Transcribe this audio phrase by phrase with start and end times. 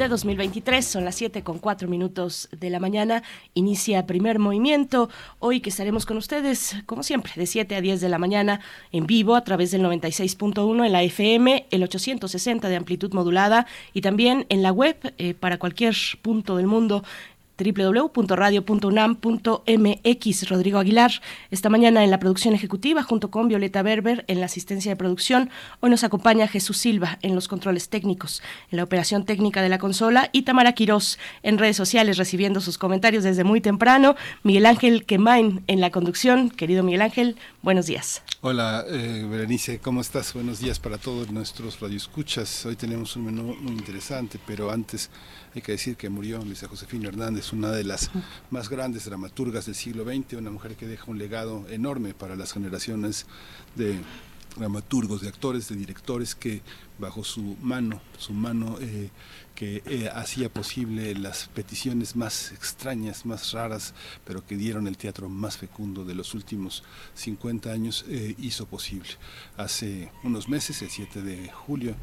[0.00, 0.84] de 2023.
[0.84, 3.22] Son las 7 con 4 minutos de la mañana.
[3.52, 5.10] Inicia primer movimiento.
[5.38, 8.60] Hoy que estaremos con ustedes, como siempre, de 7 a 10 de la mañana
[8.92, 14.00] en vivo a través del 96.1 en la FM, el 860 de amplitud modulada y
[14.00, 17.04] también en la web eh, para cualquier punto del mundo
[17.60, 20.48] www.radio.unam.mx.
[20.48, 21.12] Rodrigo Aguilar,
[21.50, 25.50] esta mañana en la producción ejecutiva, junto con Violeta Berber en la asistencia de producción.
[25.80, 29.78] Hoy nos acompaña Jesús Silva en los controles técnicos, en la operación técnica de la
[29.78, 34.16] consola y Tamara Quirós en redes sociales recibiendo sus comentarios desde muy temprano.
[34.42, 36.50] Miguel Ángel Quemain en la conducción.
[36.50, 38.22] Querido Miguel Ángel, buenos días.
[38.42, 40.32] Hola, eh, Berenice, ¿cómo estás?
[40.32, 42.64] Buenos días para todos nuestros radioescuchas.
[42.64, 45.10] Hoy tenemos un menú muy interesante, pero antes
[45.54, 48.10] hay que decir que murió Luisa Josefina Hernández, una de las
[48.50, 52.52] más grandes dramaturgas del siglo XX, una mujer que deja un legado enorme para las
[52.52, 53.26] generaciones
[53.74, 53.98] de
[54.56, 56.62] dramaturgos, de actores, de directores que
[56.98, 59.10] bajo su mano, su mano eh,
[59.54, 65.28] que eh, hacía posible las peticiones más extrañas, más raras, pero que dieron el teatro
[65.28, 66.82] más fecundo de los últimos
[67.14, 69.10] 50 años, eh, hizo posible.
[69.56, 71.94] Hace unos meses, el 7 de julio,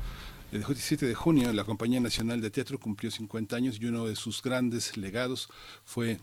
[0.51, 4.15] el 17 de junio la Compañía Nacional de Teatro cumplió 50 años y uno de
[4.15, 5.49] sus grandes legados
[5.83, 6.19] fue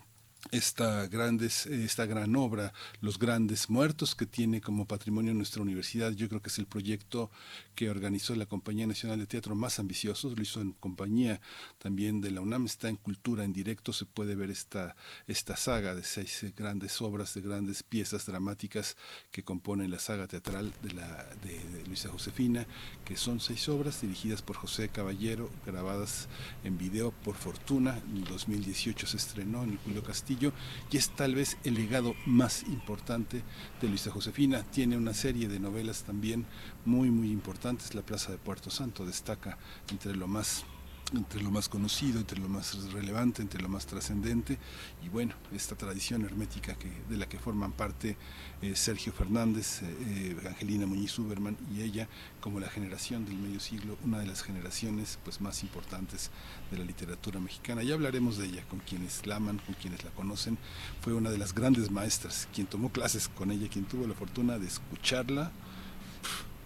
[0.50, 6.12] esta, esta gran obra, Los Grandes Muertos, que tiene como patrimonio nuestra universidad.
[6.12, 7.30] Yo creo que es el proyecto
[7.75, 10.33] que organizó la Compañía Nacional de Teatro más ambicioso.
[10.34, 11.41] Lo hizo en compañía
[11.78, 12.67] también de la UNAM.
[12.67, 13.92] Está en Cultura, en directo.
[13.92, 18.97] Se puede ver esta, esta saga de seis grandes obras, de grandes piezas dramáticas
[19.30, 22.67] que componen la saga teatral de, la, de, Luisa Josefina,
[23.05, 26.29] que son seis obras dirigidas por José Caballero, grabadas
[26.62, 28.01] en video por Fortuna.
[28.14, 30.52] En 2018 se estrenó en Julio Castillo
[30.91, 33.42] y es tal vez el legado más importante
[33.80, 34.62] de Luisa Josefina.
[34.62, 36.46] Tiene una serie de novelas también
[36.84, 37.95] muy, muy importantes.
[37.95, 39.58] La Plaza de Puerto Santo destaca
[39.90, 40.64] entre lo más
[41.12, 44.58] entre lo más conocido, entre lo más relevante, entre lo más trascendente
[45.05, 48.17] y bueno, esta tradición hermética que, de la que forman parte
[48.62, 52.08] eh, Sergio Fernández, eh, eh, Angelina Muñiz Uberman y ella
[52.40, 56.30] como la generación del medio siglo, una de las generaciones pues más importantes
[56.70, 57.83] de la literatura mexicana.
[57.83, 60.58] Ya hablaremos de ella, con quienes la aman, con quienes la conocen.
[61.02, 64.58] Fue una de las grandes maestras, quien tomó clases con ella, quien tuvo la fortuna
[64.58, 65.52] de escucharla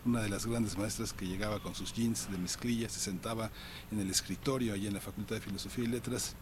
[0.08, 3.50] una de las grandes maestras que llegaba con sus jeans de mezclilla, se sentaba
[3.92, 6.34] en el escritorio allí en la Facultad de Filosofía y Letras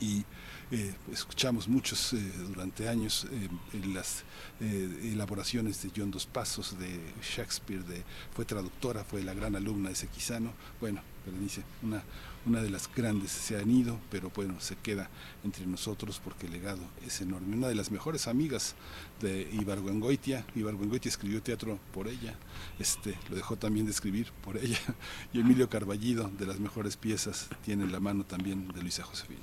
[0.00, 0.24] y
[0.70, 3.48] eh, escuchamos muchos eh, durante años eh,
[3.92, 4.22] las
[4.60, 9.96] elaboraciones de John Dos Pasos, de Shakespeare, de, fue traductora, fue la gran alumna de
[9.96, 10.52] Sequizano.
[10.80, 12.02] Bueno, Berenice, una,
[12.48, 15.08] una de las grandes se han ido, pero bueno, se queda
[15.44, 17.56] entre nosotros porque el legado es enorme.
[17.56, 18.74] Una de las mejores amigas
[19.20, 22.34] de Ibargüengoitia, Ibargüengoitia escribió teatro por ella,
[22.78, 24.78] este, lo dejó también de escribir por ella,
[25.32, 29.40] y Emilio Carballido, de las mejores piezas, tiene la mano también de Luisa Josefina.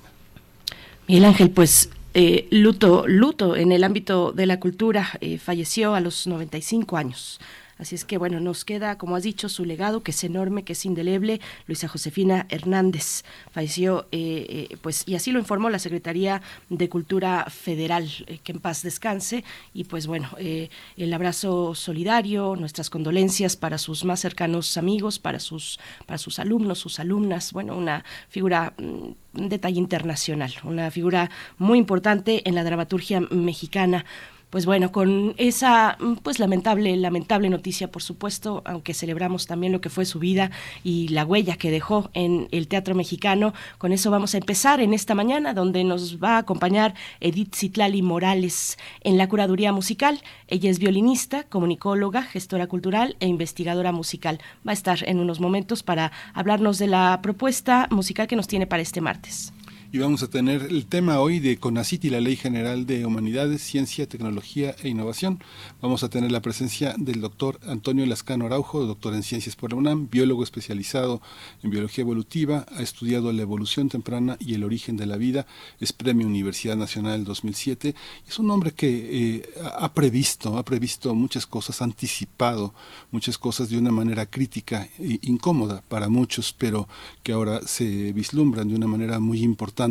[1.08, 6.00] Miguel Ángel, pues eh, luto, luto en el ámbito de la cultura, eh, falleció a
[6.00, 7.38] los 95 años.
[7.78, 10.72] Así es que bueno, nos queda, como has dicho, su legado, que es enorme, que
[10.72, 11.40] es indeleble.
[11.66, 17.46] Luisa Josefina Hernández falleció, eh, eh, pues, y así lo informó la Secretaría de Cultura
[17.50, 19.44] Federal, eh, que en paz descanse.
[19.74, 25.78] Y pues bueno, el abrazo solidario, nuestras condolencias para sus más cercanos amigos, para sus,
[26.06, 27.52] para sus alumnos, sus alumnas.
[27.52, 34.04] Bueno, una figura mm, un detalle internacional, una figura muy importante en la dramaturgia mexicana
[34.50, 39.90] pues bueno, con esa pues lamentable, lamentable noticia, por supuesto, aunque celebramos también lo que
[39.90, 40.50] fue su vida
[40.84, 44.94] y la huella que dejó en el teatro mexicano, con eso vamos a empezar en
[44.94, 50.22] esta mañana, donde nos va a acompañar Edith Citlali Morales en la curaduría musical.
[50.48, 54.40] Ella es violinista, comunicóloga, gestora cultural e investigadora musical.
[54.66, 58.66] Va a estar en unos momentos para hablarnos de la propuesta musical que nos tiene
[58.66, 59.52] para este martes.
[59.96, 63.62] Y vamos a tener el tema hoy de CONACIT y la Ley General de Humanidades,
[63.62, 65.42] Ciencia, Tecnología e Innovación.
[65.80, 69.78] Vamos a tener la presencia del doctor Antonio Lascano Araujo, doctor en Ciencias por la
[69.78, 71.22] UNAM, biólogo especializado
[71.62, 75.46] en biología evolutiva, ha estudiado la evolución temprana y el origen de la vida,
[75.80, 77.94] es Premio Universidad Nacional 2007,
[78.28, 82.74] es un hombre que eh, ha previsto, ha previsto muchas cosas, ha anticipado
[83.10, 86.86] muchas cosas de una manera crítica e incómoda para muchos, pero
[87.22, 89.85] que ahora se vislumbran de una manera muy importante.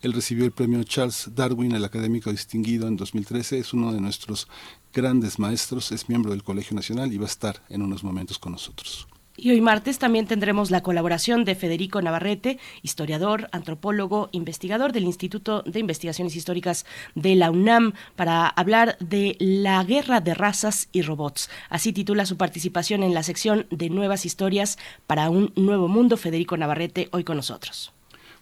[0.00, 4.48] Él recibió el premio Charles Darwin, el académico distinguido en 2013, es uno de nuestros
[4.92, 8.52] grandes maestros, es miembro del Colegio Nacional y va a estar en unos momentos con
[8.52, 9.08] nosotros.
[9.34, 15.62] Y hoy martes también tendremos la colaboración de Federico Navarrete, historiador, antropólogo, investigador del Instituto
[15.62, 16.84] de Investigaciones Históricas
[17.14, 21.48] de la UNAM, para hablar de la guerra de razas y robots.
[21.70, 26.16] Así titula su participación en la sección de Nuevas Historias para un Nuevo Mundo.
[26.18, 27.91] Federico Navarrete, hoy con nosotros.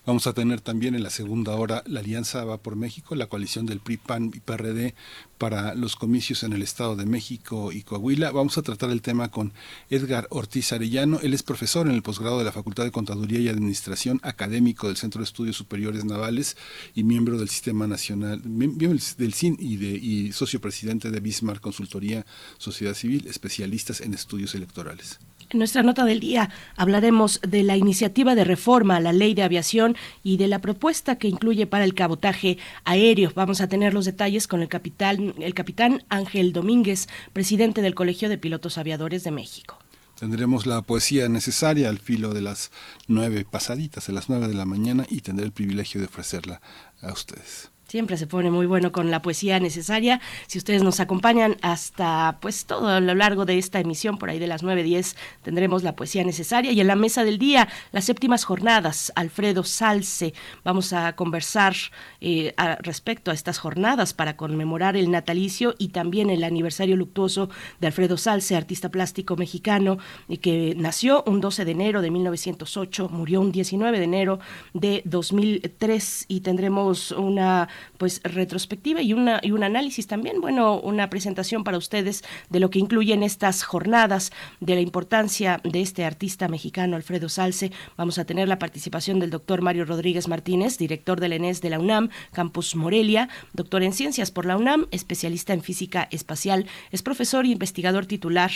[0.07, 3.67] Vamos a tener también en la segunda hora la Alianza Va por México, la coalición
[3.67, 4.95] del PRI, PAN y PRD
[5.37, 8.31] para los comicios en el Estado de México y Coahuila.
[8.31, 9.53] Vamos a tratar el tema con
[9.91, 11.21] Edgar Ortiz Arellano.
[11.21, 14.97] Él es profesor en el posgrado de la Facultad de Contaduría y Administración, académico del
[14.97, 16.57] Centro de Estudios Superiores Navales
[16.95, 21.61] y miembro del Sistema Nacional, miembro del CIN y, de, y socio presidente de Bismarck
[21.61, 22.25] Consultoría
[22.57, 25.19] Sociedad Civil, especialistas en estudios electorales.
[25.53, 29.43] En nuestra nota del día hablaremos de la iniciativa de reforma a la ley de
[29.43, 33.33] aviación y de la propuesta que incluye para el cabotaje aéreo.
[33.35, 38.29] Vamos a tener los detalles con el capitán, el capitán Ángel Domínguez, presidente del Colegio
[38.29, 39.77] de Pilotos Aviadores de México.
[40.21, 42.71] Tendremos la poesía necesaria al filo de las
[43.09, 46.61] nueve pasaditas, a las nueve de la mañana, y tendré el privilegio de ofrecerla
[47.03, 47.71] a ustedes.
[47.91, 50.21] Siempre se pone muy bueno con la poesía necesaria.
[50.47, 54.39] Si ustedes nos acompañan hasta pues todo a lo largo de esta emisión, por ahí
[54.39, 56.71] de las 9.10, tendremos la poesía necesaria.
[56.71, 60.35] Y en la mesa del día, las séptimas jornadas, Alfredo Salce.
[60.63, 61.75] Vamos a conversar
[62.21, 67.51] eh, respecto a estas jornadas para conmemorar el natalicio y también el aniversario luctuoso
[67.81, 69.99] de Alfredo Salce, artista plástico mexicano,
[70.29, 74.39] y que nació un 12 de enero de 1908, murió un 19 de enero
[74.75, 81.11] de 2003 y tendremos una pues retrospectiva y una y un análisis también, bueno, una
[81.11, 86.49] presentación para ustedes de lo que incluyen estas jornadas, de la importancia de este artista
[86.49, 87.73] mexicano Alfredo Salce.
[87.97, 91.79] Vamos a tener la participación del doctor Mario Rodríguez Martínez, director del ENES de la
[91.79, 97.45] UNAM, Campus Morelia, doctor en ciencias por la UNAM, especialista en física espacial, es profesor
[97.45, 98.51] e investigador titular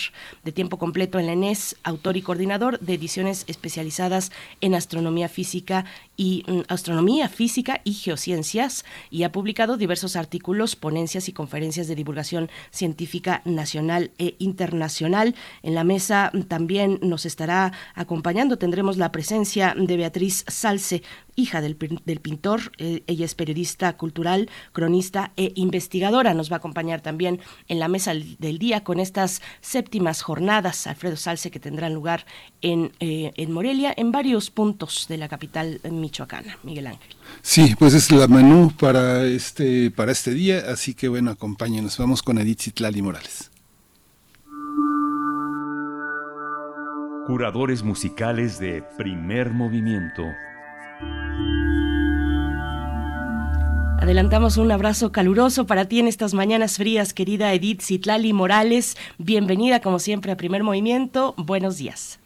[0.44, 5.84] de tiempo completo en la ENES, autor y coordinador de ediciones especializadas en astronomía física
[6.16, 11.94] y mm, astronomía física y geociencias y ha publicado diversos artículos, ponencias y conferencias de
[11.94, 15.34] divulgación científica nacional e internacional.
[15.62, 21.02] En la mesa también nos estará acompañando, tendremos la presencia de Beatriz Salce,
[21.36, 22.72] hija del, pintor.
[22.78, 26.34] Eh, ella es periodista cultural, cronista e investigadora.
[26.34, 31.16] Nos va a acompañar también en la mesa del día con estas séptimas jornadas, Alfredo
[31.16, 32.26] Salce, que tendrán lugar
[32.60, 36.58] en, eh, en Morelia, en varios puntos de la capital michoacana.
[36.62, 37.16] Miguel Ángel.
[37.42, 41.98] Sí, pues es la menú para este, para este día, así que bueno, acompáñenos.
[41.98, 43.50] Vamos con Edith Citlali Morales.
[47.26, 50.22] Curadores musicales de primer movimiento.
[54.04, 58.98] Adelantamos un abrazo caluroso para ti en estas mañanas frías, querida Edith Citlali Morales.
[59.16, 61.34] Bienvenida, como siempre, a Primer Movimiento.
[61.38, 62.20] Buenos días.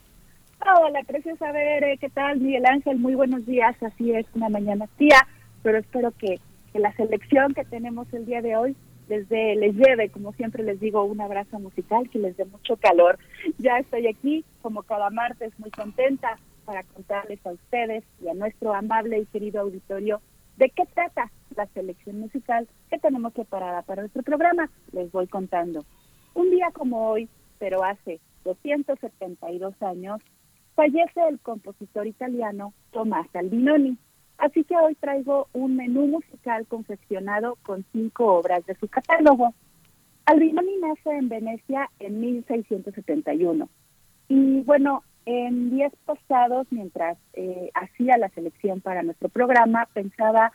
[0.61, 2.41] Hola, preciosa ver, ¿qué tal?
[2.41, 3.81] Miguel Ángel, muy buenos días.
[3.81, 5.25] Así es, una mañana fría,
[5.63, 6.41] pero espero que,
[6.73, 8.77] que la selección que tenemos el día de hoy
[9.09, 13.21] les, les lleve, como siempre les digo, un abrazo musical que les dé mucho calor.
[13.59, 18.75] Ya estoy aquí, como cada martes, muy contenta para contarles a ustedes y a nuestro
[18.75, 20.21] amable y querido auditorio
[20.59, 24.69] de qué trata la selección musical que tenemos preparada para nuestro programa.
[24.93, 25.87] Les voy contando.
[26.35, 27.27] Un día como hoy,
[27.59, 30.21] pero hace 272 años,
[30.75, 33.97] fallece el compositor italiano Tomás Albinoni.
[34.37, 39.55] Así que hoy traigo un menú musical confeccionado con cinco obras de su catálogo.
[40.27, 43.71] Albinoni nace en Venecia en 1671.
[44.29, 50.53] Y bueno, en días pasados, mientras eh, hacía la selección para nuestro programa, pensaba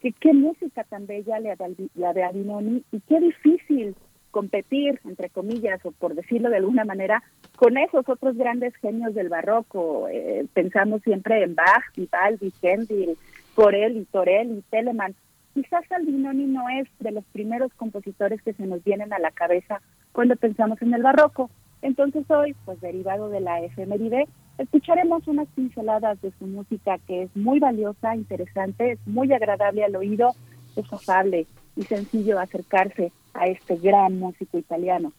[0.00, 3.94] que qué música tan bella la de Albinoni y qué difícil
[4.30, 7.22] competir, entre comillas, o por decirlo de alguna manera,
[7.56, 10.08] con esos otros grandes genios del barroco.
[10.08, 13.16] Eh, pensamos siempre en Bach, Vivaldi, Händel,
[13.54, 15.14] Corel y Torel y Telemann.
[15.54, 19.80] Quizás Albinoni no es de los primeros compositores que se nos vienen a la cabeza
[20.12, 21.50] cuando pensamos en el barroco,
[21.82, 27.36] Entonces hoy, pues derivado de la efeméride, escucharemos unas pinceladas de su música que es
[27.36, 30.34] muy valiosa, interesante, es muy agradable al oído,
[30.76, 31.46] es afable
[31.76, 35.12] y sencillo acercarse a este gran músico italiano.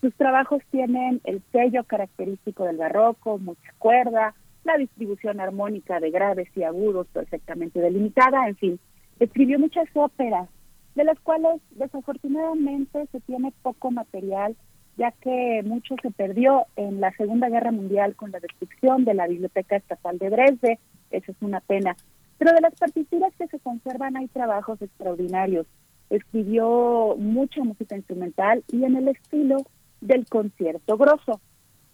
[0.00, 6.48] Sus trabajos tienen el sello característico del barroco, mucha cuerda, la distribución armónica de graves
[6.56, 8.80] y agudos perfectamente delimitada, en fin,
[9.20, 10.48] escribió muchas óperas,
[10.94, 14.56] de las cuales desafortunadamente se tiene poco material,
[14.96, 19.26] ya que mucho se perdió en la Segunda Guerra Mundial con la destrucción de la
[19.26, 20.78] Biblioteca Estatal de Dresde,
[21.10, 21.96] eso es una pena.
[22.38, 25.66] Pero de las partituras que se conservan hay trabajos extraordinarios.
[26.10, 29.58] Escribió mucha música instrumental y en el estilo
[30.00, 31.40] del concierto grosso.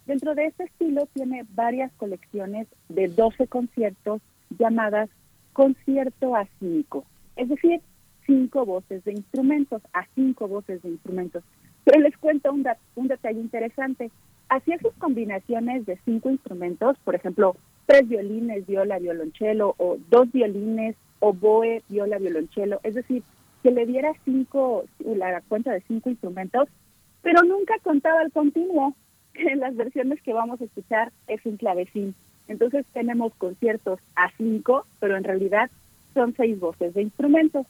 [0.05, 4.21] Dentro de este estilo tiene varias colecciones de 12 conciertos
[4.57, 5.09] llamadas
[5.53, 7.81] concierto a cinco, es decir,
[8.25, 11.43] cinco voces de instrumentos, a cinco voces de instrumentos.
[11.91, 12.65] Pero les cuento un,
[12.95, 14.11] un detalle interesante.
[14.49, 17.55] Hacía sus combinaciones de cinco instrumentos, por ejemplo,
[17.85, 23.23] tres violines, viola, violonchelo, o dos violines, oboe, viola, violonchelo, es decir,
[23.63, 26.69] que le diera cinco, la cuenta de cinco instrumentos,
[27.21, 28.93] pero nunca contaba el continuo
[29.33, 32.15] en las versiones que vamos a escuchar es un clavecín.
[32.47, 35.69] Entonces tenemos conciertos a cinco, pero en realidad
[36.13, 37.67] son seis voces de instrumentos.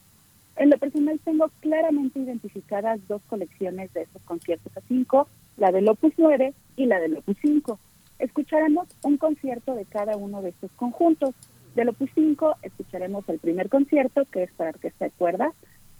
[0.60, 5.26] En lo personal tengo claramente identificadas dos colecciones de esos conciertos a cinco,
[5.56, 7.78] la del Opus 9 y la del Opus 5.
[8.18, 11.30] Escucharemos un concierto de cada uno de estos conjuntos.
[11.74, 15.54] Del Opus 5 escucharemos el primer concierto, que es para orquesta de cuerdas,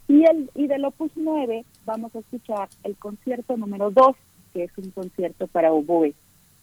[0.09, 4.15] y, el, y del Opus 9 vamos a escuchar el concierto número 2,
[4.53, 6.13] que es un concierto para oboe.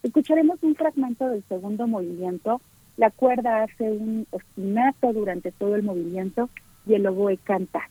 [0.04, 2.62] Escucharemos un fragmento del segundo movimiento.
[2.96, 6.48] La cuerda hace un ostinato durante todo el movimiento
[6.88, 7.89] y el oboe canta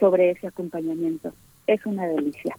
[0.00, 1.32] sobre ese acompañamiento.
[1.66, 2.56] Es una delicia.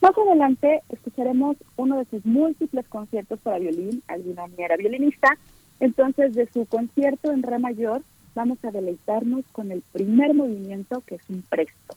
[0.00, 4.02] Más adelante escucharemos uno de sus múltiples conciertos para violín.
[4.08, 5.36] Albinoni era violinista.
[5.78, 8.02] Entonces, de su concierto en re mayor,
[8.34, 11.96] vamos a deleitarnos con el primer movimiento, que es un presto.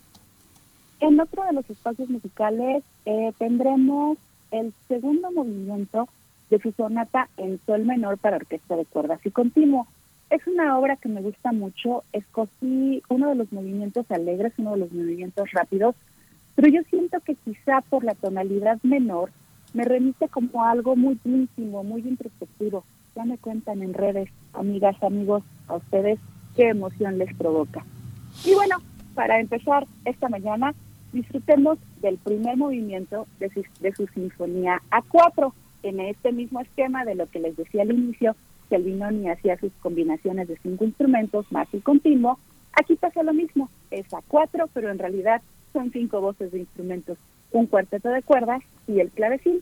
[0.99, 4.17] En otro de los espacios musicales eh, tendremos
[4.51, 6.07] el segundo movimiento
[6.49, 9.87] de su sonata en sol menor para orquesta de cuerdas y continuo.
[10.33, 14.79] Es una obra que me gusta mucho, escogí uno de los movimientos alegres, uno de
[14.79, 15.95] los movimientos rápidos,
[16.55, 19.29] pero yo siento que quizá por la tonalidad menor
[19.75, 22.83] me remite como algo muy íntimo, muy introspectivo.
[23.15, 26.17] Ya me cuentan en redes, amigas, amigos, a ustedes
[26.55, 27.85] qué emoción les provoca.
[28.43, 28.77] Y bueno,
[29.13, 30.73] para empezar esta mañana,
[31.11, 37.13] disfrutemos del primer movimiento de su, de su sinfonía A4, en este mismo esquema de
[37.13, 38.35] lo que les decía al inicio,
[38.69, 42.39] que el Binoni hacía sus combinaciones de cinco instrumentos más y continuo,
[42.73, 45.41] aquí pasa lo mismo, es A4, pero en realidad
[45.71, 47.17] son cinco voces de instrumentos,
[47.51, 49.61] un cuarteto de cuerdas y el clavecín.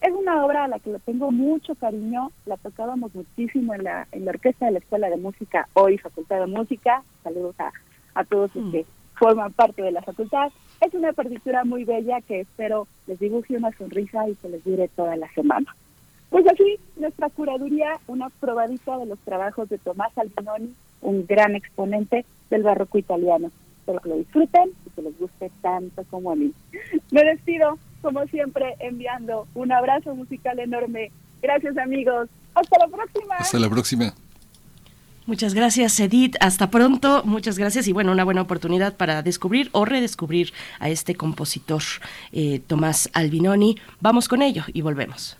[0.00, 4.08] Es una obra a la que le tengo mucho cariño, la tocábamos muchísimo en la,
[4.12, 7.70] en la orquesta de la Escuela de Música, hoy Facultad de Música, saludos a,
[8.14, 8.72] a todos los mm.
[8.72, 13.56] que forman parte de la facultad, es una partitura muy bella que espero les dibuje
[13.56, 15.76] una sonrisa y se les dure toda la semana.
[16.30, 20.72] Pues así, nuestra curaduría, una probadita de los trabajos de Tomás Albinoni,
[21.02, 23.50] un gran exponente del barroco italiano.
[23.80, 26.52] Espero que lo disfruten y que les guste tanto como a mí.
[27.10, 31.10] Me despido, como siempre, enviando un abrazo musical enorme.
[31.42, 32.28] Gracias amigos.
[32.54, 33.34] Hasta la próxima.
[33.36, 34.14] Hasta la próxima.
[35.26, 36.36] Muchas gracias, Edith.
[36.40, 37.22] Hasta pronto.
[37.24, 41.82] Muchas gracias y bueno, una buena oportunidad para descubrir o redescubrir a este compositor,
[42.32, 43.76] eh, Tomás Albinoni.
[44.00, 45.39] Vamos con ello y volvemos.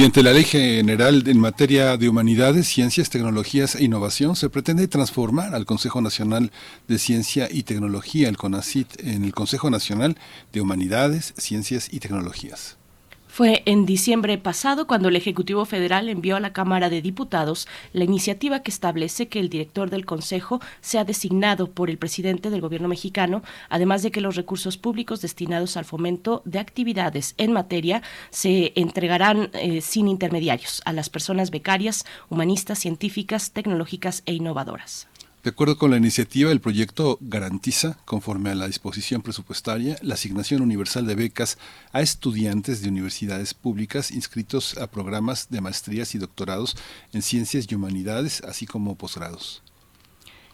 [0.00, 5.54] Mediante la Ley General en materia de humanidades, ciencias, tecnologías e innovación, se pretende transformar
[5.54, 6.52] al Consejo Nacional
[6.88, 10.16] de Ciencia y Tecnología, el CONACIT, en el Consejo Nacional
[10.54, 12.79] de Humanidades, Ciencias y Tecnologías.
[13.32, 18.02] Fue en diciembre pasado cuando el Ejecutivo Federal envió a la Cámara de Diputados la
[18.02, 22.88] iniciativa que establece que el director del Consejo sea designado por el presidente del Gobierno
[22.88, 28.72] mexicano, además de que los recursos públicos destinados al fomento de actividades en materia se
[28.74, 35.09] entregarán eh, sin intermediarios a las personas becarias, humanistas, científicas, tecnológicas e innovadoras.
[35.42, 40.60] De acuerdo con la iniciativa, el proyecto garantiza, conforme a la disposición presupuestaria, la asignación
[40.60, 41.56] universal de becas
[41.92, 46.76] a estudiantes de universidades públicas inscritos a programas de maestrías y doctorados
[47.14, 49.62] en ciencias y humanidades, así como posgrados.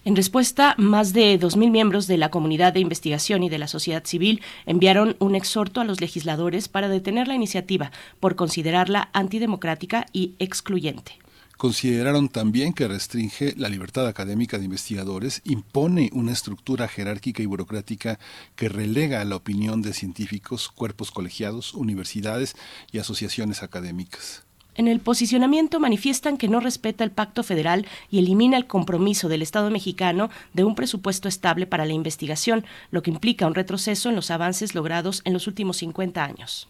[0.05, 4.05] En respuesta, más de 2.000 miembros de la comunidad de investigación y de la sociedad
[4.05, 10.35] civil enviaron un exhorto a los legisladores para detener la iniciativa por considerarla antidemocrática y
[10.39, 11.19] excluyente.
[11.57, 18.19] Consideraron también que restringe la libertad académica de investigadores, impone una estructura jerárquica y burocrática
[18.55, 22.55] que relega a la opinión de científicos, cuerpos colegiados, universidades
[22.91, 24.43] y asociaciones académicas.
[24.75, 29.41] En el posicionamiento manifiestan que no respeta el pacto federal y elimina el compromiso del
[29.41, 34.15] Estado mexicano de un presupuesto estable para la investigación, lo que implica un retroceso en
[34.15, 36.67] los avances logrados en los últimos 50 años.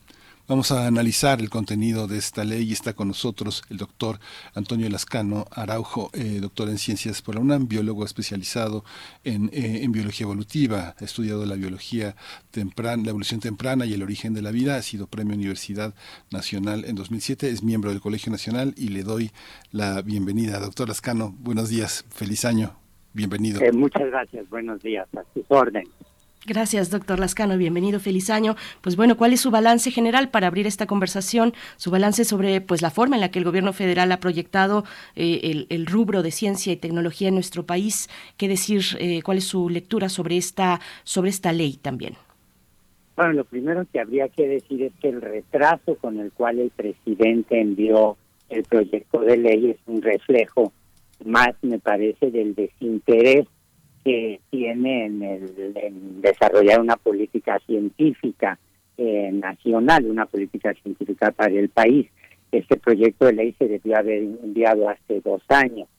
[0.49, 2.69] Vamos a analizar el contenido de esta ley.
[2.69, 4.19] Y está con nosotros el doctor
[4.55, 8.85] Antonio Lascano Araujo, eh, doctor en ciencias por la UNAM, biólogo especializado
[9.25, 12.15] en, eh, en, biología evolutiva, ha estudiado la biología
[12.49, 15.93] temprana, la evolución temprana y el origen de la vida, ha sido premio Universidad
[16.31, 19.31] Nacional en 2007, es miembro del Colegio Nacional y le doy
[19.71, 20.61] la bienvenida.
[20.61, 22.77] Doctor Lascano, buenos días, feliz año,
[23.11, 23.61] bienvenido.
[23.61, 25.89] Eh, muchas gracias, buenos días, a sus órdenes.
[26.47, 27.57] Gracias, doctor Lascano.
[27.57, 28.55] Bienvenido, feliz año.
[28.79, 31.51] Pues bueno, ¿cuál es su balance general para abrir esta conversación?
[31.75, 34.85] Su balance sobre pues la forma en la que el gobierno federal ha proyectado
[35.17, 38.09] eh, el, rubro de ciencia y tecnología en nuestro país.
[38.37, 38.81] ¿Qué decir?
[38.97, 42.13] Eh, ¿Cuál es su lectura sobre esta sobre esta ley también?
[43.17, 46.69] Bueno, lo primero que habría que decir es que el retraso con el cual el
[46.69, 48.15] presidente envió
[48.47, 50.71] el proyecto de ley es un reflejo
[51.25, 53.47] más, me parece, del desinterés
[54.07, 58.57] que tiene en, el, desarrollar una política científica
[58.97, 62.07] eh, nacional, una política científica para el país.
[62.53, 65.89] Este proyecto de ley se debió haber enviado hace dos años,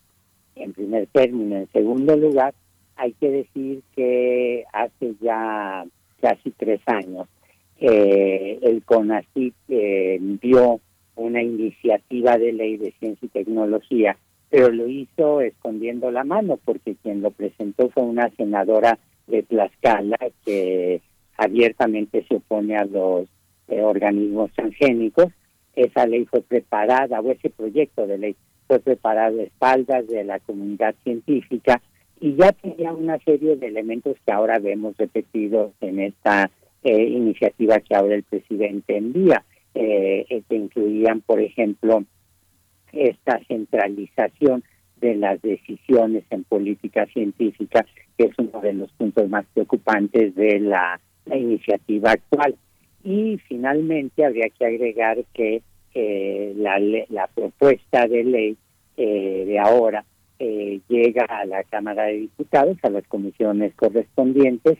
[0.54, 1.56] en primer término.
[1.56, 2.54] En segundo lugar,
[2.96, 5.84] hay que decir que hace ya
[6.22, 7.28] casi tres años
[7.78, 10.80] eh, el CONACYT eh, envió
[11.14, 14.16] una iniciativa de ley de ciencia y tecnología
[14.50, 20.18] pero lo hizo escondiendo la mano porque quien lo presentó fue una senadora de Tlaxcala
[20.44, 21.00] que
[21.36, 23.28] abiertamente se opone a los
[23.68, 25.26] eh, organismos transgénicos.
[25.76, 30.40] Esa ley fue preparada, o ese proyecto de ley fue preparado a espaldas de la
[30.40, 31.80] comunidad científica
[32.20, 36.50] y ya tenía una serie de elementos que ahora vemos repetidos en esta
[36.82, 42.04] eh, iniciativa que ahora el presidente envía, eh, que incluían, por ejemplo,
[42.92, 44.62] esta centralización
[45.00, 50.60] de las decisiones en política científica, que es uno de los puntos más preocupantes de
[50.60, 52.56] la, iniciativa actual.
[53.04, 55.60] Y finalmente habría que agregar que
[55.92, 58.56] eh, la, la propuesta de ley
[58.96, 60.06] eh, de ahora
[60.38, 64.78] eh, llega a la Cámara de Diputados, a las comisiones correspondientes,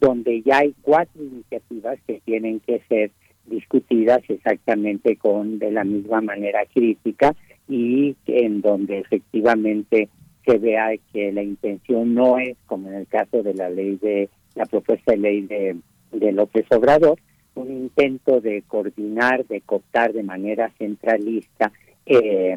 [0.00, 3.12] donde ya hay cuatro iniciativas que tienen que ser
[3.48, 7.34] discutidas exactamente con de la misma manera crítica
[7.68, 10.08] y en donde efectivamente
[10.44, 14.28] se vea que la intención no es como en el caso de la ley de
[14.54, 15.76] la propuesta de ley de,
[16.12, 17.18] de López Obrador
[17.54, 21.72] un intento de coordinar de cooptar de manera centralista
[22.06, 22.56] eh,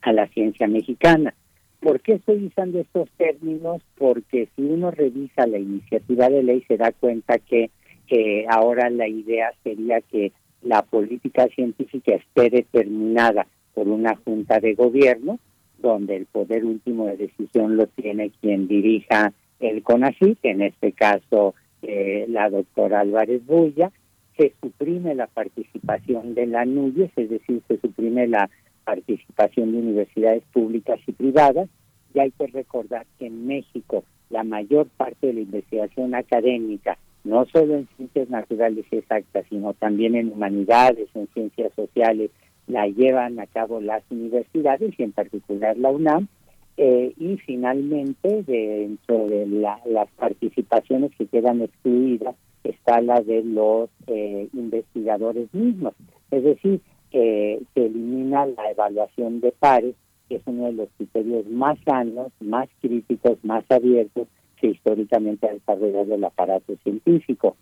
[0.00, 1.34] a la ciencia mexicana
[1.80, 3.82] ¿Por qué estoy usando estos términos?
[3.96, 7.70] Porque si uno revisa la iniciativa de ley se da cuenta que
[8.08, 14.74] que ahora la idea sería que la política científica esté determinada por una junta de
[14.74, 15.38] gobierno,
[15.78, 21.54] donde el poder último de decisión lo tiene quien dirija el CONACYT, en este caso
[21.82, 23.92] eh, la doctora Álvarez Bulla,
[24.36, 28.48] se suprime la participación de la NUYES, es decir, se suprime la
[28.84, 31.68] participación de universidades públicas y privadas,
[32.14, 37.44] Y hay que recordar que en México la mayor parte de la investigación académica, no
[37.46, 42.30] solo en ciencias naturales exactas, sino también en humanidades, en ciencias sociales,
[42.66, 46.28] la llevan a cabo las universidades y en particular la UNAM.
[46.76, 54.48] Eh, y finalmente, dentro de las participaciones que quedan excluidas, está la de los eh,
[54.52, 55.94] investigadores mismos.
[56.30, 59.96] Es decir, eh, se elimina la evaluación de pares,
[60.28, 64.28] que es uno de los criterios más sanos, más críticos, más abiertos
[64.60, 67.56] que históricamente ha desarrollado el aparato científico.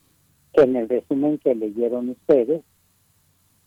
[0.54, 2.62] En el resumen que leyeron ustedes,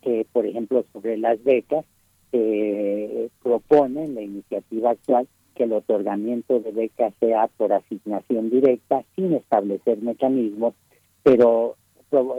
[0.02, 1.86] eh, por ejemplo, sobre las becas,
[2.32, 9.34] eh, proponen la iniciativa actual que el otorgamiento de becas sea por asignación directa sin
[9.34, 10.74] establecer mecanismos,
[11.24, 11.76] pero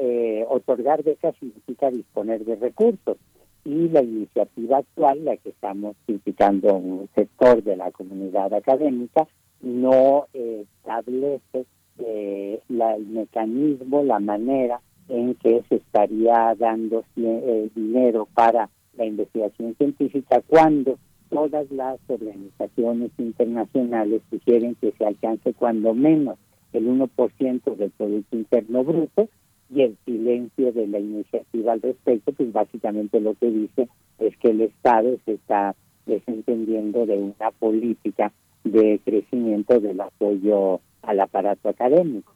[0.01, 3.19] eh, otorgar becas significa disponer de recursos
[3.65, 9.29] y la iniciativa actual, la que estamos criticando un sector de la comunidad académica,
[9.63, 11.67] no eh, establece
[11.99, 19.05] eh, la, el mecanismo, la manera en que se estaría dando eh, dinero para la
[19.05, 26.39] investigación científica cuando todas las organizaciones internacionales sugieren que se alcance cuando menos
[26.73, 29.29] el 1% del Producto Interno Bruto
[29.73, 34.51] y el silencio de la iniciativa al respecto, pues básicamente lo que dice es que
[34.51, 35.75] el Estado se está
[36.07, 38.33] desentendiendo de una política
[38.65, 42.35] de crecimiento del apoyo al aparato académico.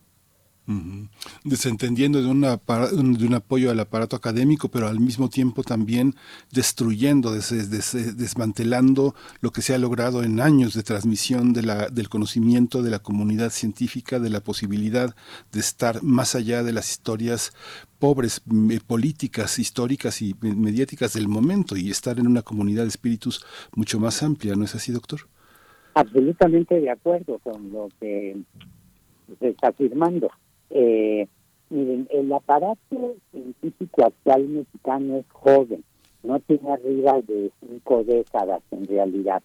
[1.45, 6.15] Desentendiendo de, de un apoyo al aparato académico, pero al mismo tiempo también
[6.53, 13.01] destruyendo, desmantelando lo que se ha logrado en años de transmisión del conocimiento de la
[13.01, 15.15] comunidad científica, de la posibilidad
[15.53, 17.53] de estar más allá de las historias
[17.99, 23.45] pobres, eh, políticas, históricas y mediáticas del momento y estar en una comunidad de espíritus
[23.75, 25.29] mucho más amplia, ¿no es así, doctor?
[25.95, 28.37] Absolutamente de acuerdo con lo que
[29.39, 30.29] se está afirmando.
[30.71, 31.29] Eh,
[31.71, 35.85] miren, el aparato científico actual mexicano es joven,
[36.25, 39.43] no tiene arriba de cinco décadas en realidad.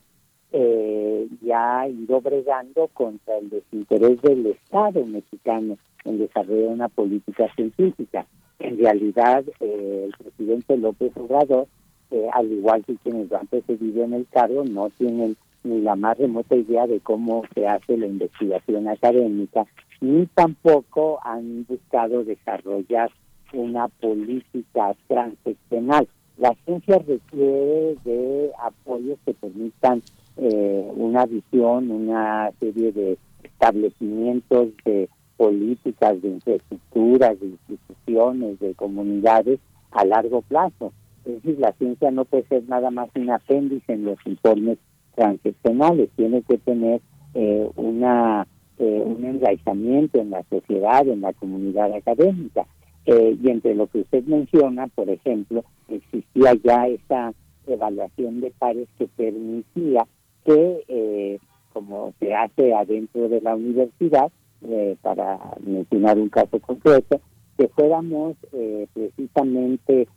[0.52, 7.54] Eh, ya ha ido bregando contra el desinterés del Estado mexicano en desarrollar una política
[7.54, 8.26] científica.
[8.58, 11.68] En realidad, eh, el presidente López Obrador,
[12.10, 15.96] eh, al igual que quienes lo han precedido en el cargo, no tienen ni la
[15.96, 19.66] más remota idea de cómo se hace la investigación académica
[20.02, 23.12] ni tampoco han buscado desarrollar
[23.54, 26.08] una política transeccional.
[26.38, 30.02] La ciencia requiere de apoyos que permitan
[30.38, 39.60] eh, una visión, una serie de establecimientos de políticas, de infraestructuras, de instituciones, de comunidades
[39.92, 40.94] a largo plazo.
[41.26, 44.78] Es decir, la ciencia no puede ser nada más un apéndice en los informes
[45.20, 47.02] transeccionales, tiene que tener
[47.34, 48.48] eh, una
[48.82, 52.66] eh, un enraizamiento en la sociedad, en la comunidad académica.
[53.06, 57.34] Eh, y entre lo que usted menciona, por ejemplo, existía ya esa
[57.68, 60.08] evaluación de pares que permitía
[60.46, 61.40] que, eh,
[61.74, 64.32] como se hace adentro de la universidad,
[65.02, 67.22] para mencionar un caso concreto,
[67.58, 68.36] que fuéramos
[68.94, 70.08] precisamente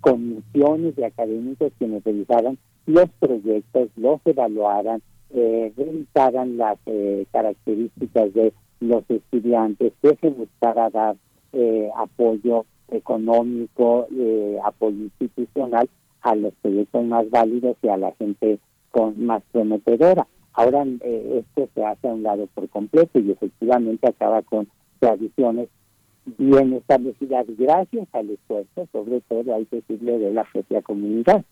[0.00, 8.52] comisiones de académicos quienes revisaran los proyectos, los evaluaran, eh, revisaran las eh, características de
[8.80, 11.16] los estudiantes, que se buscara dar
[11.52, 15.88] eh, apoyo económico, eh, apoyo institucional
[16.22, 18.58] a los proyectos más válidos y a la gente
[18.90, 20.26] con más prometedora.
[20.52, 24.68] Ahora esto se hace a un lado por completo y efectivamente acaba con
[25.00, 25.68] tradiciones
[26.38, 31.44] bien establecidas gracias al esfuerzo, sobre todo hay que decirle de la propia comunidad.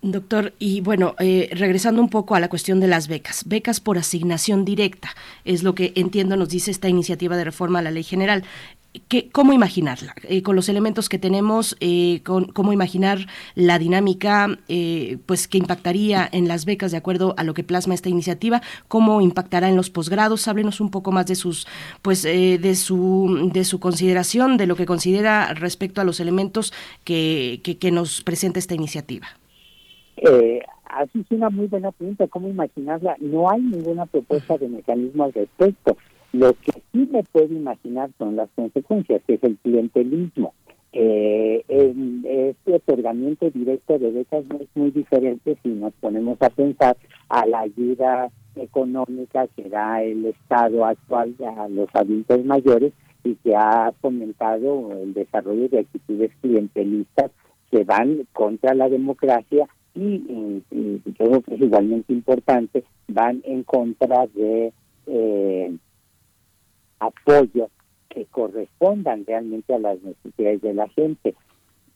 [0.00, 3.98] Doctor, y bueno, eh, regresando un poco a la cuestión de las becas, becas por
[3.98, 5.10] asignación directa,
[5.44, 8.44] es lo que entiendo nos dice esta iniciativa de reforma a la ley general.
[9.08, 10.14] ¿Qué, ¿Cómo imaginarla?
[10.22, 14.58] Eh, con los elementos que tenemos, eh, con, ¿cómo imaginar la dinámica
[15.26, 18.62] pues que impactaría en las becas de acuerdo a lo que plasma esta iniciativa?
[18.88, 20.48] ¿Cómo impactará en los posgrados?
[20.48, 21.66] Háblenos un poco más de sus,
[22.00, 26.72] pues, de su, de su consideración, de lo que considera respecto a los elementos
[27.04, 29.28] que, que nos presenta esta iniciativa.
[30.20, 33.16] Eh, así es una muy buena pregunta, ¿cómo imaginarla?
[33.20, 35.96] No hay ninguna propuesta de mecanismo al respecto.
[36.32, 40.54] Lo que sí me puedo imaginar son las consecuencias, que es el clientelismo.
[40.92, 46.96] Eh, este otorgamiento directo de becas no es muy diferente si nos ponemos a pensar
[47.28, 53.54] a la ayuda económica que da el Estado actual a los adultos mayores y que
[53.54, 57.30] ha fomentado el desarrollo de actitudes clientelistas
[57.70, 59.68] que van contra la democracia
[60.00, 60.62] y,
[61.16, 64.72] creo que es igualmente importante, van en contra de
[65.06, 65.76] eh,
[67.00, 67.70] apoyos
[68.08, 71.34] que correspondan realmente a las necesidades de la gente.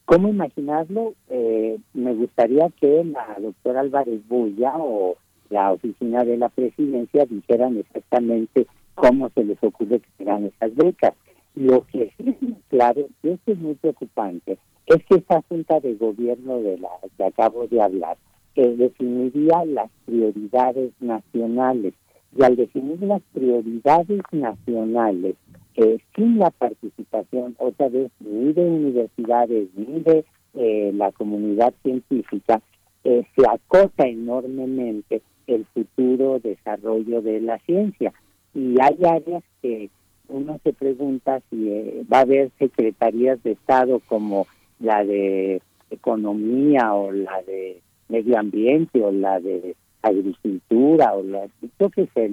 [0.05, 1.13] ¿Cómo imaginarlo?
[1.29, 5.17] Eh, me gustaría que la doctora Álvarez Bulla o
[5.49, 11.13] la oficina de la presidencia dijeran exactamente cómo se les ocurre que serán esas becas.
[11.55, 16.59] Lo que sí claro, y esto es muy preocupante, es que esta junta de gobierno
[16.59, 18.17] de la que acabo de hablar
[18.53, 21.93] que definiría las prioridades nacionales.
[22.35, 25.35] Y al definir las prioridades nacionales,
[25.75, 32.61] eh, sin la participación otra vez ni de universidades ni de eh, la comunidad científica,
[33.03, 38.13] eh, se acota enormemente el futuro desarrollo de la ciencia.
[38.53, 39.89] Y hay áreas que
[40.27, 41.69] uno se pregunta si
[42.11, 44.47] va a haber secretarías de Estado como
[44.79, 51.47] la de economía o la de medio ambiente o la de agricultura o la
[51.79, 52.29] yo qué sé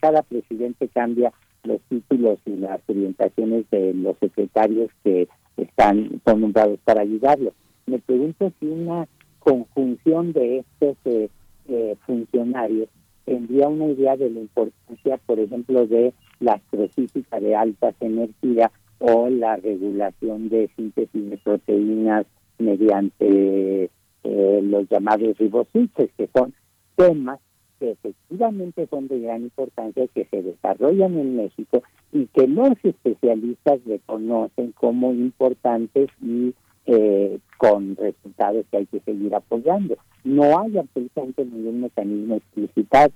[0.00, 1.32] cada presidente cambia
[1.64, 7.52] los títulos y las orientaciones de los secretarios que están son nombrados para ayudarlo.
[7.86, 9.06] Me pregunto si una
[9.38, 11.28] conjunción de estos eh,
[11.68, 12.88] eh, funcionarios
[13.24, 19.28] tendría una idea de la importancia por ejemplo de la astrofísica de altas energías o
[19.28, 22.26] la regulación de síntesis de proteínas
[22.58, 23.90] mediante
[24.24, 26.52] eh, los llamados riboswitches, que son
[26.96, 27.38] temas
[27.78, 33.80] que efectivamente son de gran importancia, que se desarrollan en México y que los especialistas
[33.86, 36.54] reconocen como importantes y
[36.86, 39.96] eh, con resultados que hay que seguir apoyando.
[40.24, 43.12] No hay absolutamente ningún mecanismo explicitado.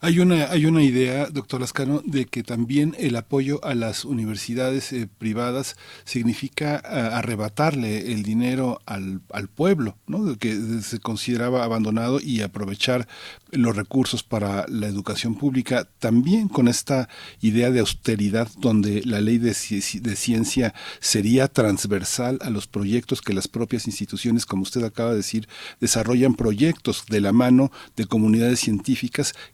[0.00, 4.94] Hay una, hay una idea, doctor Lascano, de que también el apoyo a las universidades
[4.94, 10.38] eh, privadas significa arrebatarle el dinero al, al pueblo, ¿no?
[10.38, 13.06] que se consideraba abandonado y aprovechar
[13.50, 17.10] los recursos para la educación pública, también con esta
[17.42, 23.34] idea de austeridad donde la ley de, de ciencia sería transversal a los proyectos que
[23.34, 25.46] las propias instituciones, como usted acaba de decir,
[25.78, 28.93] desarrollan proyectos de la mano de comunidades científicas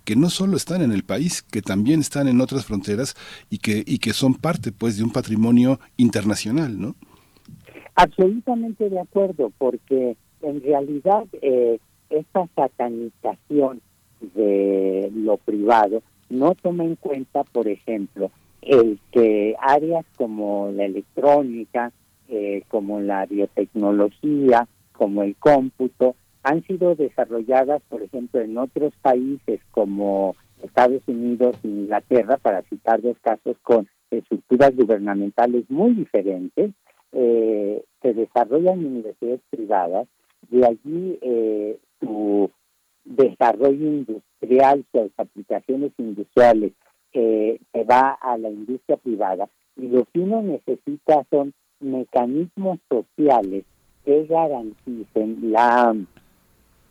[0.05, 3.15] que no solo están en el país, que también están en otras fronteras
[3.51, 6.95] y que, y que son parte pues de un patrimonio internacional, ¿no?
[7.95, 13.81] Absolutamente de acuerdo, porque en realidad eh, esta satanización
[14.35, 18.31] de lo privado no toma en cuenta, por ejemplo,
[18.63, 21.93] el que áreas como la electrónica,
[22.29, 29.61] eh, como la biotecnología, como el cómputo, han sido desarrolladas, por ejemplo, en otros países
[29.71, 36.73] como Estados Unidos e Inglaterra, para citar dos casos con estructuras gubernamentales muy diferentes,
[37.13, 40.09] eh, se desarrollan universidades privadas,
[40.49, 42.51] de allí eh, su
[43.05, 46.73] desarrollo industrial, sus aplicaciones industriales,
[47.13, 49.49] eh, se va a la industria privada.
[49.77, 53.65] Y lo que uno necesita son mecanismos sociales
[54.05, 55.95] que garanticen la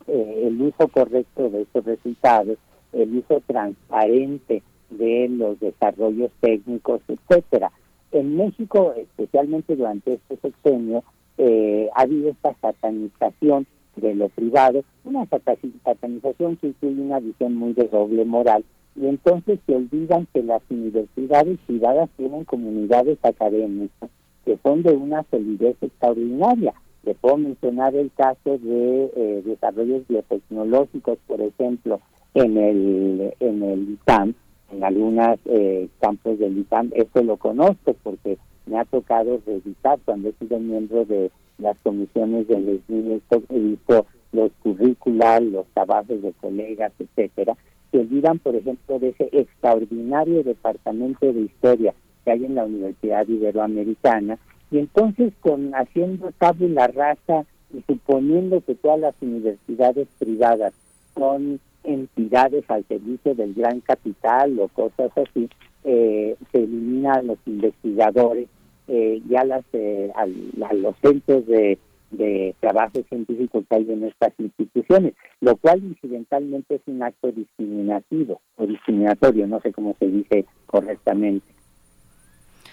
[0.06, 2.58] eh, el uso correcto de esos resultados,
[2.92, 7.70] el uso transparente de los desarrollos técnicos, etcétera.
[8.12, 11.04] En México, especialmente durante este sexenio,
[11.38, 17.72] eh, ha habido esta satanización de lo privado, una satanización que incluye una visión muy
[17.72, 18.64] de doble moral,
[18.96, 24.10] y entonces se olvidan que las universidades privadas tienen comunidades académicas
[24.44, 26.74] que son de una solidez extraordinaria.
[27.04, 32.00] Le puedo mencionar el caso de eh, desarrollos biotecnológicos, por ejemplo,
[32.34, 34.34] en el, en el ITAM,
[34.72, 36.90] en algunos eh, campos del ITAM.
[36.94, 42.46] Esto lo conozco porque me ha tocado revisar cuando he sido miembro de las comisiones
[42.48, 47.56] de los niños, he visto los currículas, los trabajos de colegas, etcétera,
[47.90, 53.26] que olvidan, por ejemplo, de ese extraordinario departamento de historia que hay en la Universidad
[53.26, 54.38] Iberoamericana,
[54.70, 60.72] y entonces con haciendo tabula rasa y suponiendo que todas las universidades privadas
[61.14, 65.48] son entidades al servicio del gran capital o cosas así,
[65.84, 68.48] eh, se eliminan los investigadores
[68.88, 70.26] eh, ya las, eh, a,
[70.74, 71.78] los centros de,
[72.10, 78.40] de trabajo científico que hay en estas instituciones, lo cual incidentalmente es un acto discriminativo
[78.56, 81.46] o discriminatorio, no sé cómo se dice correctamente.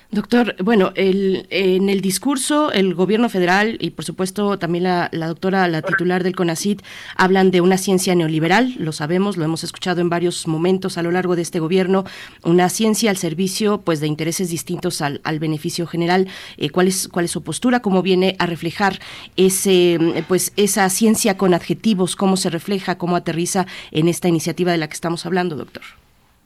[0.09, 5.67] Doctor, bueno, el, en el discurso, el gobierno federal y por supuesto también la, doctora,
[5.67, 6.81] la titular del CONACIT,
[7.17, 11.11] hablan de una ciencia neoliberal, lo sabemos, lo hemos escuchado en varios momentos a lo
[11.11, 12.05] largo de este gobierno,
[12.45, 16.27] una ciencia al servicio pues de intereses distintos al, beneficio general.
[16.55, 17.81] Eh, ¿cuál, es, ¿Cuál es su postura?
[17.81, 18.99] ¿Cómo viene a reflejar
[19.35, 22.15] ese, pues, esa ciencia con adjetivos?
[22.15, 25.83] ¿Cómo se refleja, cómo aterriza en esta iniciativa de la que estamos hablando, doctor?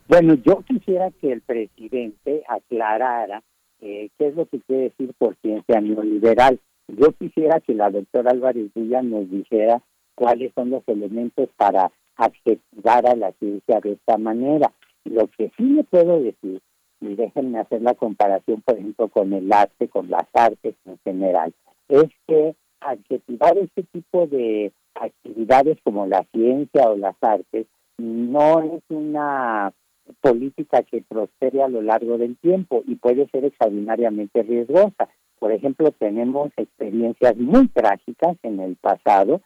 [0.07, 3.43] Bueno, yo quisiera que el presidente aclarara
[3.81, 6.59] eh, qué es lo que quiere decir por ciencia neoliberal.
[6.87, 9.81] Yo quisiera que la doctora Álvarez Villa nos dijera
[10.15, 14.71] cuáles son los elementos para adjetivar a la ciencia de esta manera.
[15.05, 16.61] Lo que sí le puedo decir,
[16.99, 21.53] y déjenme hacer la comparación, por ejemplo, con el arte, con las artes en general,
[21.89, 27.67] es que adjetivar este tipo de actividades como la ciencia o las artes
[27.97, 29.73] no es una
[30.21, 35.09] política que prospere a lo largo del tiempo y puede ser extraordinariamente riesgosa.
[35.39, 39.41] Por ejemplo, tenemos experiencias muy trágicas en el pasado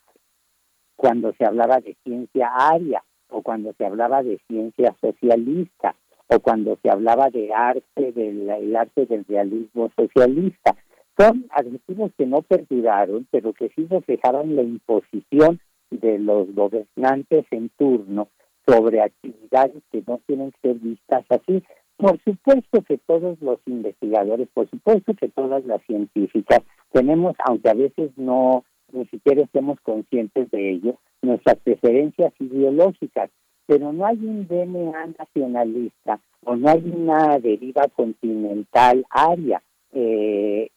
[0.96, 5.96] cuando se hablaba de ciencia aria o cuando se hablaba de ciencia socialista
[6.28, 10.76] o cuando se hablaba de arte del el arte del realismo socialista.
[11.18, 15.60] Son adjetivos que no perduraron, pero que sí reflejaron la imposición
[15.92, 18.28] de los gobernantes en turno
[18.68, 21.64] sobre actividades que no tienen que ser vistas así.
[21.98, 26.60] Por supuesto que todos los investigadores, por supuesto que todas las científicas
[26.92, 33.30] tenemos, aunque a veces no ni siquiera estemos conscientes de ello, nuestras preferencias ideológicas,
[33.66, 39.62] pero no hay un DNA nacionalista o no hay una deriva continental aria.
[39.92, 40.70] Eh,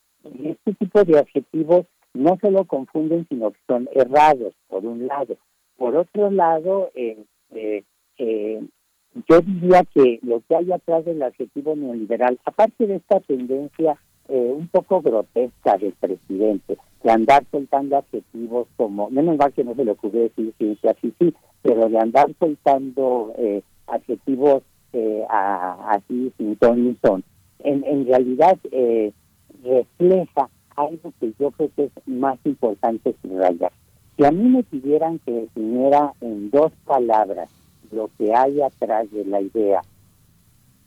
[0.42, 5.36] este tipo de adjetivos no se lo confunden, sino que son errados, por un lado.
[5.76, 7.18] Por otro lado, eh,
[7.54, 7.84] eh,
[8.18, 8.60] eh,
[9.28, 13.96] yo diría que lo que hay atrás del adjetivo neoliberal, aparte de esta tendencia
[14.28, 19.74] eh, un poco grotesca del presidente, de andar soltando adjetivos como, menos mal que no
[19.74, 26.32] se le ocurrió decir ciencia, sí, sí, pero de andar soltando eh, adjetivos eh, así
[26.36, 27.24] sin ton ni son,
[27.60, 29.12] en, en realidad eh,
[29.62, 33.72] refleja algo que yo creo que es más importante subrayar.
[34.18, 37.48] Si a mí me pidieran que definiera en dos palabras
[37.92, 39.80] lo que hay atrás de la idea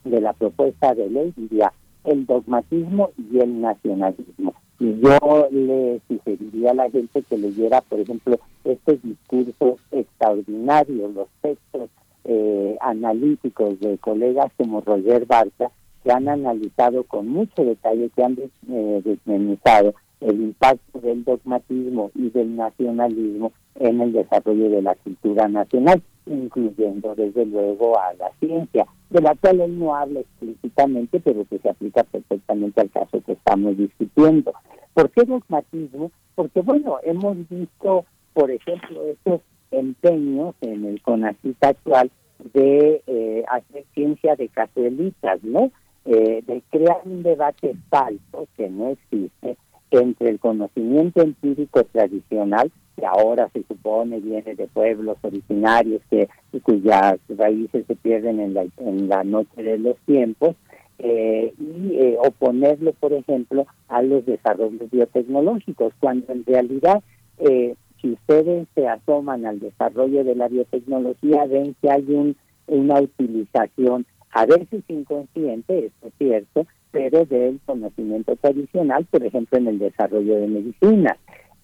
[0.04, 1.72] de la propuesta de ley, diría
[2.04, 4.52] el dogmatismo y el nacionalismo.
[4.78, 11.28] Y yo le sugeriría a la gente que leyera, por ejemplo, estos discursos extraordinarios, los
[11.40, 11.88] textos
[12.24, 15.70] eh, analíticos de colegas como Roger Barca,
[16.04, 18.36] que han analizado con mucho detalle, que han
[18.68, 25.48] eh, desmenuzado el impacto del dogmatismo y del nacionalismo en el desarrollo de la cultura
[25.48, 31.44] nacional, incluyendo desde luego a la ciencia, de la cual él no habla explícitamente, pero
[31.44, 34.52] que se aplica perfectamente al caso que estamos discutiendo.
[34.94, 36.10] ¿Por qué dogmatismo?
[36.34, 42.10] Porque, bueno, hemos visto, por ejemplo, estos empeños en el CONACIT actual
[42.54, 45.70] de eh, hacer ciencia de casuelitas, ¿no?
[46.04, 49.56] Eh, de crear un debate falso que no existe
[50.00, 56.28] entre el conocimiento empírico tradicional, que ahora se supone viene de pueblos originarios que
[56.62, 60.56] cuyas raíces se pierden en la, en la noche de los tiempos,
[61.04, 67.02] eh, y eh, oponerlo, por ejemplo, a los desarrollos biotecnológicos, cuando en realidad,
[67.38, 72.36] eh, si ustedes se asoman al desarrollo de la biotecnología, ven que hay un,
[72.68, 79.68] una utilización, a veces inconsciente, esto es cierto, pero del conocimiento tradicional, por ejemplo, en
[79.68, 81.16] el desarrollo de medicina.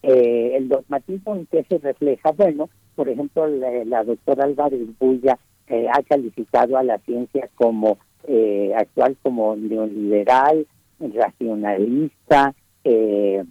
[0.02, 5.86] Eh, el dogmatismo en que se refleja, bueno, por ejemplo, la, doctora Álvarez Bulla eh,
[5.92, 10.66] ha calificado a la ciencia como eh, actual como neoliberal,
[11.00, 13.44] racionalista, eh,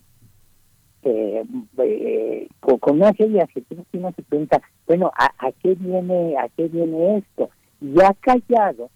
[2.60, 7.18] con, una serie de uno se pregunta, bueno, ¿a, ¿a, qué viene, a qué viene
[7.18, 7.50] esto?
[7.80, 8.89] Y ha callado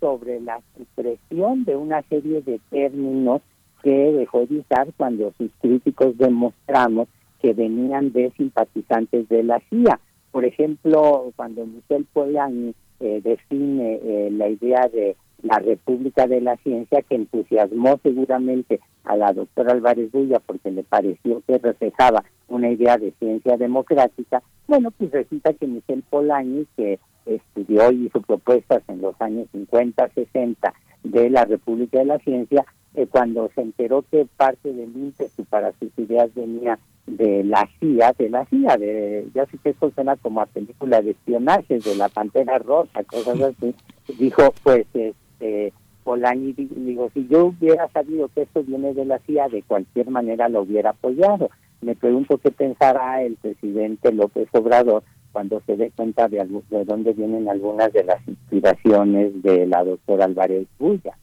[0.00, 3.42] sobre la supresión de una serie de términos
[3.82, 7.08] que dejó de usar cuando sus críticos demostramos
[7.40, 10.00] que venían de simpatizantes de la CIA.
[10.32, 16.56] Por ejemplo, cuando Michel Polanyi eh, define eh, la idea de la República de la
[16.58, 22.70] Ciencia, que entusiasmó seguramente a la doctora Álvarez Bulla porque le pareció que reflejaba una
[22.70, 28.82] idea de ciencia democrática, bueno, pues resulta que Michel Polanyi, que estudió y hizo propuestas
[28.88, 30.74] en los años 50, 60
[31.04, 32.64] de la República de la Ciencia,
[32.94, 38.14] eh, cuando se enteró que parte del ímpetu para sus ideas venía de la CIA,
[38.18, 41.96] de la CIA, de, ya sé que eso suena como a película de espionaje, de
[41.96, 43.74] la Pantera Rosa, cosas así,
[44.18, 45.72] dijo, pues, este,
[46.04, 50.48] Polanyi, digo, si yo hubiera sabido que esto viene de la CIA, de cualquier manera
[50.48, 51.50] lo hubiera apoyado.
[51.82, 55.02] Me pregunto qué pensará el presidente López Obrador
[55.38, 60.24] cuando se dé cuenta de, de dónde vienen algunas de las inspiraciones de la doctora
[60.24, 61.16] Álvarez Bulla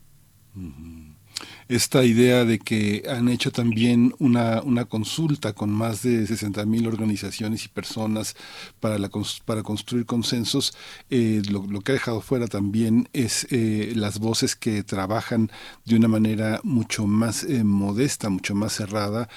[1.68, 6.86] esta idea de que han hecho también una, una consulta con más de 60 mil
[6.86, 8.36] organizaciones y personas
[8.78, 9.10] para, la,
[9.44, 10.76] para construir consensos,
[11.10, 15.50] eh, lo, que ha dejado fuera también es eh, las voces que trabajan
[15.84, 19.28] de una manera mucho más eh, modesta, mucho más cerrada,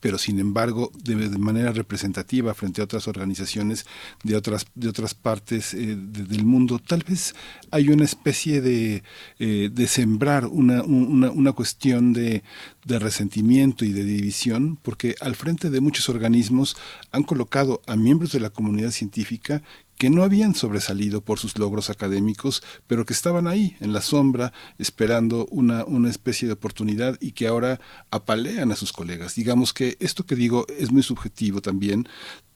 [0.00, 3.84] pero sin embargo de, manera representativa frente a otras organizaciones
[4.24, 6.78] de otras, de otras partes del mundo.
[6.78, 7.34] Tal vez
[7.70, 9.02] hay una especie de,
[9.38, 12.44] de sembrar una, una, una cuestión de,
[12.86, 16.76] resentimiento y de división, porque al frente de muchos organismos
[17.10, 19.60] han colocado a miembros de la comunidad científica
[19.96, 24.52] que no habían sobresalido por sus logros académicos, pero que estaban ahí, en la sombra,
[24.78, 27.80] esperando una especie de oportunidad y que ahora
[28.12, 29.34] apalean a sus colegas.
[29.34, 32.08] Digamos que esto que digo es muy subjetivo también,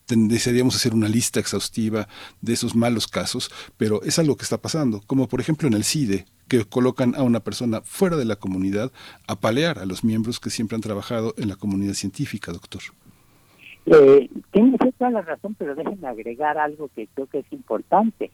[0.08, 2.08] desearíamos hacer una lista exhaustiva
[2.40, 5.84] de esos malos casos, pero es algo que está pasando, como por ejemplo en el
[5.84, 8.92] CIDE, que colocan a una persona fuera de la comunidad
[9.26, 12.82] a palear a los miembros que siempre han trabajado en la comunidad científica, doctor.
[13.86, 18.30] Eh, tiene toda la razón, pero déjenme agregar algo que creo que es importante.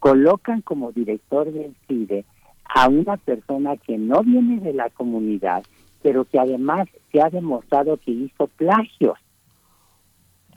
[0.00, 2.24] Colocan como director del CIDE
[2.64, 5.64] a una persona que no viene de la comunidad,
[6.02, 9.18] pero que además se ha demostrado que hizo plagios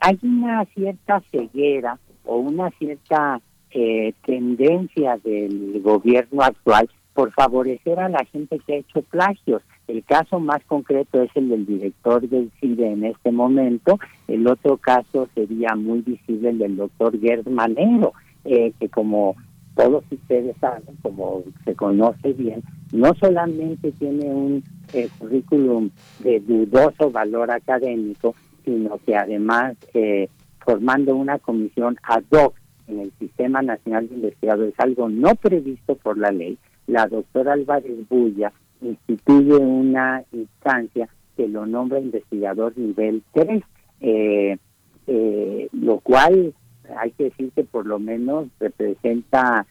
[0.02, 3.40] hay una cierta ceguera o una cierta
[3.70, 9.62] eh, tendencia del gobierno actual por favorecer a la gente que ha hecho plagios.
[9.86, 14.00] El caso más concreto es el del director del CIDE en este momento.
[14.26, 18.12] El otro caso sería muy visible el del doctor Gerd Manero,
[18.44, 19.36] eh, que como
[19.76, 25.90] todos ustedes saben, como se conoce bien, no solamente tiene un eh, currículum
[26.24, 28.34] de dudoso valor académico,
[28.64, 30.28] sino que además eh,
[30.64, 32.54] formando una comisión ad hoc
[32.88, 38.08] en el Sistema Nacional de Investigadores, algo no previsto por la ley, la doctora Álvarez
[38.08, 43.62] Bulla instituye una instancia que lo nombra investigador nivel 3,
[44.00, 44.58] eh,
[45.06, 46.54] eh, lo cual
[46.96, 49.66] hay que decir que por lo menos representa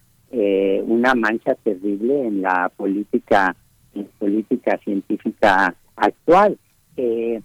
[0.88, 3.54] una mancha terrible en la política
[3.94, 6.58] en política científica actual.
[6.98, 7.42] Eh,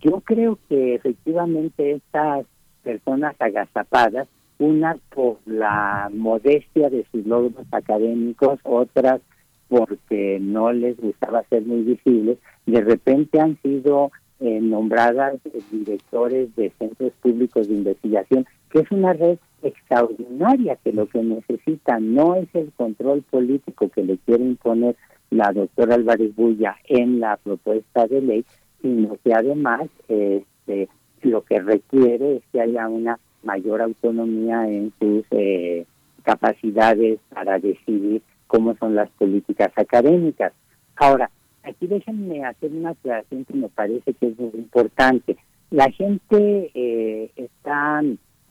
[0.00, 2.46] yo creo que efectivamente estas
[2.82, 4.28] personas agazapadas,
[4.58, 9.20] unas por la modestia de sus logros académicos, otras
[9.68, 14.10] porque no les gustaba ser muy visibles, de repente han sido
[14.40, 15.36] eh, nombradas
[15.70, 22.00] directores de centros públicos de investigación, que es una red extraordinaria que lo que necesita
[22.00, 24.96] no es el control político que le quiere imponer
[25.30, 28.44] la doctora Álvarez Bulla en la propuesta de ley,
[28.82, 30.88] sino que además este,
[31.22, 35.86] lo que requiere es que haya una mayor autonomía en sus eh,
[36.22, 40.52] capacidades para decidir cómo son las políticas académicas.
[40.96, 41.30] Ahora,
[41.62, 45.36] aquí déjenme hacer una aclaración que me parece que es muy importante.
[45.70, 48.02] La gente eh, está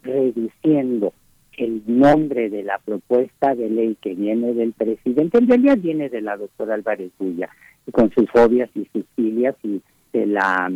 [0.04, 1.14] reduciendo
[1.58, 6.22] el nombre de la propuesta de ley que viene del presidente, en realidad viene de
[6.22, 7.50] la doctora Álvarez Bulla,
[7.92, 9.82] con sus fobias y sus filias y
[10.14, 10.72] de la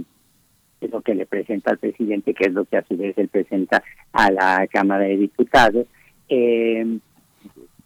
[0.84, 3.30] es lo que le presenta al presidente, que es lo que a su vez él
[3.30, 5.88] presenta a la Cámara de Diputados.
[6.30, 7.00] Eh,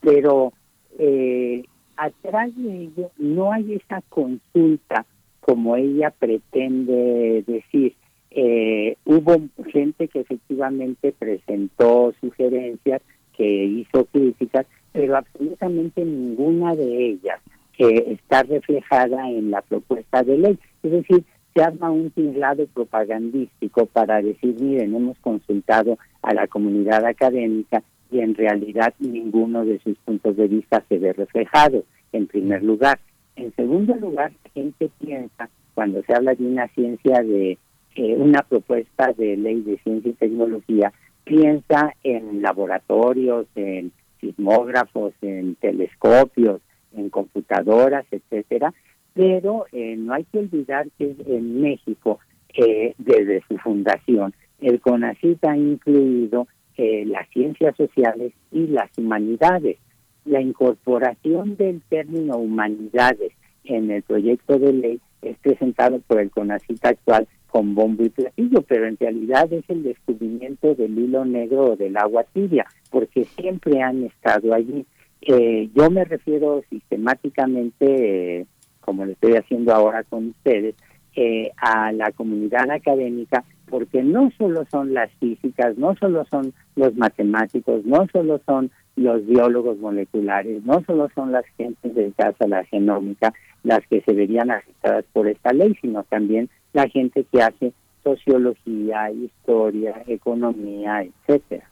[0.02, 0.54] pero
[0.98, 1.64] eh,
[1.96, 5.06] atrás de ello no hay esa consulta
[5.40, 7.96] como ella pretende decir.
[8.32, 9.38] Eh, hubo
[9.72, 13.02] gente que efectivamente presentó sugerencias,
[13.36, 17.40] que hizo críticas, pero absolutamente ninguna de ellas
[17.78, 20.60] está reflejada en la propuesta de ley.
[20.82, 21.24] Es decir,
[21.58, 27.82] se arma un tinglado propagandístico para decir, miren, hemos consultado a la comunidad académica
[28.12, 33.00] y en realidad ninguno de sus puntos de vista se ve reflejado, en primer lugar.
[33.36, 37.58] En segundo lugar, la gente piensa, cuando se habla de una ciencia de
[37.96, 40.94] eh, una propuesta de ley de ciencia y tecnología,
[41.24, 43.92] piensa en laboratorios, en
[44.22, 46.62] sismógrafos, en telescopios,
[46.96, 48.76] en computadoras, etcétera,
[49.18, 52.20] pero eh, no hay que olvidar que en México,
[52.56, 56.48] eh, desde su fundación, el CONACYT ha incluido
[56.78, 59.78] eh, las ciencias sociales y las humanidades.
[60.24, 63.32] La incorporación del término humanidades
[63.64, 68.62] en el proyecto de ley es presentado por el CONACYT actual con bombo y platillo,
[68.62, 73.82] pero en realidad es el descubrimiento del hilo negro o del agua tibia, porque siempre
[73.82, 74.86] han estado allí.
[75.22, 78.46] Eh, yo me refiero sistemáticamente, eh,
[78.88, 80.74] como lo estoy haciendo ahora con ustedes,
[81.18, 86.96] eh, a la comunidad académica, porque no solo son las físicas, no solo son los
[86.96, 92.64] matemáticos, no solo son los biólogos moleculares, no solo son las gentes dedicadas a la
[92.64, 93.34] genómica
[93.64, 97.74] las que se verían afectadas por esta ley, sino también la gente que hace
[98.06, 101.70] sociología, historia, economía, etcétera.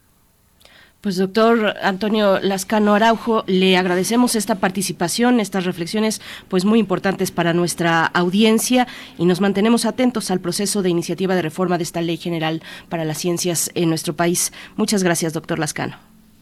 [1.06, 7.54] Pues doctor Antonio Lascano Araujo, le agradecemos esta participación, estas reflexiones pues muy importantes para
[7.54, 8.88] nuestra audiencia
[9.20, 13.06] y nos mantenemos atentos al proceso de iniciativa de reforma de esta ley general para
[13.06, 14.52] las ciencias en nuestro país.
[14.78, 15.96] Muchas gracias, doctor Lascano.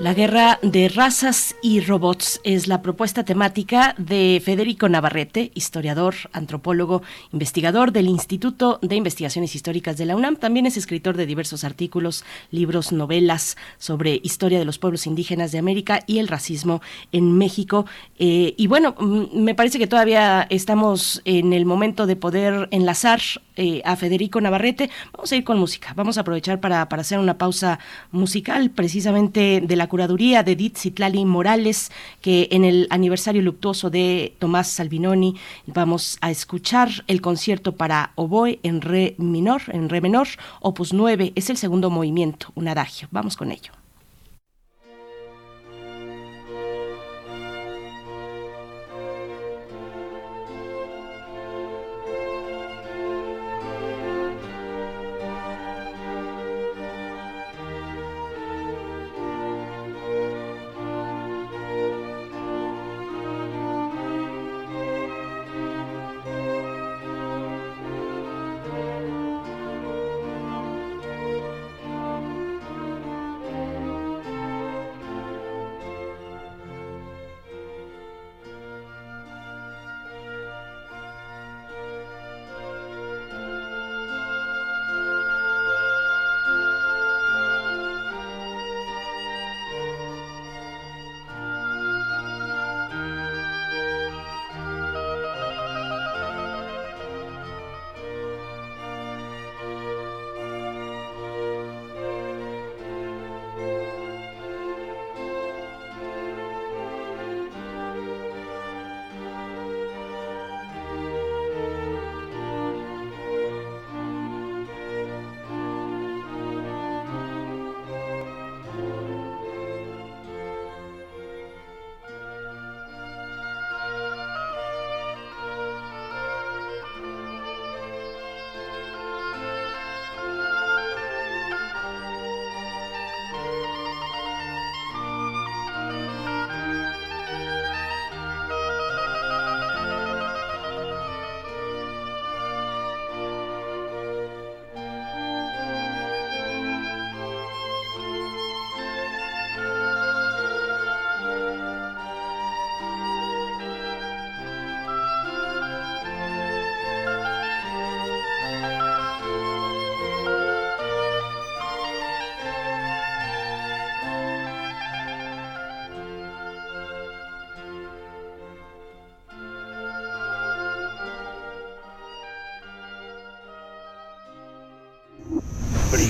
[0.00, 7.02] La guerra de razas y robots es la propuesta temática de Federico Navarrete, historiador, antropólogo,
[7.32, 10.36] investigador del Instituto de Investigaciones Históricas de la UNAM.
[10.36, 15.58] También es escritor de diversos artículos, libros, novelas sobre historia de los pueblos indígenas de
[15.58, 16.80] América y el racismo
[17.10, 17.84] en México.
[18.20, 23.20] Eh, y bueno, mm, me parece que todavía estamos en el momento de poder enlazar
[23.56, 24.90] eh, a Federico Navarrete.
[25.12, 25.92] Vamos a ir con música.
[25.96, 27.80] Vamos a aprovechar para, para hacer una pausa
[28.12, 34.34] musical precisamente de la curaduría de Edith Citlali Morales, que en el aniversario luctuoso de
[34.38, 35.36] Tomás Salvinoni
[35.66, 40.28] vamos a escuchar el concierto para oboe en re menor, en re menor,
[40.60, 43.08] opus 9, es el segundo movimiento, un adagio.
[43.10, 43.77] Vamos con ello.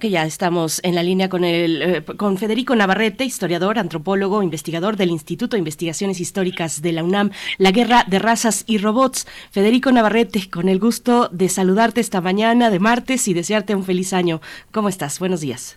[0.00, 4.42] Creo que ya estamos en la línea con el eh, con Federico Navarrete, historiador, antropólogo,
[4.42, 9.26] investigador del Instituto de Investigaciones Históricas de la UNAM, La Guerra de Razas y Robots.
[9.50, 14.14] Federico Navarrete, con el gusto de saludarte esta mañana de martes y desearte un feliz
[14.14, 14.40] año.
[14.72, 15.18] ¿Cómo estás?
[15.18, 15.76] Buenos días.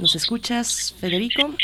[0.00, 1.54] ¿Nos escuchas, Federico?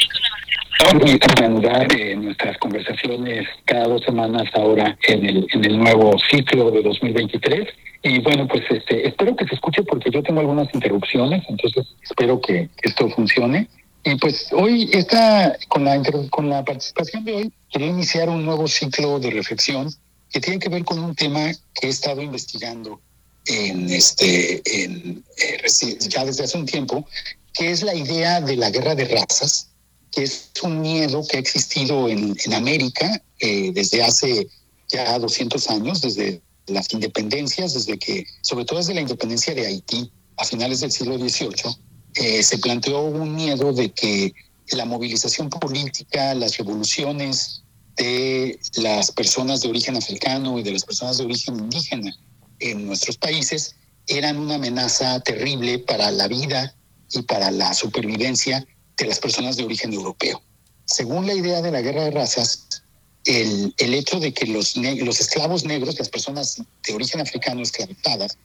[0.80, 0.92] A
[1.40, 6.82] reanudar eh, nuestras conversaciones cada dos semanas ahora en el, en el nuevo ciclo de
[6.82, 7.68] 2023.
[8.04, 12.40] Y bueno, pues este, espero que se escuche porque yo tengo algunas interrupciones, entonces espero
[12.40, 13.68] que esto funcione.
[14.04, 16.00] Y pues hoy está con la,
[16.30, 19.90] con la participación de hoy, quería iniciar un nuevo ciclo de reflexión
[20.30, 23.00] que tiene que ver con un tema que he estado investigando
[23.46, 27.06] en este, en, eh, ya desde hace un tiempo,
[27.52, 29.70] que es la idea de la guerra de razas,
[30.18, 34.48] que es un miedo que ha existido en, en América eh, desde hace
[34.88, 40.10] ya 200 años, desde las independencias, desde que, sobre todo desde la independencia de Haití
[40.36, 41.76] a finales del siglo XVIII,
[42.16, 44.34] eh, se planteó un miedo de que
[44.72, 47.62] la movilización política, las revoluciones
[47.96, 52.12] de las personas de origen africano y de las personas de origen indígena
[52.58, 53.76] en nuestros países
[54.08, 56.74] eran una amenaza terrible para la vida
[57.12, 58.66] y para la supervivencia
[58.98, 60.42] de las personas de origen europeo.
[60.84, 62.82] Según la idea de la guerra de razas,
[63.24, 68.38] el, el hecho de que los, los esclavos negros, las personas de origen africano esclavizadas,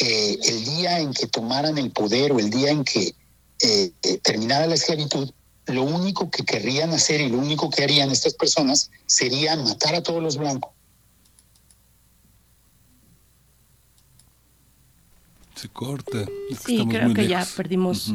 [0.00, 3.14] eh, el día en que tomaran el poder o el día en que
[3.60, 5.30] eh, eh, terminara la esclavitud,
[5.66, 10.02] lo único que querrían hacer y lo único que harían estas personas sería matar a
[10.02, 10.72] todos los blancos.
[15.54, 16.26] Se corta.
[16.66, 18.12] Sí, creo que ya perdimos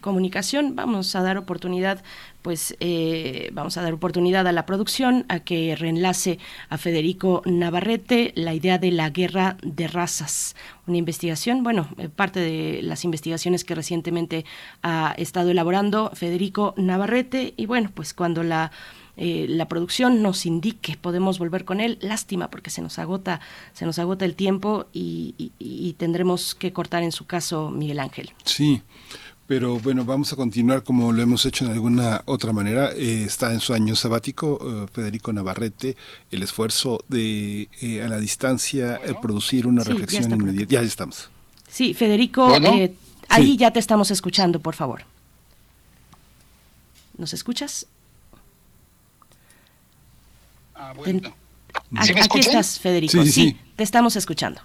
[0.00, 0.76] comunicación.
[0.76, 2.02] Vamos a dar oportunidad,
[2.42, 6.38] pues, eh, vamos a dar oportunidad a la producción a que reenlace
[6.68, 10.56] a Federico Navarrete la idea de la guerra de razas.
[10.86, 14.44] Una investigación, bueno, eh, parte de las investigaciones que recientemente
[14.82, 18.70] ha estado elaborando Federico Navarrete y bueno, pues cuando la
[19.16, 21.98] eh, la producción nos indique, podemos volver con él.
[22.02, 23.40] Lástima porque se nos agota,
[23.72, 28.32] se nos agota el tiempo y, y tendremos que cortar en su caso Miguel Ángel.
[28.44, 28.82] Sí.
[29.46, 32.90] Pero bueno, vamos a continuar como lo hemos hecho en alguna otra manera.
[32.92, 35.96] Eh, está en su año sabático eh, Federico Navarrete,
[36.32, 40.72] el esfuerzo de eh, a la distancia producir una reflexión inmediata.
[40.72, 41.30] Ya estamos.
[41.68, 42.52] Sí, Federico,
[43.28, 45.04] ahí ya te estamos escuchando, por favor.
[47.16, 47.86] ¿Nos escuchas?
[50.74, 51.34] Ah, bueno.
[51.94, 53.24] Aquí estás, Federico.
[53.24, 54.60] sí, te estamos escuchando.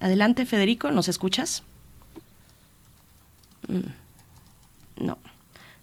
[0.00, 1.62] Adelante, Federico, ¿nos escuchas?
[3.68, 5.18] Mm, no,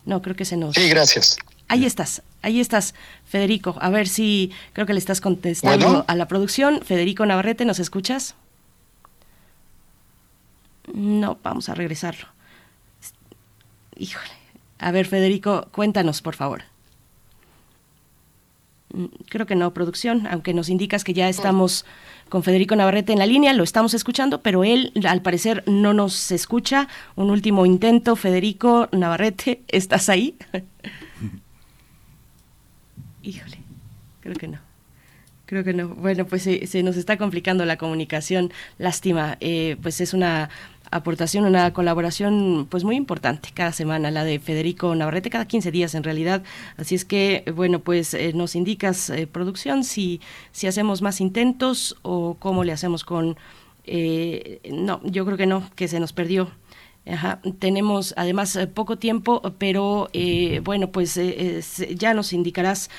[0.06, 0.76] no, creo que se nos...
[0.76, 1.38] Sí, gracias.
[1.68, 2.94] Ahí estás, ahí estás,
[3.26, 3.76] Federico.
[3.80, 6.82] A ver si creo que le estás contestando a la producción.
[6.84, 8.36] Federico Navarrete, ¿nos escuchas?
[10.94, 12.28] No, vamos a regresarlo.
[13.96, 14.30] Híjole.
[14.80, 16.64] A ver, Federico, cuéntanos, por favor.
[18.94, 21.86] Mm, creo que no, producción, aunque nos indicas que ya estamos
[22.34, 26.32] con Federico Navarrete en la línea, lo estamos escuchando, pero él al parecer no nos
[26.32, 26.88] escucha.
[27.16, 30.36] Un último intento, Federico Navarrete, ¿estás ahí?
[33.22, 33.58] Híjole,
[34.22, 34.58] creo que no.
[35.46, 35.90] Creo que no.
[35.90, 38.52] Bueno, pues se, nos está complicando la comunicación.
[38.80, 39.38] Lástima.
[39.40, 40.50] Eh, pues es una
[40.96, 45.96] aportación, una colaboración pues muy importante cada semana, la de Federico Navarrete, cada 15 días
[45.96, 46.44] en realidad.
[46.78, 50.22] Así es que, bueno, pues eh, nos indicas, eh, producción, si,
[50.52, 53.38] si hacemos más intentos o cómo le hacemos con...
[53.86, 56.50] Eh, no, yo creo que no, que se nos perdió
[57.60, 61.62] tenemos además eh, poco tiempo, pero eh, bueno, pues eh,
[61.96, 62.90] ya nos indicarás,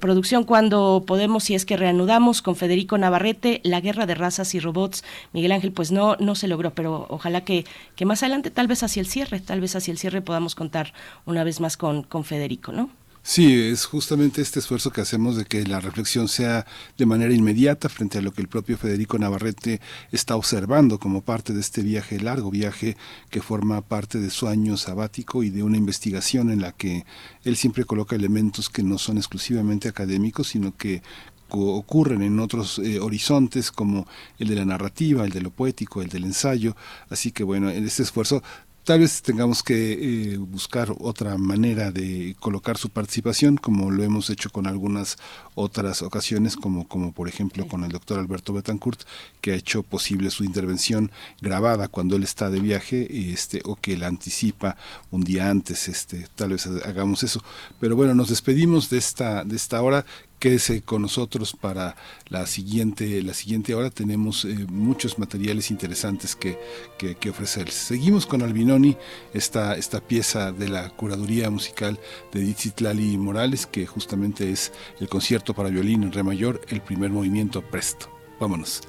[0.00, 4.60] producción, cuando podemos, si es que reanudamos con Federico Navarrete, la guerra de razas y
[4.60, 5.04] robots.
[5.32, 7.64] Miguel Ángel, pues no, no se logró, pero ojalá que,
[7.96, 10.92] que más adelante, tal vez hacia el cierre, tal vez hacia el cierre podamos contar
[11.26, 12.90] una vez más con, con Federico, ¿no?
[13.22, 16.66] Sí, es justamente este esfuerzo que hacemos de que la reflexión sea
[16.96, 21.52] de manera inmediata frente a lo que el propio Federico Navarrete está observando como parte
[21.52, 22.96] de este viaje, largo viaje
[23.28, 27.04] que forma parte de su año sabático y de una investigación en la que
[27.44, 31.02] él siempre coloca elementos que no son exclusivamente académicos, sino que
[31.50, 34.06] ocurren en otros eh, horizontes como
[34.38, 36.74] el de la narrativa, el de lo poético, el del ensayo.
[37.10, 38.42] Así que bueno, en este esfuerzo
[38.90, 44.30] Tal vez tengamos que eh, buscar otra manera de colocar su participación, como lo hemos
[44.30, 45.16] hecho con algunas
[45.54, 49.02] otras ocasiones, como, como por ejemplo con el doctor Alberto Betancourt,
[49.40, 53.96] que ha hecho posible su intervención grabada cuando él está de viaje, este, o que
[53.96, 54.76] la anticipa
[55.12, 57.44] un día antes, este, tal vez hagamos eso.
[57.78, 60.04] Pero bueno, nos despedimos de esta, de esta hora
[60.40, 61.96] Quédese con nosotros para
[62.28, 63.90] la siguiente, la siguiente hora.
[63.90, 66.58] Tenemos eh, muchos materiales interesantes que,
[66.98, 67.74] que, que, ofrecerles.
[67.74, 68.96] Seguimos con Albinoni,
[69.34, 72.00] esta, esta pieza de la curaduría musical
[72.32, 77.10] de Lali Morales, que justamente es el concierto para violín en re mayor, el primer
[77.10, 78.10] movimiento presto.
[78.40, 78.80] Vámonos.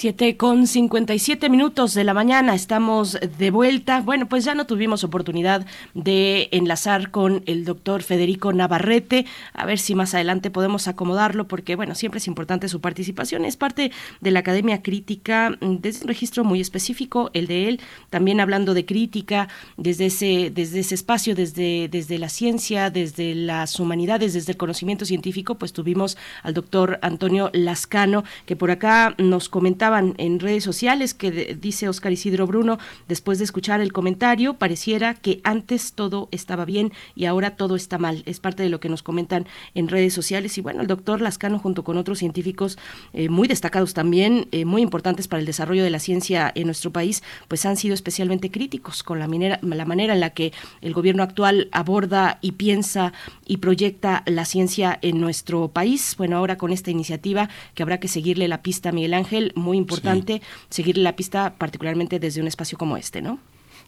[0.00, 4.00] Siete con cincuenta y siete minutos de la mañana, estamos de vuelta.
[4.00, 9.80] Bueno, pues ya no tuvimos oportunidad de enlazar con el doctor Federico Navarrete, a ver
[9.80, 13.44] si más adelante podemos acomodarlo, porque bueno, siempre es importante su participación.
[13.44, 13.90] Es parte
[14.20, 18.86] de la Academia Crítica, desde un registro muy específico, el de él, también hablando de
[18.86, 24.58] crítica, desde ese, desde ese espacio, desde, desde la ciencia, desde las humanidades, desde el
[24.58, 29.87] conocimiento científico, pues tuvimos al doctor Antonio Lascano, que por acá nos comentaba
[30.18, 32.78] en redes sociales que dice Oscar Isidro Bruno,
[33.08, 37.98] después de escuchar el comentario, pareciera que antes todo estaba bien y ahora todo está
[37.98, 38.22] mal.
[38.26, 40.58] Es parte de lo que nos comentan en redes sociales.
[40.58, 42.78] Y bueno, el doctor Lascano, junto con otros científicos
[43.12, 46.92] eh, muy destacados también, eh, muy importantes para el desarrollo de la ciencia en nuestro
[46.92, 50.92] país, pues han sido especialmente críticos con la manera, la manera en la que el
[50.92, 53.12] gobierno actual aborda y piensa
[53.46, 56.14] y proyecta la ciencia en nuestro país.
[56.18, 59.77] Bueno, ahora con esta iniciativa que habrá que seguirle la pista a Miguel Ángel, muy
[59.78, 63.38] importante seguir la pista, particularmente desde un espacio como este, ¿no?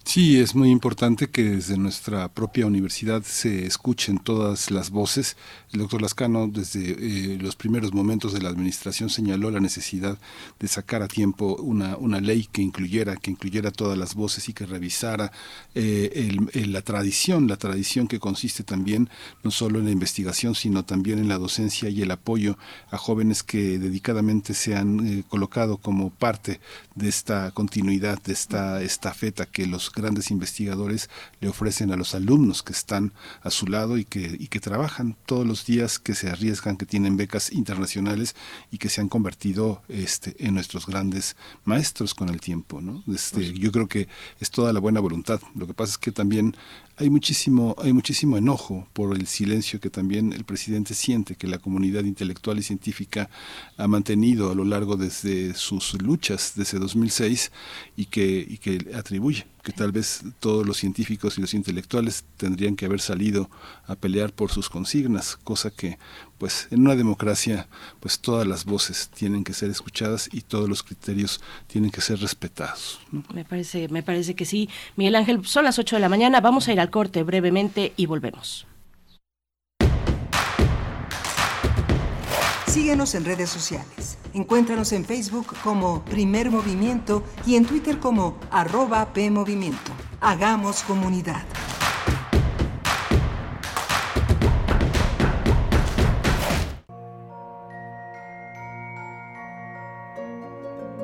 [0.04, 5.36] Sí, es muy importante que desde nuestra propia universidad se escuchen todas las voces.
[5.72, 10.18] El doctor Lascano desde eh, los primeros momentos de la administración señaló la necesidad
[10.58, 14.52] de sacar a tiempo una, una ley que incluyera, que incluyera todas las voces y
[14.52, 15.30] que revisara
[15.76, 19.10] eh, la tradición, la tradición que consiste también
[19.44, 22.58] no solo en la investigación, sino también en la docencia y el apoyo
[22.90, 26.58] a jóvenes que dedicadamente se han eh, colocado como parte
[26.96, 31.10] de esta continuidad, de esta estafeta que los grandes investigadores
[31.40, 33.12] le ofrecen a los alumnos que están
[33.42, 36.86] a su lado y que, y que trabajan todos los días, que se arriesgan, que
[36.86, 38.34] tienen becas internacionales
[38.70, 42.80] y que se han convertido este, en nuestros grandes maestros con el tiempo.
[42.80, 43.02] ¿no?
[43.12, 44.08] Este, yo creo que
[44.40, 45.40] es toda la buena voluntad.
[45.54, 46.56] Lo que pasa es que también
[47.00, 51.58] hay muchísimo, hay muchísimo enojo por el silencio que también el presidente siente que la
[51.58, 53.30] comunidad intelectual y científica
[53.78, 57.52] ha mantenido a lo largo desde sus luchas desde 2006
[57.96, 62.76] y que, y que atribuye que tal vez todos los científicos y los intelectuales tendrían
[62.76, 63.50] que haber salido
[63.86, 65.98] a pelear por sus consignas, cosa que
[66.40, 67.68] pues en una democracia
[68.00, 72.18] pues todas las voces tienen que ser escuchadas y todos los criterios tienen que ser
[72.18, 72.98] respetados.
[73.34, 74.70] Me parece me parece que sí.
[74.96, 78.06] Miguel Ángel, son las 8 de la mañana, vamos a ir al corte brevemente y
[78.06, 78.66] volvemos.
[82.66, 84.16] Síguenos en redes sociales.
[84.32, 89.92] Encuéntranos en Facebook como Primer Movimiento y en Twitter como arroba PMovimiento.
[90.20, 91.44] Hagamos comunidad.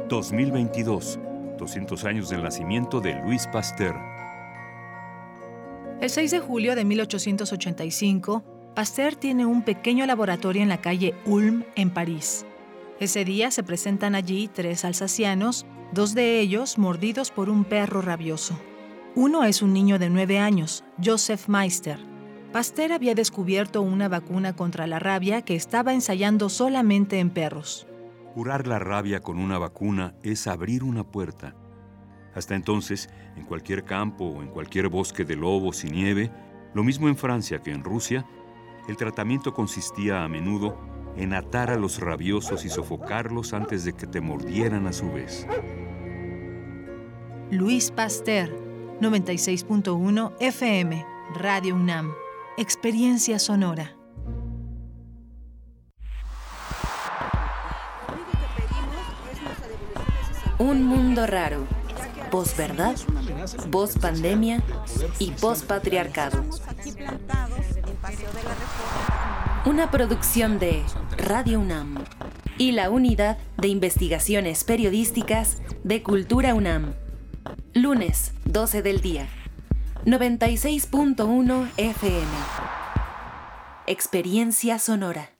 [0.08, 1.18] ...2022...
[1.58, 3.96] ...200 años del nacimiento de Luis Pasteur.
[6.00, 8.44] El 6 de julio de 1885...
[8.74, 12.44] Pasteur tiene un pequeño laboratorio en la calle Ulm, en París.
[13.00, 18.54] Ese día se presentan allí tres alsacianos, dos de ellos mordidos por un perro rabioso.
[19.14, 21.98] Uno es un niño de nueve años, Joseph Meister.
[22.52, 27.86] Pasteur había descubierto una vacuna contra la rabia que estaba ensayando solamente en perros.
[28.36, 31.56] Curar la rabia con una vacuna es abrir una puerta.
[32.34, 36.30] Hasta entonces, en cualquier campo o en cualquier bosque de lobos y nieve,
[36.74, 38.26] lo mismo en Francia que en Rusia,
[38.88, 40.78] el tratamiento consistía a menudo
[41.16, 45.46] en atar a los rabiosos y sofocarlos antes de que te mordieran a su vez.
[47.50, 48.50] Luis Pasteur,
[49.00, 51.06] 96.1 FM,
[51.36, 52.12] Radio UNAM.
[52.58, 53.95] Experiencia sonora.
[60.58, 61.66] Un mundo raro.
[62.30, 62.96] Post-verdad,
[63.70, 64.62] post-pandemia
[65.18, 66.42] y post-patriarcado.
[69.66, 70.82] Una producción de
[71.18, 72.04] Radio UNAM
[72.56, 76.94] y la Unidad de Investigaciones Periodísticas de Cultura UNAM.
[77.74, 79.28] Lunes, 12 del día.
[80.06, 82.26] 96.1 FM.
[83.86, 85.32] Experiencia sonora.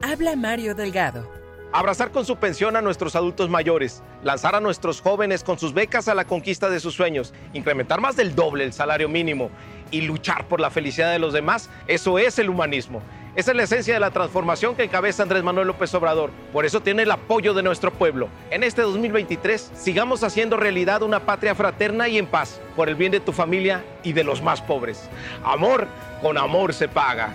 [0.00, 1.45] Habla Mario Delgado.
[1.76, 6.08] Abrazar con su pensión a nuestros adultos mayores, lanzar a nuestros jóvenes con sus becas
[6.08, 9.50] a la conquista de sus sueños, incrementar más del doble el salario mínimo
[9.90, 13.02] y luchar por la felicidad de los demás, eso es el humanismo.
[13.34, 16.30] Esa es la esencia de la transformación que encabeza Andrés Manuel López Obrador.
[16.50, 18.30] Por eso tiene el apoyo de nuestro pueblo.
[18.50, 23.12] En este 2023 sigamos haciendo realidad una patria fraterna y en paz, por el bien
[23.12, 25.10] de tu familia y de los más pobres.
[25.44, 25.86] Amor,
[26.22, 27.34] con amor se paga.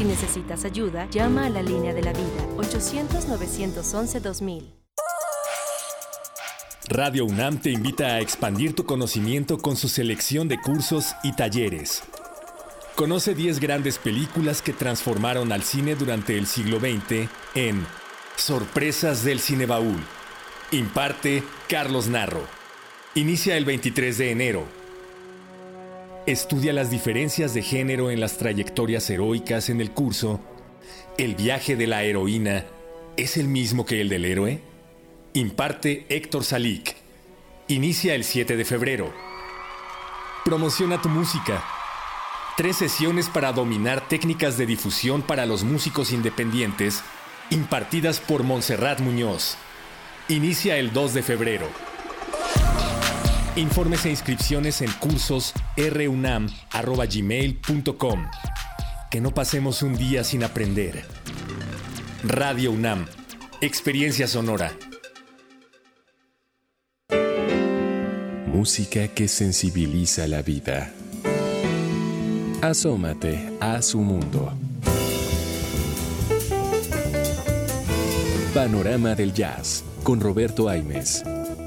[0.00, 4.72] Si necesitas ayuda, llama a la línea de la vida 800-911-2000.
[6.88, 12.02] Radio UNAM te invita a expandir tu conocimiento con su selección de cursos y talleres.
[12.96, 17.84] Conoce 10 grandes películas que transformaron al cine durante el siglo XX en
[18.36, 20.00] Sorpresas del Cinebaúl.
[20.70, 22.46] Imparte Carlos Narro.
[23.14, 24.79] Inicia el 23 de enero.
[26.26, 30.38] Estudia las diferencias de género en las trayectorias heroicas en el curso.
[31.16, 32.66] ¿El viaje de la heroína
[33.16, 34.60] es el mismo que el del héroe?
[35.32, 36.94] Imparte Héctor Salik.
[37.68, 39.14] Inicia el 7 de febrero.
[40.44, 41.64] Promociona tu música.
[42.54, 47.02] Tres sesiones para dominar técnicas de difusión para los músicos independientes,
[47.48, 49.56] impartidas por Montserrat Muñoz.
[50.28, 51.89] Inicia el 2 de febrero.
[53.56, 58.26] Informes e inscripciones en cursos runam.gmail.com.
[59.10, 61.04] Que no pasemos un día sin aprender.
[62.22, 63.06] Radio UNAM.
[63.60, 64.70] Experiencia sonora.
[68.46, 70.92] Música que sensibiliza la vida.
[72.62, 74.52] Asómate a su mundo.
[78.54, 81.22] Panorama del Jazz con Roberto Aimes.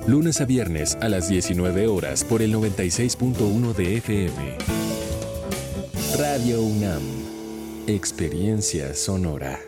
[0.06, 4.58] Lunes a viernes a las 19 horas por el 96.1 de FM.
[6.20, 7.02] Radio UNAM.
[7.88, 9.62] Experiencia sonora.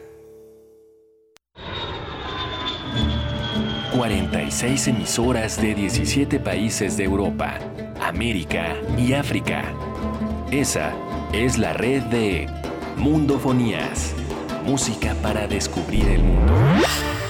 [3.95, 7.57] 46 emisoras de 17 países de Europa,
[8.01, 9.63] América y África.
[10.51, 10.93] Esa
[11.31, 12.49] es la red de
[12.97, 14.14] Mundofonías.
[14.65, 16.53] Música para descubrir el mundo.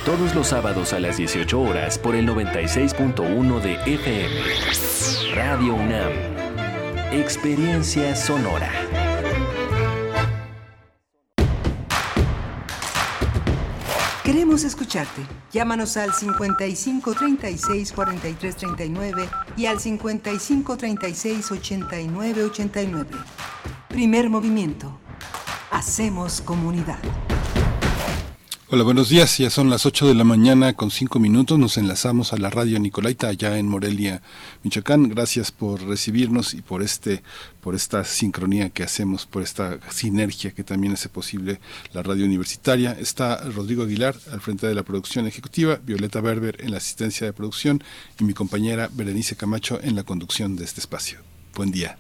[0.06, 5.36] Todos los sábados a las 18 horas por el 96.1 de FM.
[5.36, 6.12] Radio UNAM.
[7.12, 8.72] Experiencia sonora.
[14.24, 15.22] Queremos escucharte.
[15.52, 23.10] Llámanos al 55 36 43 39 y al 55 36 89 89.
[23.90, 25.00] Primer movimiento.
[25.70, 27.00] Hacemos comunidad.
[28.72, 29.38] Hola, buenos días.
[29.38, 31.59] Ya son las 8 de la mañana con 5 minutos.
[31.59, 34.24] Nos enlazamos a la radio Nicolaita allá en Morelia,
[34.63, 35.07] Michoacán.
[35.07, 37.22] Gracias por recibirnos y por este
[37.61, 41.59] por esta sincronía que hacemos, por esta sinergia que también hace posible
[41.93, 42.97] la radio universitaria.
[42.99, 47.34] Está Rodrigo Aguilar al frente de la producción ejecutiva, Violeta Berber en la asistencia de
[47.34, 47.84] producción
[48.20, 51.20] y mi compañera Berenice Camacho en la conducción de este espacio.
[51.53, 51.99] Buen día.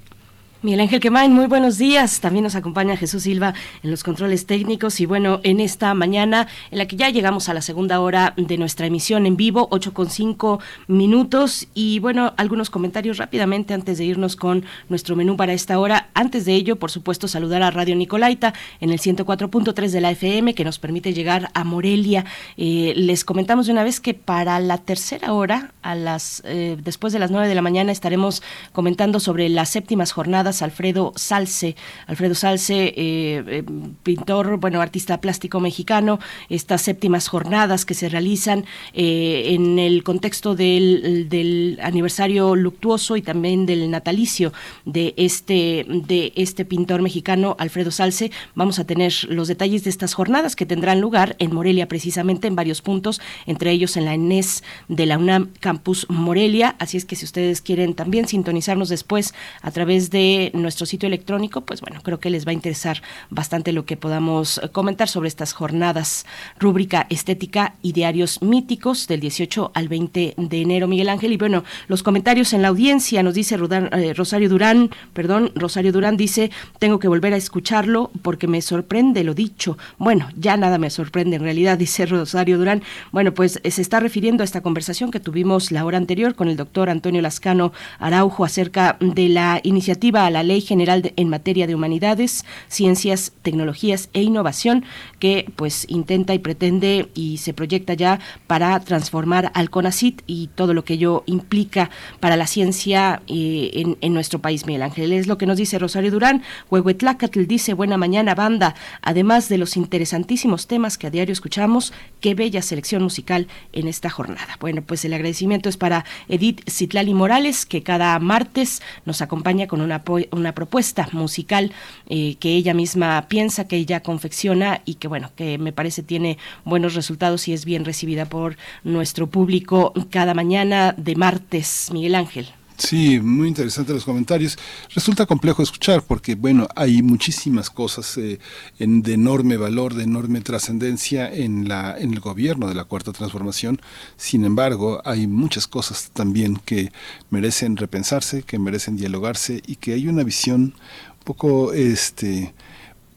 [0.65, 2.19] Miguel Ángel Quemain, muy buenos días.
[2.21, 3.53] También nos acompaña Jesús Silva
[3.83, 7.53] en los controles técnicos y bueno, en esta mañana en la que ya llegamos a
[7.53, 12.71] la segunda hora de nuestra emisión en vivo, 8 con 5 minutos y bueno, algunos
[12.71, 16.09] comentarios rápidamente antes de irnos con nuestro menú para esta hora.
[16.15, 20.55] Antes de ello, por supuesto, saludar a Radio Nicolaita en el 104.3 de la FM
[20.55, 22.25] que nos permite llegar a Morelia.
[22.57, 27.13] Eh, les comentamos de una vez que para la tercera hora, a las eh, después
[27.13, 28.41] de las 9 de la mañana, estaremos
[28.73, 31.75] comentando sobre las séptimas jornadas Alfredo Salce.
[32.07, 33.63] Alfredo Salce, eh,
[34.03, 40.55] pintor, bueno, artista plástico mexicano, estas séptimas jornadas que se realizan eh, en el contexto
[40.55, 44.53] del, del, aniversario luctuoso y también del natalicio
[44.85, 48.31] de este, de este pintor mexicano, Alfredo Salce.
[48.53, 52.55] Vamos a tener los detalles de estas jornadas que tendrán lugar en Morelia, precisamente en
[52.55, 56.75] varios puntos, entre ellos en la ENES de la UNAM Campus Morelia.
[56.79, 61.61] Así es que si ustedes quieren también sintonizarnos después a través de nuestro sitio electrónico,
[61.61, 65.53] pues bueno, creo que les va a interesar bastante lo que podamos comentar sobre estas
[65.53, 66.25] jornadas,
[66.59, 71.31] rúbrica estética y diarios míticos del 18 al 20 de enero, Miguel Ángel.
[71.31, 76.17] Y bueno, los comentarios en la audiencia nos dice eh, Rosario Durán, perdón, Rosario Durán
[76.17, 79.77] dice, tengo que volver a escucharlo porque me sorprende lo dicho.
[79.97, 82.83] Bueno, ya nada me sorprende en realidad, dice Rosario Durán.
[83.11, 86.57] Bueno, pues se está refiriendo a esta conversación que tuvimos la hora anterior con el
[86.57, 92.45] doctor Antonio Lascano Araujo acerca de la iniciativa la Ley General en materia de humanidades,
[92.67, 94.85] ciencias, tecnologías e innovación
[95.19, 100.73] que pues intenta y pretende y se proyecta ya para transformar al CONACIT y todo
[100.73, 105.11] lo que ello implica para la ciencia eh, en, nuestro país, Miguel Ángel.
[105.11, 106.43] Es lo que nos dice Rosario Durán.
[106.69, 108.75] Huehuetlacatl dice, buena mañana, banda.
[109.01, 114.09] Además de los interesantísimos temas que a diario escuchamos, qué bella selección musical en esta
[114.09, 114.57] jornada.
[114.59, 119.81] Bueno, pues el agradecimiento es para Edith Citlali Morales, que cada martes nos acompaña con
[119.81, 121.71] una una propuesta musical
[122.07, 126.37] eh, que ella misma piensa, que ella confecciona y que bueno, que me parece tiene
[126.63, 131.89] buenos resultados y es bien recibida por nuestro público cada mañana de martes.
[131.91, 132.47] Miguel Ángel.
[132.77, 134.57] Sí, muy interesante los comentarios.
[134.93, 138.39] Resulta complejo escuchar porque, bueno, hay muchísimas cosas eh,
[138.79, 143.79] de enorme valor, de enorme trascendencia en, la, en el gobierno de la Cuarta Transformación.
[144.17, 146.91] Sin embargo, hay muchas cosas también que
[147.29, 152.53] merecen repensarse, que merecen dialogarse y que hay una visión un poco este,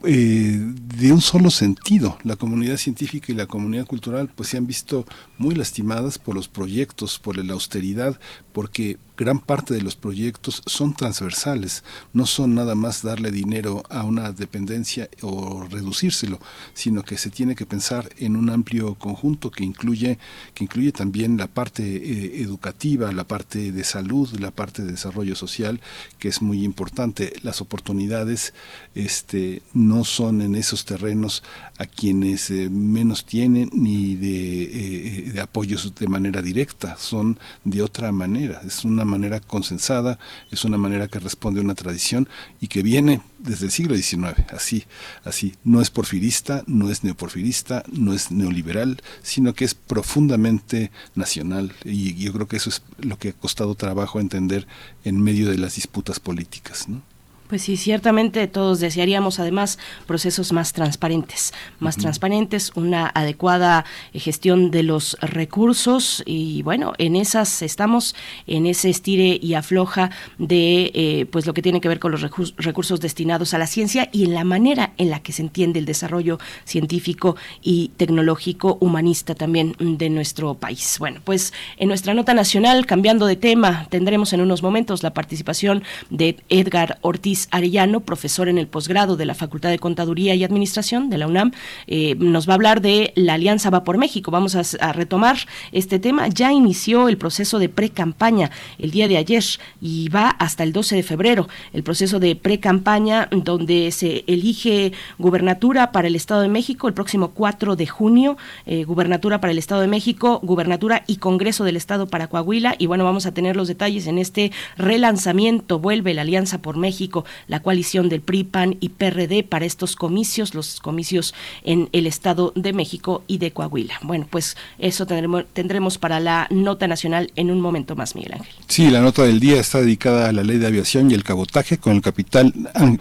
[0.04, 2.16] eh, de un solo sentido.
[2.22, 5.04] La comunidad científica y la comunidad cultural pues se han visto
[5.38, 8.18] muy lastimadas por los proyectos, por la austeridad,
[8.52, 11.82] porque gran parte de los proyectos son transversales,
[12.12, 16.38] no son nada más darle dinero a una dependencia o reducírselo,
[16.72, 20.18] sino que se tiene que pensar en un amplio conjunto que incluye,
[20.54, 25.34] que incluye también la parte eh, educativa, la parte de salud, la parte de desarrollo
[25.34, 25.80] social,
[26.20, 27.32] que es muy importante.
[27.42, 28.54] Las oportunidades
[28.94, 31.42] este, no son en esos terrenos
[31.78, 37.82] a quienes eh, menos tienen ni de, eh, de, apoyos de manera directa, son de
[37.82, 40.18] otra manera, es una manera consensada,
[40.50, 42.28] es una manera que responde a una tradición
[42.60, 44.84] y que viene desde el siglo XIX, así,
[45.24, 51.72] así, no es porfirista, no es neoporfirista, no es neoliberal, sino que es profundamente nacional
[51.84, 54.66] y yo creo que eso es lo que ha costado trabajo entender
[55.04, 56.88] en medio de las disputas políticas.
[56.88, 57.02] ¿no?
[57.48, 64.70] Pues sí, ciertamente todos desearíamos además procesos más transparentes, más transparentes, una adecuada eh, gestión
[64.70, 68.14] de los recursos y bueno, en esas estamos,
[68.46, 72.20] en ese estire y afloja de eh, pues lo que tiene que ver con los
[72.20, 75.86] recursos destinados a la ciencia y en la manera en la que se entiende el
[75.86, 80.96] desarrollo científico y tecnológico humanista también de nuestro país.
[80.98, 85.82] Bueno, pues en nuestra nota nacional, cambiando de tema, tendremos en unos momentos la participación
[86.10, 91.10] de Edgar Ortiz Arellano, profesor en el posgrado de la Facultad de Contaduría y Administración
[91.10, 91.52] de la UNAM,
[91.86, 94.30] eh, nos va a hablar de la Alianza Va por México.
[94.30, 95.36] Vamos a, retomar
[95.72, 96.28] este tema.
[96.28, 99.44] Ya inició el proceso de pre-campaña el día de ayer
[99.80, 101.48] y va hasta el 12 de febrero.
[101.72, 107.28] El proceso de pre-campaña donde se elige gubernatura para el Estado de México el próximo
[107.28, 108.36] 4 de junio,
[108.66, 112.74] eh, gubernatura para el Estado de México, gubernatura y Congreso del Estado para Coahuila.
[112.78, 115.78] Y bueno, vamos a tener los detalles en este relanzamiento.
[115.78, 120.54] Vuelve la Alianza por México la coalición del PRI, PAN y PRD para estos comicios,
[120.54, 123.94] los comicios en el Estado de México y de Coahuila.
[124.02, 128.54] Bueno, pues eso tendremos, tendremos para la nota nacional en un momento más, Miguel Ángel.
[128.66, 131.78] Sí, la nota del día está dedicada a la ley de aviación y el cabotaje
[131.78, 132.52] con el capitán,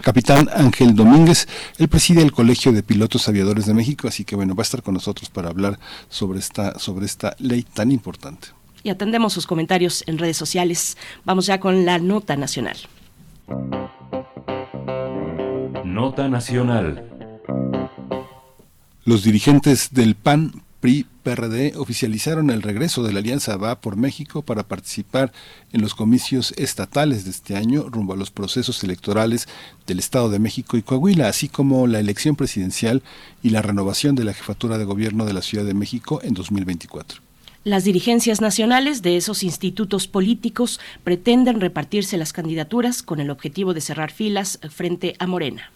[0.02, 1.48] capitán Ángel Domínguez.
[1.78, 4.82] Él preside el Colegio de Pilotos Aviadores de México, así que bueno, va a estar
[4.82, 8.48] con nosotros para hablar sobre esta, sobre esta ley tan importante.
[8.82, 10.96] Y atendemos sus comentarios en redes sociales.
[11.24, 12.76] Vamos ya con la nota nacional.
[15.84, 17.04] Nota Nacional.
[19.04, 24.42] Los dirigentes del PAN, PRI, PRD oficializaron el regreso de la Alianza Va por México
[24.42, 25.32] para participar
[25.72, 29.48] en los comicios estatales de este año rumbo a los procesos electorales
[29.86, 33.02] del Estado de México y Coahuila, así como la elección presidencial
[33.42, 37.27] y la renovación de la jefatura de gobierno de la Ciudad de México en 2024.
[37.64, 43.80] Las dirigencias nacionales de esos institutos políticos pretenden repartirse las candidaturas con el objetivo de
[43.80, 45.72] cerrar filas frente a Morena.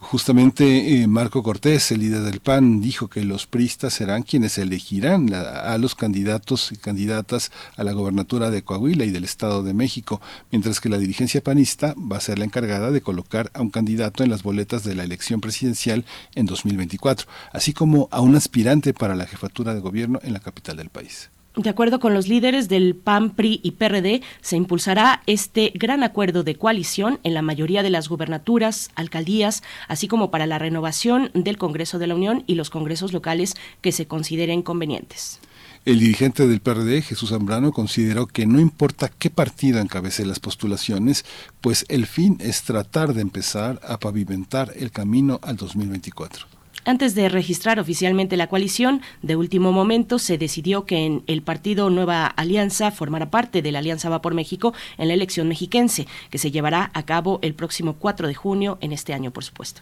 [0.00, 5.32] Justamente eh, Marco Cortés, el líder del PAN, dijo que los pristas serán quienes elegirán
[5.32, 10.20] a los candidatos y candidatas a la gobernatura de Coahuila y del Estado de México,
[10.50, 14.22] mientras que la dirigencia panista va a ser la encargada de colocar a un candidato
[14.22, 19.14] en las boletas de la elección presidencial en 2024, así como a un aspirante para
[19.14, 21.30] la jefatura de gobierno en la capital del país.
[21.56, 26.42] De acuerdo con los líderes del PAN, PRI y PRD, se impulsará este gran acuerdo
[26.42, 31.56] de coalición en la mayoría de las gubernaturas, alcaldías, así como para la renovación del
[31.56, 35.38] Congreso de la Unión y los congresos locales que se consideren convenientes.
[35.84, 41.24] El dirigente del PRD, Jesús Zambrano, consideró que no importa qué partido encabece las postulaciones,
[41.60, 46.53] pues el fin es tratar de empezar a pavimentar el camino al 2024.
[46.86, 51.88] Antes de registrar oficialmente la coalición, de último momento se decidió que en el partido
[51.88, 56.36] Nueva Alianza formara parte de la Alianza Va por México en la elección mexiquense, que
[56.36, 59.80] se llevará a cabo el próximo 4 de junio en este año, por supuesto.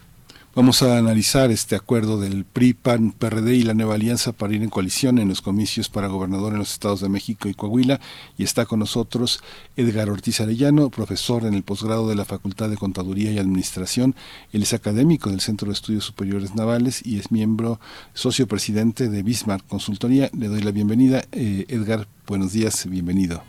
[0.55, 4.63] Vamos a analizar este acuerdo del PRI, PAN, PRD y la nueva alianza para ir
[4.63, 8.01] en coalición en los comicios para gobernador en los estados de México y Coahuila.
[8.37, 9.43] Y está con nosotros
[9.79, 14.15] Edgar Ortiz Arellano, profesor en el posgrado de la Facultad de Contaduría y Administración.
[14.53, 17.81] Él es académico del Centro de Estudios Superiores Navales y es miembro,
[18.13, 20.29] socio presidente de Bismarck Consultoría.
[20.39, 21.23] Le doy la bienvenida.
[21.33, 23.43] Eh, Edgar, buenos días, bienvenido.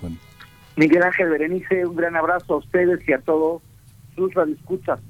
[0.78, 3.62] Miguel Ángel Berenice, un gran abrazo a ustedes y a todos
[4.16, 5.02] sus radioescuchas.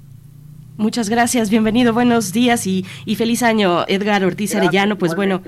[0.77, 2.85] Muchas gracias, bienvenido, buenos días y,
[3.15, 4.97] feliz año, Edgar Ortiz Arellano.
[4.97, 5.41] Pues bueno,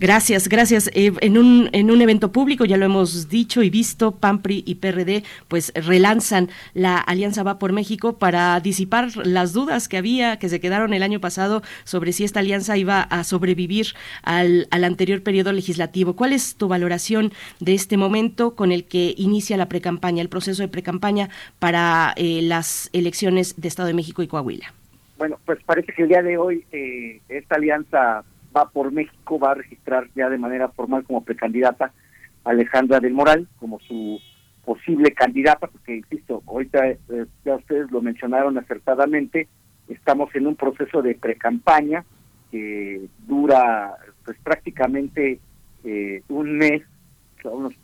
[0.00, 0.90] Gracias, gracias.
[0.94, 4.76] Eh, en, un, en un evento público, ya lo hemos dicho y visto, PAMPRI y
[4.76, 10.48] PRD pues relanzan la Alianza Va por México para disipar las dudas que había, que
[10.48, 13.88] se quedaron el año pasado sobre si esta alianza iba a sobrevivir
[14.22, 16.16] al, al anterior periodo legislativo.
[16.16, 20.62] ¿Cuál es tu valoración de este momento con el que inicia la precampaña, el proceso
[20.62, 21.28] de precampaña
[21.58, 24.72] para eh, las elecciones de Estado de México y Coahuila?
[25.18, 28.24] Bueno, pues parece que el día de hoy eh, esta alianza
[28.56, 31.92] va por México, va a registrar ya de manera formal como precandidata
[32.44, 34.20] a Alejandra del Moral como su
[34.64, 36.98] posible candidata, porque insisto, ahorita eh,
[37.44, 39.48] ya ustedes lo mencionaron acertadamente,
[39.88, 42.04] estamos en un proceso de precampaña
[42.50, 43.94] que dura
[44.24, 45.40] pues prácticamente
[45.84, 46.82] eh, un mes,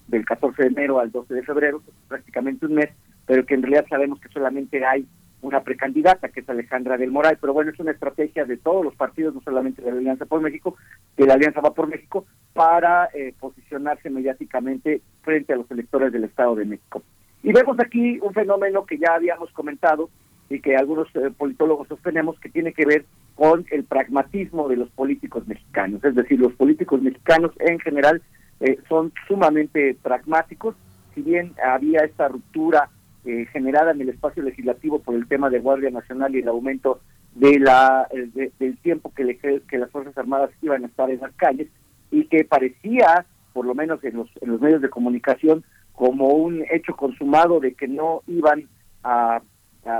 [0.08, 2.90] del 14 de enero al 12 de febrero, prácticamente un mes,
[3.24, 5.06] pero que en realidad sabemos que solamente hay
[5.46, 8.96] una precandidata, que es Alejandra del Moral, pero bueno, es una estrategia de todos los
[8.96, 10.76] partidos, no solamente de la Alianza por México,
[11.16, 16.24] de la Alianza Va por México, para eh, posicionarse mediáticamente frente a los electores del
[16.24, 17.02] Estado de México.
[17.44, 20.10] Y vemos aquí un fenómeno que ya habíamos comentado
[20.50, 23.04] y que algunos eh, politólogos sostenemos que tiene que ver
[23.36, 26.02] con el pragmatismo de los políticos mexicanos.
[26.02, 28.20] Es decir, los políticos mexicanos en general
[28.60, 30.74] eh, son sumamente pragmáticos,
[31.14, 32.90] si bien había esta ruptura
[33.26, 37.00] eh, generada en el espacio legislativo por el tema de Guardia Nacional y el aumento
[37.34, 41.32] de la del tiempo que, le, que las Fuerzas Armadas iban a estar en las
[41.34, 41.68] calles
[42.10, 46.64] y que parecía, por lo menos en los, en los medios de comunicación, como un
[46.70, 48.68] hecho consumado de que no iban
[49.02, 49.42] a,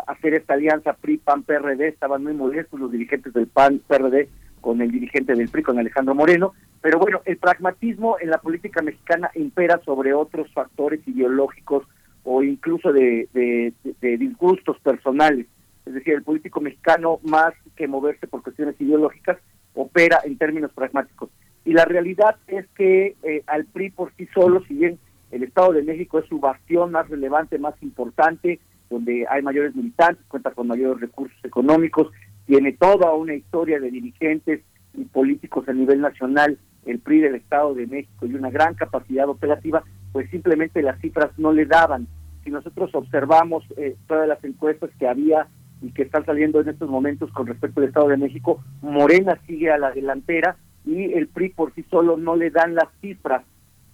[0.06, 4.28] hacer esta alianza PRI-PAN-PRD, estaban muy molestos los dirigentes del PAN-PRD
[4.60, 8.82] con el dirigente del PRI, con Alejandro Moreno, pero bueno, el pragmatismo en la política
[8.82, 11.84] mexicana impera sobre otros factores ideológicos
[12.28, 15.46] o incluso de, de, disgustos personales.
[15.86, 19.38] Es decir, el político mexicano, más que moverse por cuestiones ideológicas,
[19.74, 21.30] opera en términos pragmáticos.
[21.64, 24.98] Y la realidad es que eh, al PRI por sí solo, si bien
[25.30, 28.58] el Estado de México es su bastión más relevante, más importante,
[28.90, 32.10] donde hay mayores militantes, cuenta con mayores recursos económicos,
[32.46, 34.62] tiene toda una historia de dirigentes
[34.94, 39.28] y políticos a nivel nacional, el PRI del Estado de México y una gran capacidad
[39.28, 39.82] operativa,
[40.12, 42.06] pues simplemente las cifras no le daban.
[42.44, 45.48] Si nosotros observamos eh, todas las encuestas que había
[45.82, 49.70] y que están saliendo en estos momentos con respecto al Estado de México, Morena sigue
[49.70, 53.42] a la delantera y el PRI por sí solo no le dan las cifras,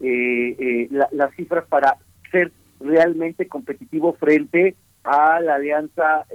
[0.01, 1.97] eh, eh, las cifras para
[2.31, 6.27] ser realmente competitivo frente a la alianza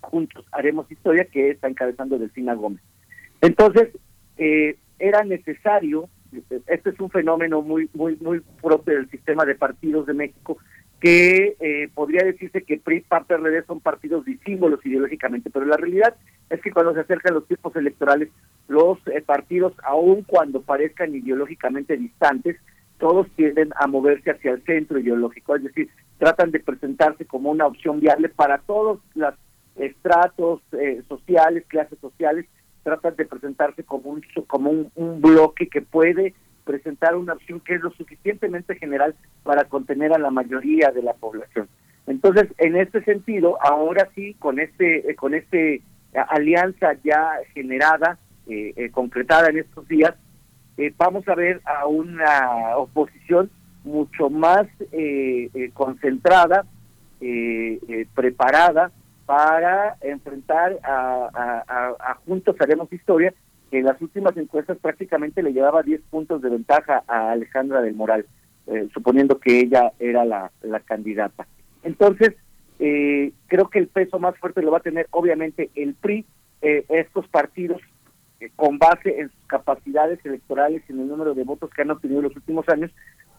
[0.00, 2.82] Juntos Haremos Historia que está encabezando Delfina Gómez.
[3.40, 3.88] Entonces,
[4.98, 6.08] era necesario
[6.66, 10.58] este es un fenómeno muy muy muy propio del sistema de partidos de México
[11.00, 16.16] que eh, podría decirse que PRI, PAN, PRD son partidos disímbolos ideológicamente, pero la realidad
[16.50, 18.30] es que cuando se acercan los tiempos electorales,
[18.66, 22.56] los eh, partidos, aun cuando parezcan ideológicamente distantes,
[22.98, 25.88] todos tienden a moverse hacia el centro ideológico, es decir,
[26.18, 29.34] tratan de presentarse como una opción viable para todos los
[29.76, 32.46] estratos eh, sociales, clases sociales,
[32.88, 36.34] tratan de presentarse como un como un, bloque que puede
[36.64, 41.12] presentar una opción que es lo suficientemente general para contener a la mayoría de la
[41.12, 41.68] población.
[42.06, 45.82] Entonces, en este sentido, ahora sí, con este con este
[46.14, 50.14] alianza ya generada, eh, eh, concretada en estos días,
[50.78, 53.50] eh, vamos a ver a una oposición
[53.84, 54.66] mucho más
[55.74, 56.64] concentrada,
[58.14, 58.90] preparada,
[59.28, 63.34] para enfrentar a, Juntos Haremos Historia,
[63.70, 67.94] que en las últimas encuestas prácticamente le llevaba 10 puntos de ventaja a Alejandra del
[67.94, 68.24] Moral,
[68.68, 70.50] eh, suponiendo que ella era la,
[70.86, 71.46] candidata.
[71.82, 72.36] Entonces,
[72.78, 76.24] eh, creo que el peso más fuerte lo va a tener obviamente el PRI,
[76.62, 77.82] eh, estos partidos
[78.56, 82.20] con base en sus capacidades electorales y en el número de votos que han obtenido
[82.20, 82.90] en los últimos años,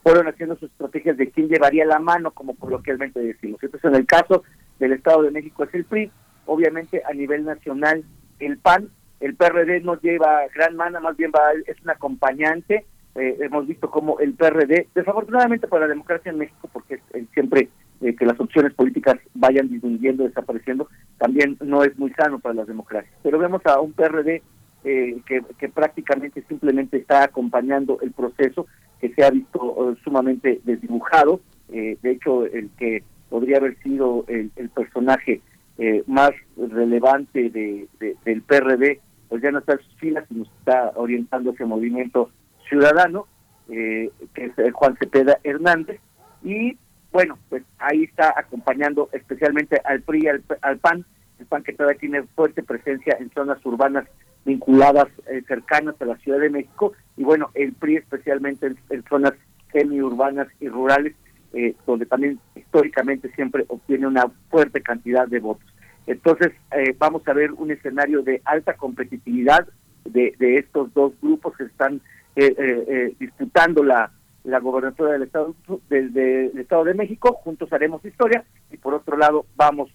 [0.04, 3.64] fueron haciendo sus estrategias de quién llevaría la mano, como coloquialmente decimos.
[3.64, 4.44] Entonces, en el caso
[4.80, 6.12] del Estado de México es el PRI,
[6.46, 8.04] obviamente a nivel nacional
[8.40, 8.90] el PAN,
[9.20, 12.86] el PRD no lleva gran mano, más bien va, es un acompañante,
[13.16, 17.02] eh, hemos visto como el PRD, desafortunadamente para la democracia en México, porque
[17.34, 17.70] siempre
[18.02, 20.88] eh, que las opciones políticas vayan disminuyendo, desapareciendo,
[21.18, 23.14] también no es muy sano para las democracias.
[23.22, 24.42] Pero vemos a un PRD
[24.86, 28.68] eh, que, que, prácticamente simplemente está acompañando el proceso,
[29.02, 31.42] que se ha visto sumamente desdibujado.
[31.68, 35.42] de hecho, el que podría haber sido el, personaje
[35.78, 37.88] eh, más relevante de,
[38.26, 39.00] del PRD,
[39.30, 42.32] pues ya no está en sus filas, sino está orientando ese movimiento
[42.68, 43.28] ciudadano,
[43.70, 46.00] eh, que es eh, Juan Cepeda Hernández,
[46.44, 46.78] y
[47.12, 51.06] bueno, pues ahí está acompañando especialmente al PRI, al, al PAN,
[51.40, 54.06] el PAN que todavía tiene fuerte presencia en zonas urbanas
[54.46, 55.08] vinculadas
[55.48, 59.34] cercanas a la Ciudad de México, y bueno, el PRI especialmente en, en zonas
[59.72, 61.16] semiurbanas y rurales,
[61.52, 65.66] eh, donde también históricamente siempre obtiene una fuerte cantidad de votos.
[66.06, 69.68] Entonces, eh, vamos a ver un escenario de alta competitividad
[70.06, 72.02] de, estos dos grupos que están
[72.36, 74.12] eh, disputando la,
[74.44, 75.56] la gobernatura del Estado,
[75.90, 79.92] del, Estado de México, juntos haremos historia, y por otro lado, vamos,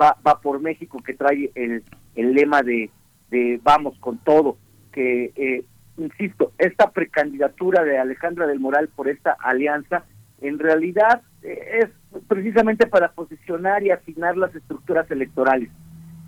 [0.00, 1.82] va, va por México, que trae el,
[2.14, 2.88] el lema de,
[3.30, 4.56] de vamos con todo,
[4.92, 5.64] que,
[5.96, 10.04] insisto, esta precandidatura de Alejandra del Moral por esta alianza
[10.42, 15.70] en realidad eh, es precisamente para posicionar y asignar las estructuras electorales.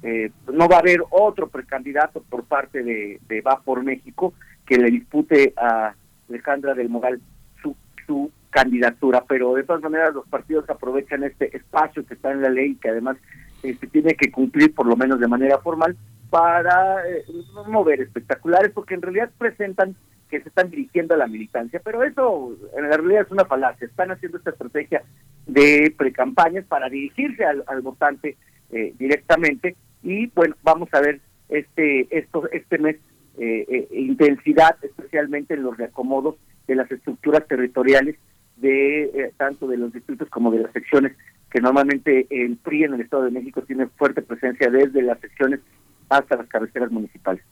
[0.03, 4.35] Eh, no va a haber otro precandidato por parte de, Va por México
[4.67, 5.95] que le dispute a
[6.29, 7.21] Alejandra del Moral
[7.63, 7.75] su,
[8.07, 12.51] su candidatura, pero de todas maneras los partidos aprovechan este espacio que está en la
[12.51, 13.17] ley, que además
[13.63, 15.97] se tiene que cumplir por lo menos de manera formal
[16.31, 17.25] para eh,
[17.69, 19.97] mover espectaculares, porque en realidad presentan
[20.35, 23.87] que se están dirigiendo a la militancia, pero eso en realidad es una falacia.
[23.87, 25.03] Están haciendo esta estrategia
[25.47, 28.37] de precampañas para dirigirse al, votante
[28.71, 32.97] eh, directamente y bueno, vamos a ver este esto este mes
[33.39, 36.37] eh, eh, intensidad, especialmente en los reacomodos
[36.67, 38.17] de las estructuras territoriales
[38.57, 41.17] de tanto de los distritos como de las secciones
[41.51, 45.61] que normalmente el PRI en el Estado de México tiene fuerte presencia desde las secciones
[46.09, 47.45] hasta las cabeceras municipales.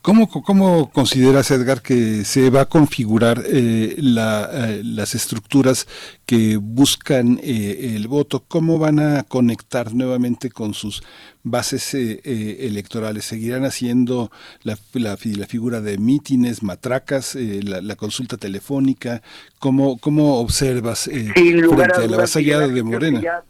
[0.00, 5.86] ¿Cómo, ¿Cómo, consideras, Edgar, que se va a configurar eh, eh, las estructuras
[6.24, 8.44] que buscan eh, el voto?
[8.48, 11.02] ¿Cómo van a conectar nuevamente con sus
[11.42, 13.26] bases electorales?
[13.26, 14.30] ¿Seguirán haciendo
[14.62, 19.22] la, la, figura de mítines, matracas, la, consulta telefónica?
[19.58, 23.44] ¿Cómo, cómo observas frente a la vasallada de Morena?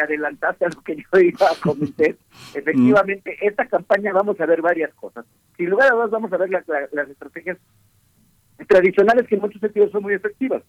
[0.00, 2.14] Adelantaste a lo que yo iba a comentar.
[2.54, 5.24] Efectivamente, esta campaña vamos a ver varias cosas.
[5.56, 7.58] Sin lugar a dudas vamos a ver las estrategias
[8.68, 10.62] tradicionales que en muchos sentidos son muy efectivas.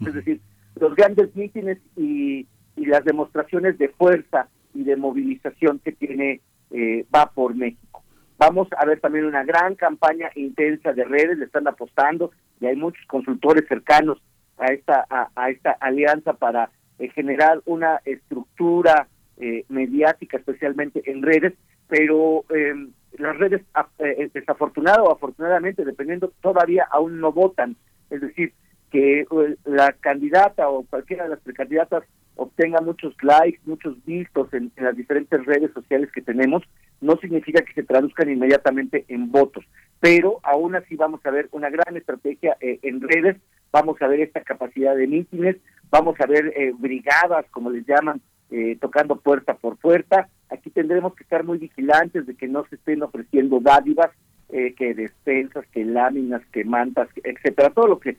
[0.00, 0.40] Es decir,
[0.76, 2.46] los grandes mítines y,
[2.76, 8.02] las demostraciones de fuerza y de movilización que tiene eh, Va por México.
[8.36, 12.76] Vamos a ver también una gran campaña intensa de redes, le están apostando y hay
[12.76, 14.20] muchos consultores cercanos
[14.58, 21.54] a esta a esta alianza para eh, generar una estructura eh, mediática, especialmente en redes,
[21.88, 23.62] pero em, las redes,
[23.98, 27.74] eh, desafortunado o afortunadamente, dependiendo, todavía aún no votan.
[28.10, 28.52] Es decir,
[28.92, 29.26] que
[29.64, 32.04] la candidata o cualquiera de las precandidatas
[32.36, 36.62] obtenga muchos likes, muchos vistos en, las diferentes redes sociales que tenemos,
[37.00, 39.64] no significa que se traduzcan inmediatamente en votos.
[39.98, 43.36] Pero aún así vamos a ver una gran estrategia en redes,
[43.72, 45.56] vamos a ver esta capacidad de mítines,
[45.94, 50.28] vamos a ver eh, brigadas, como les llaman, eh, tocando puerta por puerta.
[50.50, 54.10] Aquí tendremos que estar muy vigilantes de que no se estén ofreciendo dádivas,
[54.48, 58.16] eh, que despensas, que láminas, que mantas, etcétera, todo lo que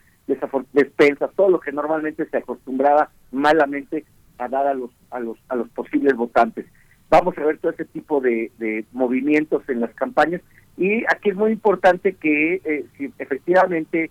[0.72, 4.06] despensas, todo lo que normalmente se acostumbraba malamente
[4.38, 6.66] a dar a los a los a los posibles votantes.
[7.10, 10.42] Vamos a ver todo ese tipo de, de movimientos en las campañas
[10.78, 14.10] y aquí es muy importante que si efectivamente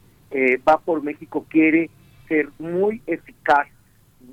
[0.69, 1.91] va por México quiere
[2.29, 3.67] ser muy eficaz,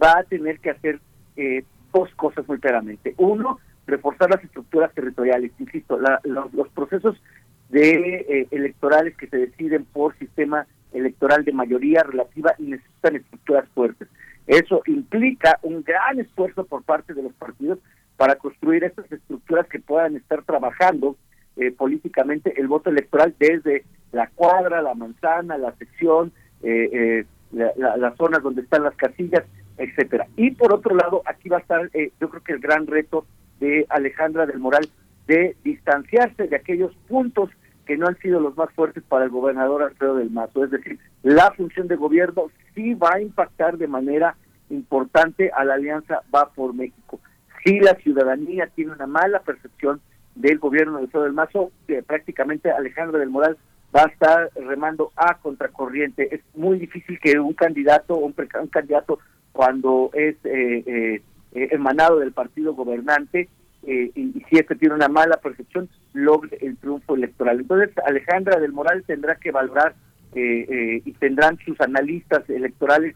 [0.01, 0.99] va a tener que hacer
[1.35, 1.63] eh,
[1.93, 3.13] dos cosas muy claramente.
[3.17, 5.51] Uno, reforzar las estructuras territoriales.
[5.59, 7.21] Insisto, los, procesos
[7.69, 14.07] de eh, electorales que se deciden por sistema electoral de mayoría relativa necesitan estructuras fuertes.
[14.47, 17.79] Eso implica un gran esfuerzo por parte de los partidos
[18.17, 21.15] para construir estas estructuras que puedan estar trabajando
[21.55, 26.31] eh, políticamente el voto electoral desde la cuadra, la manzana, la sección,
[26.63, 29.43] eh, las zonas donde están las casillas,
[29.77, 30.27] etcétera.
[30.35, 33.25] Y por otro lado, aquí va a estar, eh, yo creo que el gran reto
[33.59, 34.89] de Alejandra del Moral
[35.27, 37.49] de distanciarse de aquellos puntos
[37.85, 40.63] que no han sido los más fuertes para el gobernador Alfredo del Mazo.
[40.63, 44.35] Es decir, la función de gobierno sí va a impactar de manera
[44.69, 47.19] importante a la alianza Va por México.
[47.63, 50.01] Si la ciudadanía tiene una mala percepción
[50.35, 53.57] del gobierno de Alfredo del Mazo, que prácticamente Alejandra del Moral
[53.95, 56.33] va a estar remando a contracorriente.
[56.33, 59.19] Es muy difícil que un candidato, un, un candidato
[59.51, 61.21] cuando es eh, eh,
[61.53, 63.49] eh, emanado del partido gobernante
[63.83, 67.61] y, si este tiene una mala percepción, logre el triunfo electoral.
[67.61, 69.95] Entonces Alejandra del Moral tendrá que valorar
[70.33, 73.15] y tendrán sus analistas electorales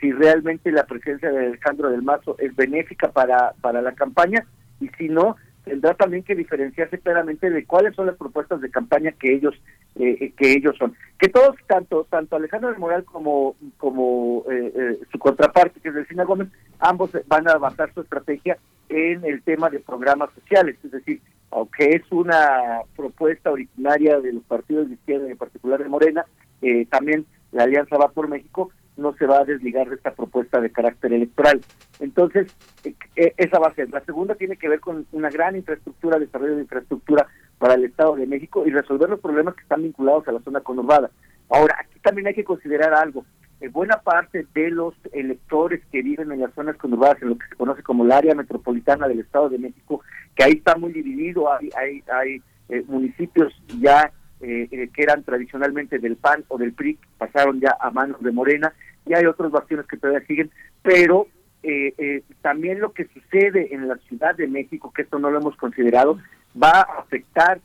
[0.00, 4.44] si realmente la presencia de Alejandro del Mazo es benéfica para, para la campaña
[4.80, 9.12] y si no, tendrá también que diferenciarse claramente de cuáles son las propuestas de campaña
[9.12, 9.54] que ellos
[9.96, 10.94] eh, que ellos son.
[11.18, 15.94] Que todos tanto tanto Alejandro del Moral como como eh, eh, su contraparte que es
[15.94, 16.48] Delfina Gómez
[16.80, 18.58] ambos van a basar su estrategia
[18.88, 20.76] en el tema de programas sociales.
[20.84, 21.20] Es decir
[21.50, 26.24] aunque es una propuesta originaria de los partidos de izquierda en particular de Morena
[26.90, 30.70] también la Alianza va por México no se va a desligar de esta propuesta de
[30.70, 31.60] carácter electoral.
[32.00, 32.54] Entonces,
[32.84, 33.90] eh, eh, esa va a ser.
[33.90, 37.26] La segunda tiene que ver con una gran infraestructura, desarrollo de infraestructura
[37.58, 40.60] para el Estado de México y resolver los problemas que están vinculados a la zona
[40.60, 41.10] conurbada.
[41.48, 43.24] Ahora, aquí también hay que considerar algo.
[43.60, 47.46] Eh, buena parte de los electores que viven en las zonas conurbadas, en lo que
[47.46, 50.02] se conoce como el área metropolitana del Estado de México,
[50.34, 52.42] que ahí está muy dividido, hay, hay, hay
[52.86, 54.10] municipios ya
[54.42, 58.32] eh, eh, que eran tradicionalmente del PAN o del PRI, pasaron ya a manos de
[58.32, 58.72] Morena,
[59.06, 60.50] y hay otros bastiones que todavía siguen,
[60.82, 61.28] pero
[61.62, 65.56] eh, también lo que sucede en la Ciudad de México, que esto no lo hemos
[65.56, 66.18] considerado,
[66.60, 67.60] va a afectar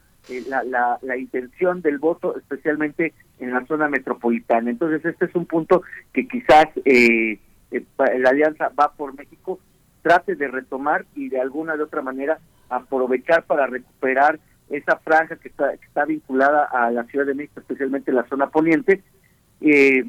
[0.47, 4.69] la, la, intención del voto, especialmente en la zona metropolitana.
[4.69, 5.83] Entonces, este es un punto
[6.13, 9.59] que quizás la alianza va por México
[10.07, 12.39] trate de retomar y de alguna de otra manera
[12.69, 18.27] aprovechar para recuperar esa franja que está, vinculada a la Ciudad de México, especialmente la
[18.27, 19.01] zona poniente,
[19.61, 20.03] eh,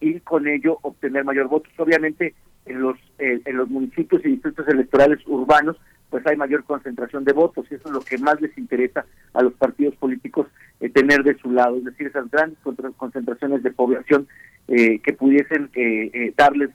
[0.00, 1.72] y con ello obtener mayor votos.
[1.78, 2.34] Obviamente
[2.66, 5.76] en los eh, en los municipios y distritos electorales urbanos
[6.10, 9.42] pues hay mayor concentración de votos y eso es lo que más les interesa a
[9.42, 10.46] los partidos políticos
[10.80, 12.58] eh, tener de su lado, es decir, esas grandes
[12.96, 14.26] concentraciones de población
[14.68, 16.70] eh, que pudiesen eh, darles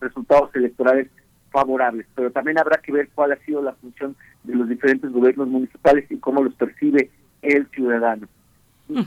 [0.00, 1.06] resultados electorales
[1.50, 2.06] favorables.
[2.14, 6.10] Pero también habrá que ver cuál ha sido la función de los diferentes gobiernos municipales
[6.10, 7.10] y cómo los percibe
[7.42, 8.28] el ciudadano.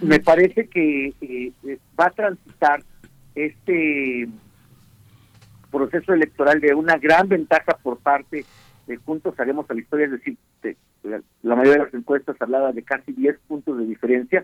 [0.01, 1.13] Me parece que
[1.99, 2.81] va a transitar
[3.35, 4.29] este
[5.71, 8.45] proceso electoral de una gran ventaja por parte
[8.87, 10.37] de Juntos Haremos a la Historia, es decir,
[11.03, 14.43] la, mayoría de las encuestas hablaba de casi 10 puntos de diferencia.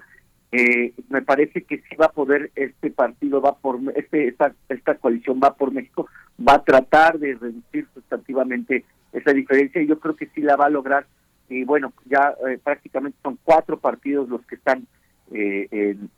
[0.52, 4.96] Eh, me parece que sí va a poder este partido va por este esta, esta
[4.96, 6.08] coalición va por México
[6.40, 10.66] va a tratar de reducir sustantivamente esa diferencia y yo creo que sí la va
[10.66, 11.06] a lograr
[11.50, 14.88] y bueno ya eh, prácticamente son cuatro partidos los que están
[15.32, 15.68] eh,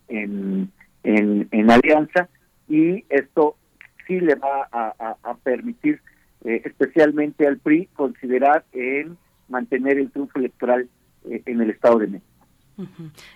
[0.08, 0.72] en,
[1.04, 2.30] en, en, alianza
[2.70, 3.58] y esto
[4.08, 6.02] sí le va a, permitir,
[6.46, 9.18] eh, especialmente al PRI, considerar en
[9.50, 10.88] mantener el triunfo electoral
[11.30, 12.31] eh, en el Estado de México.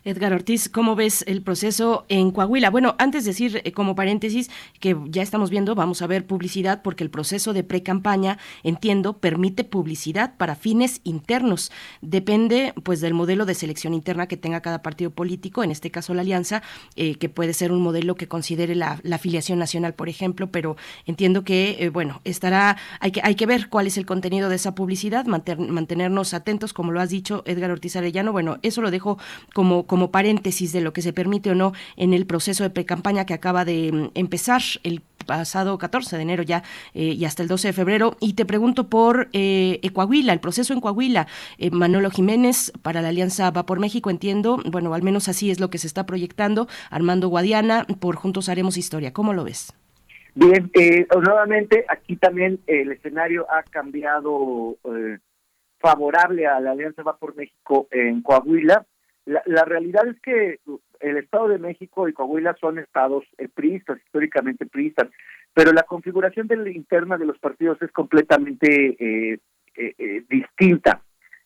[0.04, 2.70] Edgar Ortiz, ¿cómo ves el proceso en Coahuila?
[2.70, 4.50] Bueno, antes de decir eh, como paréntesis
[4.80, 9.64] que ya estamos viendo, vamos a ver publicidad porque el proceso de pre-campaña, entiendo, permite
[9.64, 11.72] publicidad para fines internos.
[12.02, 16.14] Depende pues del modelo de selección interna que tenga cada partido político, en este caso
[16.14, 16.64] la alianza,
[16.96, 20.76] eh, que puede ser un modelo que considere la, afiliación nacional, por ejemplo, pero
[21.06, 24.58] entiendo que, eh, bueno, estará, hay que, hay que ver cuál es el contenido de
[24.58, 28.32] esa publicidad, mantenernos atentos, como lo has dicho, Edgar Ortiz Arellano.
[28.34, 29.18] Bueno, eso lo dejo
[29.54, 33.26] como, como paréntesis de lo que se permite o no en el proceso de precampaña
[33.26, 37.50] que acaba de mm, empezar el pasado 14 de enero ya eh, y hasta el
[37.50, 38.16] 12 de febrero.
[38.20, 41.28] Y te pregunto por eh, Coahuila, el proceso en Coahuila.
[41.58, 45.60] Eh, Manolo Jiménez para la Alianza Va por México, entiendo, bueno, al menos así es
[45.60, 46.68] lo que se está proyectando.
[46.90, 49.14] Armando Guadiana, por Juntos Haremos Historia.
[49.14, 49.74] ¿Cómo lo ves?
[50.36, 54.78] Bien, eh, nuevamente aquí también el escenario ha cambiado
[55.80, 58.86] favorable a la Alianza Va por México en Coahuila.
[59.26, 60.60] La, realidad es que
[61.00, 65.10] el Estado de México y Coahuila son estados eh, priistas, históricamente priistas,
[65.54, 69.40] pero la configuración de la interna de los partidos es completamente eh,
[69.78, 71.02] eh, distinta.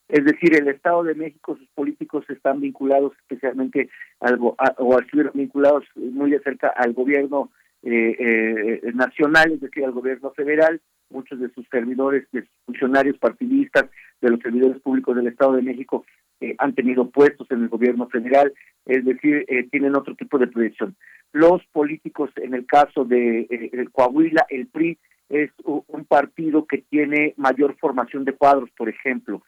[0.08, 3.88] Es decir, el Estado de México, sus políticos están vinculados especialmente
[4.18, 7.50] al, o estuvieron vinculados muy de cerca al gobierno
[7.82, 10.80] nacional, es decir, al gobierno federal.
[11.10, 13.86] Muchos de sus servidores, de sus funcionarios partidistas,
[14.20, 16.04] de los servidores públicos del Estado de México
[16.40, 18.50] eh, han tenido puestos en el gobierno federal,
[18.86, 20.96] es decir, eh, tienen otro tipo de proyección.
[21.32, 24.96] Los políticos, en el caso de eh, Coahuila, el PRI
[25.28, 29.42] es un partido que tiene mayor formación de cuadros, por ejemplo,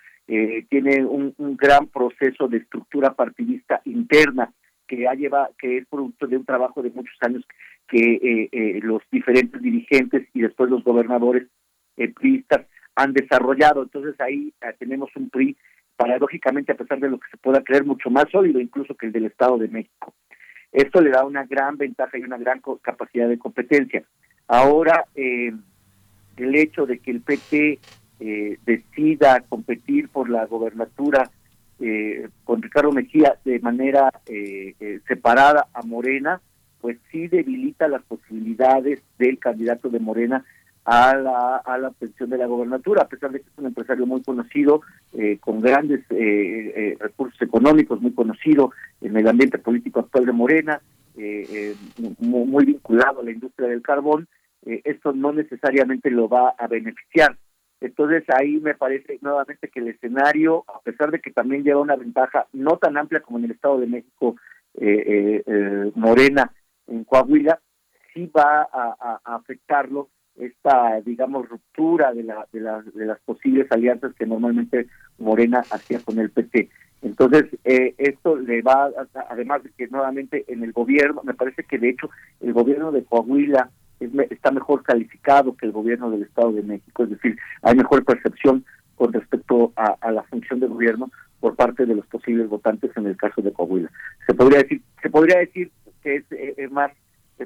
[0.68, 4.52] tiene un, gran proceso de estructura partidista interna
[4.86, 7.44] que ha lleva, que es producto de un trabajo de muchos años
[7.88, 8.48] que
[8.84, 11.48] los diferentes dirigentes y después los gobernadores
[12.14, 12.64] priistas
[12.94, 13.82] han desarrollado.
[13.82, 15.56] Entonces ahí tenemos un PRI
[15.96, 19.12] paradójicamente, a pesar de lo que se pueda creer, mucho más sólido incluso que el
[19.12, 20.14] del Estado de México.
[20.72, 24.02] Esto le da una gran ventaja y una gran capacidad de competencia.
[24.48, 25.52] Ahora, eh,
[26.36, 27.78] el hecho de que el PT
[28.20, 31.30] eh, decida competir por la gobernatura
[31.78, 34.10] eh, con Ricardo Mejía de manera
[35.06, 36.40] separada a Morena,
[36.80, 40.44] pues sí debilita las posibilidades del candidato de Morena
[40.84, 44.06] a la, a la obtención de la gobernatura, a pesar de que es un empresario
[44.06, 44.82] muy conocido,
[45.12, 50.32] eh, con grandes eh, eh, recursos económicos, muy conocido en el ambiente político actual de
[50.32, 50.80] Morena,
[52.18, 54.26] muy, muy, vinculado a la industria del carbón,
[54.64, 57.36] esto no necesariamente lo va a beneficiar.
[57.80, 61.96] Entonces ahí me parece nuevamente que el escenario, a pesar de que también lleva una
[61.96, 64.36] ventaja no tan amplia como en el Estado de México,
[65.96, 66.50] Morena
[66.86, 67.60] en Coahuila,
[68.14, 74.26] sí va a afectarlo esta, digamos, ruptura de, la, de, de las posibles alianzas que
[74.26, 74.86] normalmente
[75.18, 76.70] Morena hacía con el PT.
[77.02, 78.90] Entonces, eh, esto le va,
[79.28, 82.08] además de que nuevamente en el gobierno, me parece que de hecho
[82.40, 83.70] el gobierno de Coahuila
[84.30, 88.64] está mejor calificado que el gobierno del Estado de México, es decir, hay mejor percepción
[88.96, 91.10] con respecto a, la función de gobierno
[91.40, 93.90] por parte de los posibles votantes en el caso de Coahuila.
[94.26, 95.70] Se podría decir, se podría decir
[96.02, 96.92] que es, eh, es más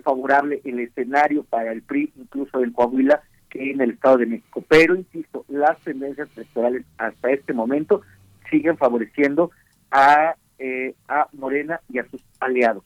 [0.03, 4.65] favorable el escenario para el PRI, incluso en Coahuila, que en el Estado de México.
[4.69, 8.03] Pero, insisto, las tendencias electorales hasta este momento
[8.51, 9.51] siguen favoreciendo
[9.91, 12.85] a, eh, a Morena y a sus aliados.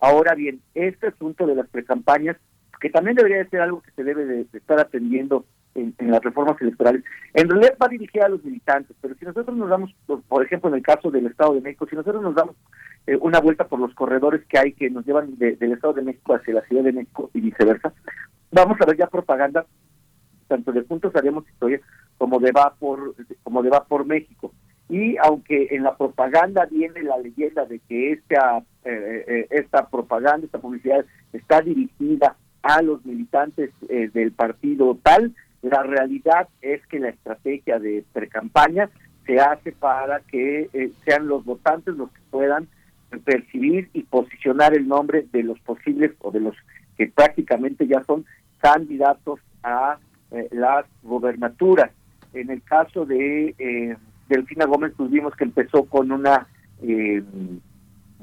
[0.00, 2.36] Ahora bien, este asunto de las precampañas,
[2.80, 5.44] que también debería ser algo que se debe de, estar atendiendo
[5.74, 9.68] en, las reformas electorales, en realidad va dirigida a los militantes, pero si nosotros nos
[9.68, 9.94] damos,
[10.28, 12.56] por ejemplo, en el caso del Estado de México, si nosotros nos damos
[13.06, 16.34] eh, una vuelta por los corredores que hay que nos llevan del Estado de México
[16.34, 17.92] hacia la Ciudad de México y viceversa,
[18.50, 19.66] vamos a ver ya propaganda
[20.48, 21.80] tanto de Juntos Haremos Historia
[22.18, 24.52] como de Va por, como de Va por México.
[24.88, 30.46] Y aunque en la propaganda viene la leyenda de que esta, eh, eh, esta propaganda,
[30.46, 35.32] esta publicidad está dirigida a los militantes del partido tal,
[35.62, 38.88] la realidad es que la estrategia de precampaña
[39.26, 42.68] se hace para que eh, sean los votantes los que puedan
[43.18, 46.56] percibir y posicionar el nombre de los posibles o de los
[46.96, 48.24] que prácticamente ya son
[48.60, 49.98] candidatos a
[50.30, 51.90] eh, las gobernaturas.
[52.32, 53.96] En el caso de eh,
[54.28, 56.46] Delfina Gómez, pues vimos que empezó con una
[56.82, 57.22] eh,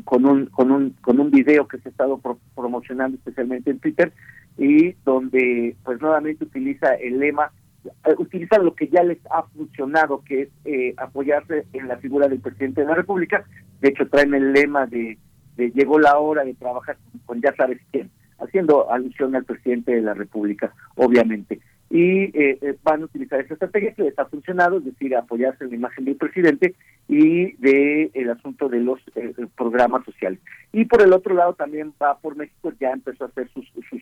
[0.06, 2.22] con un con un con un video que se ha estado
[2.56, 4.14] promocionando especialmente en Twitter
[4.58, 7.52] y donde pues nuevamente utiliza el lema,
[7.86, 12.28] eh, utiliza lo que ya les ha funcionado, que es eh, apoyarse en la figura
[12.28, 13.46] del presidente de la República.
[13.82, 15.18] De hecho, traen el lema de,
[15.56, 18.10] de llegó la hora de trabajar con ya sabes quién,
[18.40, 21.60] haciendo alusión al presidente de la República, obviamente
[21.90, 25.64] y eh, eh, van a utilizar esa estrategia que les ha funcionado, es decir, apoyarse
[25.64, 26.76] en la imagen del presidente
[27.08, 30.40] y de el asunto de los eh, programas sociales.
[30.74, 34.02] Y por el otro lado también va por México, ya empezó a hacer sus, sus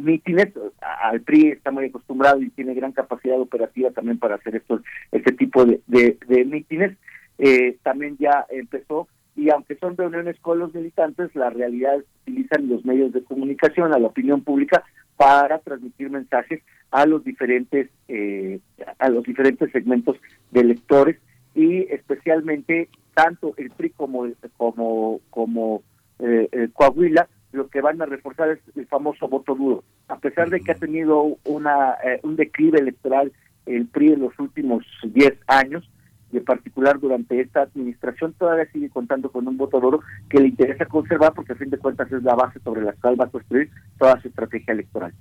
[0.00, 0.48] mítines,
[0.80, 5.32] al PRI está muy acostumbrado y tiene gran capacidad operativa también para hacer estos este
[5.32, 6.96] tipo de, de, de mítines,
[7.82, 12.68] también ya empezó y aunque son reuniones con los militantes, la realidad es que utilizan
[12.68, 14.84] los medios de comunicación, a la opinión pública,
[15.16, 16.62] para transmitir mensajes
[16.92, 18.60] a los diferentes eh,
[18.98, 20.16] a los diferentes segmentos
[20.50, 21.16] de lectores
[21.54, 25.82] y especialmente tanto el PRI como como como
[26.20, 30.50] eh, el Coahuila lo que van a reforzar es el famoso voto duro a pesar
[30.50, 33.32] de que ha tenido una eh, un declive electoral
[33.64, 35.88] el PRI en los últimos 10 años
[36.30, 40.48] y en particular durante esta administración todavía sigue contando con un voto duro que le
[40.48, 43.30] interesa conservar porque a fin de cuentas es la base sobre la cual va a
[43.30, 45.12] construir toda su estrategia electoral.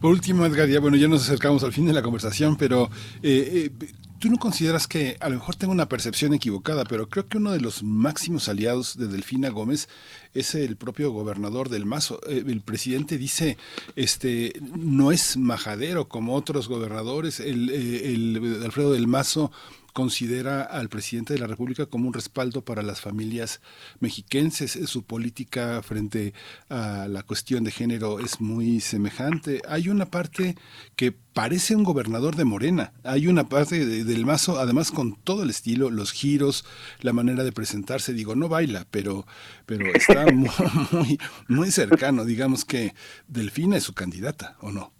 [0.00, 2.90] Por último, Edgar, ya bueno, ya nos acercamos al fin de la conversación, pero
[3.22, 7.28] eh, eh, tú no consideras que a lo mejor tengo una percepción equivocada, pero creo
[7.28, 9.88] que uno de los máximos aliados de Delfina Gómez
[10.34, 12.20] es el propio gobernador del Mazo.
[12.28, 13.56] Eh, el presidente dice,
[13.96, 17.40] este, no es majadero como otros gobernadores.
[17.40, 19.52] El, el Alfredo del Mazo
[19.94, 23.60] considera al presidente de la República como un respaldo para las familias
[24.00, 24.72] mexiquenses.
[24.86, 26.34] Su política frente
[26.68, 29.62] a la cuestión de género es muy semejante.
[29.68, 30.56] Hay una parte
[30.96, 32.92] que parece un gobernador de Morena.
[33.04, 36.64] Hay una parte del mazo, además con todo el estilo, los giros,
[37.00, 38.12] la manera de presentarse.
[38.12, 39.26] Digo, no baila, pero,
[39.64, 42.24] pero está muy, muy cercano.
[42.24, 42.94] Digamos que
[43.28, 44.93] Delfina es su candidata, ¿o no?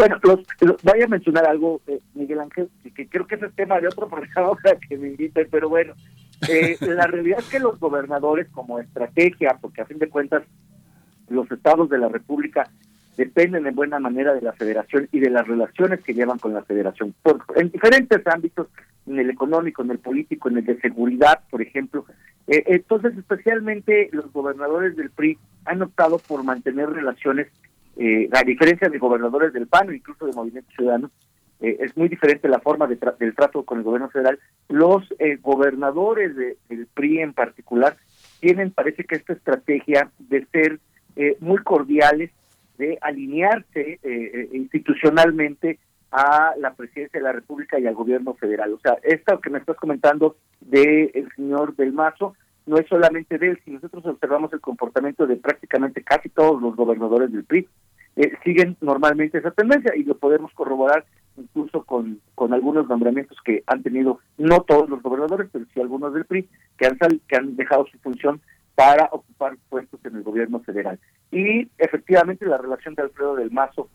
[0.00, 3.78] Bueno, los, voy a mencionar algo, eh, Miguel Ángel, que creo que es el tema
[3.80, 4.56] de otro programa
[4.88, 5.92] que me inviten, pero bueno,
[6.48, 10.42] eh, la realidad es que los gobernadores como estrategia, porque a fin de cuentas
[11.28, 12.66] los estados de la República
[13.18, 16.62] dependen en buena manera de la federación y de las relaciones que llevan con la
[16.62, 18.68] federación, por, en diferentes ámbitos,
[19.06, 22.06] en el económico, en el político, en el de seguridad, por ejemplo.
[22.46, 25.36] Eh, entonces, especialmente los gobernadores del PRI
[25.66, 27.48] han optado por mantener relaciones
[27.96, 31.10] eh, a diferencia de gobernadores del PAN o incluso de Movimiento Ciudadano,
[31.60, 34.38] eh, es muy diferente la forma de del trato con el gobierno federal.
[34.68, 37.96] Los eh, gobernadores del PRI en particular
[38.40, 40.80] tienen, parece que esta estrategia de ser
[41.40, 42.30] muy cordiales,
[42.78, 43.98] de alinearse
[44.52, 45.78] institucionalmente
[46.12, 48.72] a la presidencia de la República y al gobierno federal.
[48.72, 52.34] O sea, esto que me estás comentando del el señor Del Mazo
[52.66, 56.76] no es solamente de él, si nosotros observamos el comportamiento de prácticamente casi todos los
[56.76, 57.68] gobernadores del PRI,
[58.16, 61.04] eh, siguen normalmente esa tendencia y lo podemos corroborar
[61.36, 66.12] incluso con, con algunos nombramientos que han tenido, no todos los gobernadores, pero sí algunos
[66.12, 68.40] del PRI, que han, que han dejado su función
[68.74, 70.98] para ocupar puestos en el gobierno federal.
[71.30, 73.88] Y efectivamente la relación de Alfredo del Mazo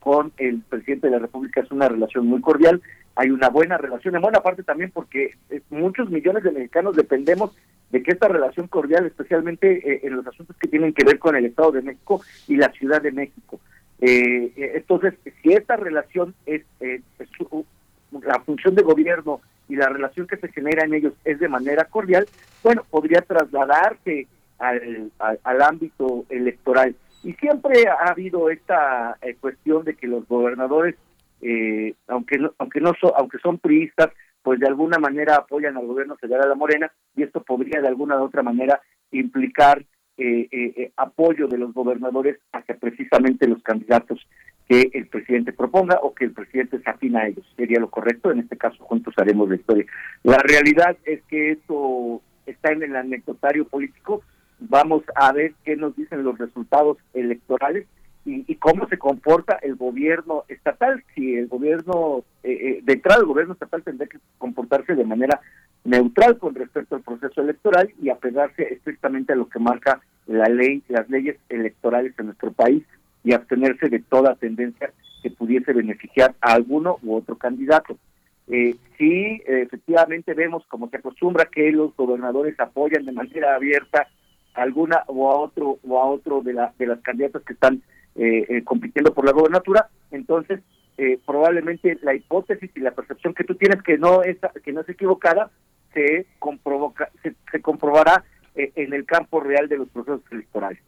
[0.00, 2.80] con el presidente de la República es una relación muy cordial,
[3.16, 7.56] hay una buena relación, en buena parte también porque eh, muchos millones de mexicanos dependemos
[7.90, 11.36] de que esta relación cordial, especialmente eh, en los asuntos que tienen que ver con
[11.36, 13.60] el Estado de México y la Ciudad de México.
[14.00, 16.62] Eh, entonces, si esta relación es,
[18.22, 21.84] la función de gobierno y la relación que se genera en ellos es de manera
[21.84, 22.26] cordial,
[22.62, 24.26] bueno, podría trasladarse
[24.58, 26.94] al, ámbito electoral.
[27.22, 30.94] Y siempre ha habido esta eh, cuestión de que los gobernadores,
[32.08, 34.10] aunque aunque no son, aunque son priistas,
[34.42, 37.88] pues de alguna manera apoyan al gobierno federal a la Morena y esto podría de
[37.88, 38.80] alguna u otra manera
[39.10, 39.84] implicar
[40.16, 44.26] eh, eh, eh, apoyo de los gobernadores hacia precisamente los candidatos
[44.68, 47.44] que el presidente proponga o que el presidente se afina a ellos.
[47.56, 49.86] Sería lo correcto, en este caso juntos haremos la historia.
[50.22, 54.22] La realidad es que esto está en el anecdotario político,
[54.58, 57.86] vamos a ver qué nos dicen los resultados electorales
[58.24, 61.02] y, cómo se comporta el gobierno estatal.
[61.14, 65.40] Si el gobierno, eh, eh, de entrada el gobierno estatal tendrá que comportarse de manera
[65.84, 70.82] neutral con respecto al proceso electoral y apegarse estrictamente a lo que marca la ley,
[70.88, 72.84] las leyes electorales en nuestro país
[73.24, 74.92] y abstenerse de toda tendencia
[75.22, 77.96] que pudiese beneficiar a alguno u otro candidato.
[78.48, 84.08] Eh, sí, efectivamente vemos como se acostumbra que los gobernadores apoyan de manera abierta
[84.54, 87.82] a alguna o a otro o a otro de, la, de las candidatas que están
[88.22, 90.60] eh, eh, compitiendo por la gobernatura, entonces
[90.98, 94.82] eh, probablemente la hipótesis y la percepción que tú tienes que no es que no
[94.82, 95.50] es equivocada
[95.94, 96.26] se,
[97.22, 98.22] se, se comprobará
[98.54, 100.82] en el campo real de los procesos electorales.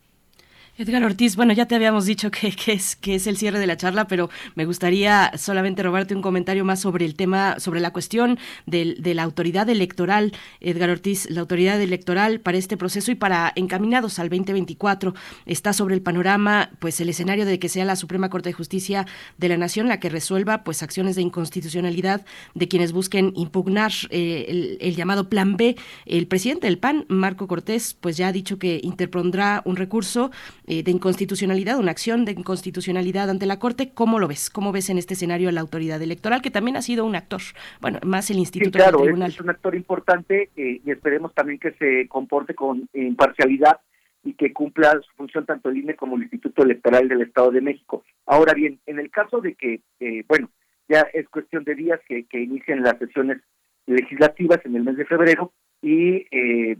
[0.78, 3.76] Edgar Ortiz, bueno, ya te habíamos dicho que, es, que es el cierre de la
[3.76, 8.38] charla, pero me gustaría solamente robarte un comentario más sobre el tema, sobre la cuestión
[8.64, 10.32] de la autoridad electoral.
[10.60, 15.94] Edgar Ortiz, la autoridad electoral para este proceso y para encaminados al 2024 está sobre
[15.94, 19.58] el panorama, pues el escenario de que sea la Suprema Corte de Justicia de la
[19.58, 22.24] Nación la que resuelva pues acciones de inconstitucionalidad
[22.54, 25.76] de quienes busquen impugnar eh, el, llamado Plan B.
[26.06, 30.30] El presidente del PAN, Marco Cortés, pues ya ha dicho que interpondrá un recurso
[30.72, 33.90] eh, de inconstitucionalidad, una acción de inconstitucionalidad ante la Corte.
[33.92, 34.48] ¿Cómo lo ves?
[34.48, 37.42] ¿Cómo ves en este escenario a la autoridad electoral, que también ha sido un actor?
[37.82, 41.72] Bueno, más el Instituto sí, claro, Es, un actor importante eh, y esperemos también que
[41.72, 43.80] se comporte con imparcialidad
[44.24, 47.60] y que cumpla su función tanto el INE como el Instituto Electoral del Estado de
[47.60, 48.02] México.
[48.24, 50.48] Ahora bien, en el caso de que, eh, bueno,
[50.88, 53.42] ya es cuestión de días que, que inicien las sesiones
[53.84, 56.78] legislativas en el mes de febrero y eh,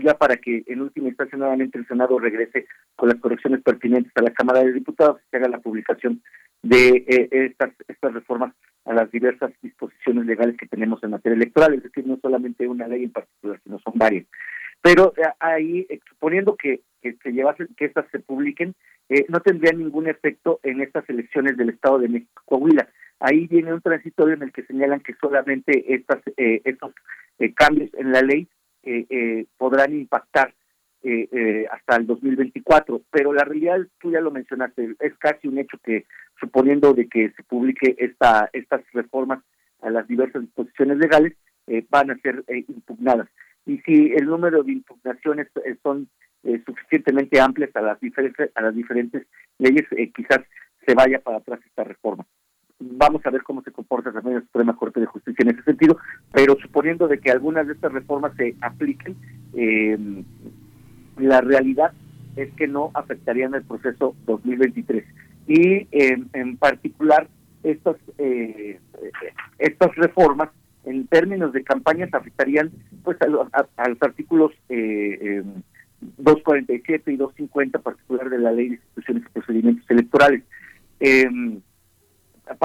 [0.00, 2.66] ya para que en última instancia nuevamente el Senado regrese
[2.96, 6.22] con las correcciones pertinentes a la Cámara de Diputados y se haga la publicación
[6.62, 8.54] de eh, estas, estas reformas
[8.84, 12.88] a las diversas disposiciones legales que tenemos en materia electoral, es decir, no solamente una
[12.88, 14.26] ley en particular, sino son varias.
[14.82, 18.74] Pero eh, ahí, eh, suponiendo que, que se llevase, que estas se publiquen,
[19.28, 22.88] no tendría ningún efecto en estas elecciones del Estado de México Coahuila.
[23.18, 26.94] Ahí viene un transitorio en el que señalan que solamente estas, estos
[27.56, 28.46] cambios en la ley
[28.82, 30.54] eh, eh, podrán impactar
[31.02, 35.58] eh, eh, hasta el 2024, pero la realidad, tú ya lo mencionaste, es casi un
[35.58, 36.06] hecho que
[36.38, 39.42] suponiendo de que se publique esta, estas reformas
[39.82, 41.34] a las diversas disposiciones legales,
[41.88, 43.28] van a ser impugnadas.
[43.64, 45.46] Y si el número de impugnaciones
[45.84, 46.08] son
[46.66, 49.24] suficientemente amplias a las diferentes a las diferentes
[49.58, 50.40] leyes, quizás
[50.84, 52.26] se vaya para atrás esta reforma
[52.80, 55.98] vamos a ver cómo se comporta también la Suprema Corte de Justicia en ese sentido,
[56.32, 59.16] pero suponiendo de que algunas de estas reformas se apliquen,
[59.54, 59.98] eh,
[61.18, 61.92] la realidad
[62.36, 65.04] es que no afectarían el proceso 2023
[65.46, 67.28] y en particular
[67.62, 68.78] estas eh,
[69.58, 70.48] estas reformas
[70.84, 72.70] en términos de campañas afectarían
[73.04, 75.42] pues a, los artículos eh,
[76.00, 80.42] 247 y 250 particular de la ley de instituciones y procedimientos electorales.
[81.00, 81.28] Eh,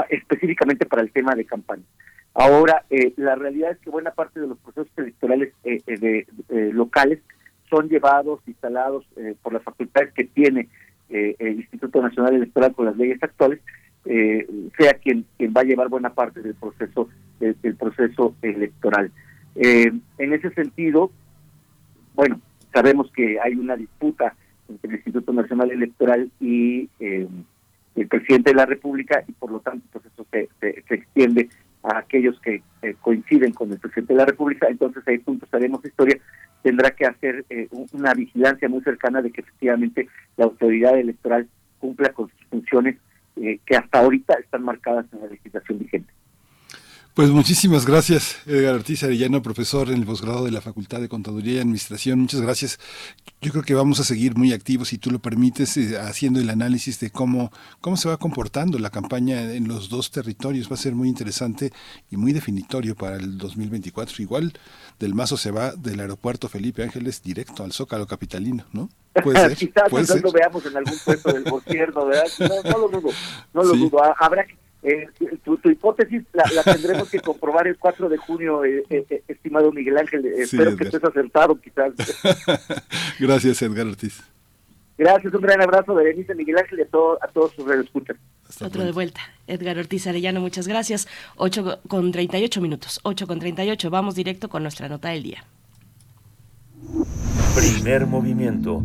[0.10, 1.84] específicamente para el tema de campaña.
[2.36, 6.74] Ahora, eh, la realidad es que buena parte de los procesos electorales eh, eh, de,
[6.74, 7.20] locales
[7.70, 9.06] son llevados, instalados
[9.42, 10.70] por las facultades que tiene
[11.10, 13.60] el Instituto Nacional Electoral con las leyes actuales,
[14.04, 17.10] sea quien, quien va a llevar buena parte del proceso
[17.40, 19.12] del, proceso electoral.
[19.56, 21.12] en ese sentido,
[22.14, 22.40] bueno,
[22.72, 24.36] sabemos que hay una disputa
[24.70, 26.88] entre el Instituto Nacional Electoral y
[27.96, 31.50] el presidente de la República y por lo tanto pues eso se, se, extiende
[31.84, 35.84] a aquellos que eh, coinciden con el presidente de la República, entonces ahí juntos haremos
[35.86, 36.18] historia,
[36.62, 41.48] tendrá que hacer eh, una vigilancia muy cercana de que efectivamente la autoridad electoral
[41.80, 42.98] cumpla con sus funciones
[43.38, 46.12] eh, que hasta ahorita están marcadas en la legislación vigente.
[47.16, 51.54] Pues muchísimas gracias, Edgar Ortiz Arellano, profesor en el posgrado de la Facultad de Contaduría
[51.54, 52.20] y Administración.
[52.20, 52.78] Muchas gracias.
[53.40, 56.50] Yo creo que vamos a seguir muy activos, si tú lo permites, eh, haciendo el
[56.50, 60.70] análisis de cómo, cómo se va comportando la campaña en los dos territorios.
[60.70, 61.72] Va a ser muy interesante
[62.12, 64.22] y muy definitorio para el 2024.
[64.22, 64.52] Igual
[65.00, 68.90] del Mazo se va del aeropuerto Felipe Ángeles directo al Zócalo Capitalino, ¿no?
[69.24, 69.56] Puede ser.
[69.56, 72.26] Quizás puede lo veamos en algún puesto del gobierno, ¿verdad?
[72.66, 73.10] No, lo dudo,
[73.54, 74.00] no lo dudo.
[74.20, 75.08] Habrá que eh,
[75.44, 80.26] tu, hipótesis la, tendremos que comprobar el 4 de junio, eh, eh, estimado Miguel Ángel.
[80.26, 81.94] Espero que estés acertado, quizás.
[83.20, 84.22] Gracias, Edgar Ortiz.
[84.98, 88.16] Gracias, un gran abrazo, Berenice, Miguel Ángel y a, todo, a todos sus redescuchas.
[88.62, 89.20] Otro de vuelta.
[89.48, 91.08] Edgar Ortiz Arellano, muchas gracias.
[91.36, 93.00] 8 con 38 minutos.
[93.04, 93.90] 8 con 38.
[93.90, 95.44] Vamos directo con nuestra nota del día.
[97.56, 98.84] Primer movimiento.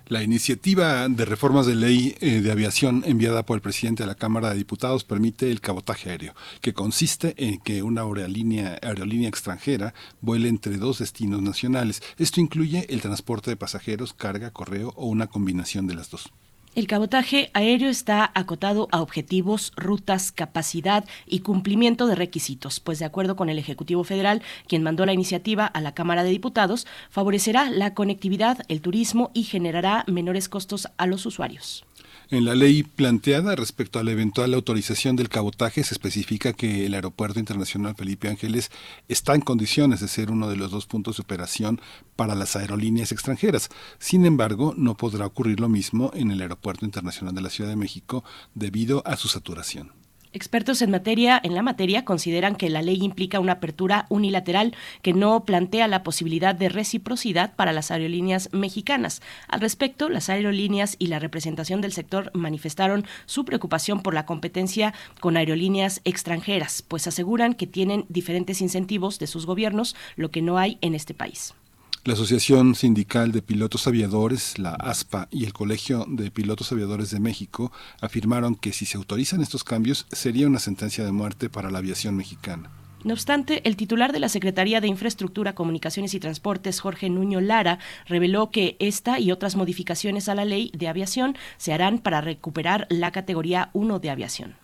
[0.07, 4.17] La iniciativa de reformas de ley eh, de aviación enviada por el presidente a la
[4.17, 9.95] Cámara de Diputados permite el cabotaje aéreo, que consiste en que una aerolínea, aerolínea extranjera
[10.21, 12.03] vuele entre dos destinos nacionales.
[12.19, 16.33] Esto incluye el transporte de pasajeros, carga, correo o una combinación de las dos.
[16.77, 23.07] El cabotaje aéreo está acotado a objetivos, rutas, capacidad y cumplimiento de requisitos, pues de
[23.07, 27.71] acuerdo con el Ejecutivo Federal, quien mandó la iniciativa a la Cámara de Diputados, favorecerá
[27.71, 31.85] la conectividad, el turismo y generará menores costos a los usuarios.
[32.33, 36.95] En la ley planteada respecto a la eventual autorización del cabotaje se especifica que el
[36.95, 38.71] Aeropuerto Internacional Felipe Ángeles
[39.09, 41.81] está en condiciones de ser uno de los dos puntos de operación
[42.15, 43.69] para las aerolíneas extranjeras.
[43.99, 47.75] Sin embargo, no podrá ocurrir lo mismo en el Aeropuerto Internacional de la Ciudad de
[47.75, 48.23] México
[48.55, 50.00] debido a su saturación.
[50.33, 55.13] Expertos en materia, en la materia, consideran que la ley implica una apertura unilateral que
[55.13, 59.23] no plantea la posibilidad de reciprocidad para las aerolíneas mexicanas.
[59.49, 64.95] Al respecto, las aerolíneas y la representación del sector manifestaron su preocupación por la competencia
[65.19, 70.59] con aerolíneas extranjeras, pues aseguran que tienen diferentes incentivos de sus gobiernos, lo que no
[70.59, 71.55] hay en este país.
[72.03, 77.21] La Asociación Sindical de Pilotos Aviadores, la ASPA y el Colegio de Pilotos Aviadores de
[77.21, 81.77] México afirmaron que si se autorizan estos cambios sería una sentencia de muerte para la
[81.77, 82.71] aviación mexicana.
[83.05, 87.79] No obstante, el titular de la Secretaría de Infraestructura, Comunicaciones y Transportes, Jorge Nuño Lara,
[88.07, 92.87] reveló que esta y otras modificaciones a la ley de aviación se harán para recuperar
[92.89, 94.57] la categoría 1 de aviación.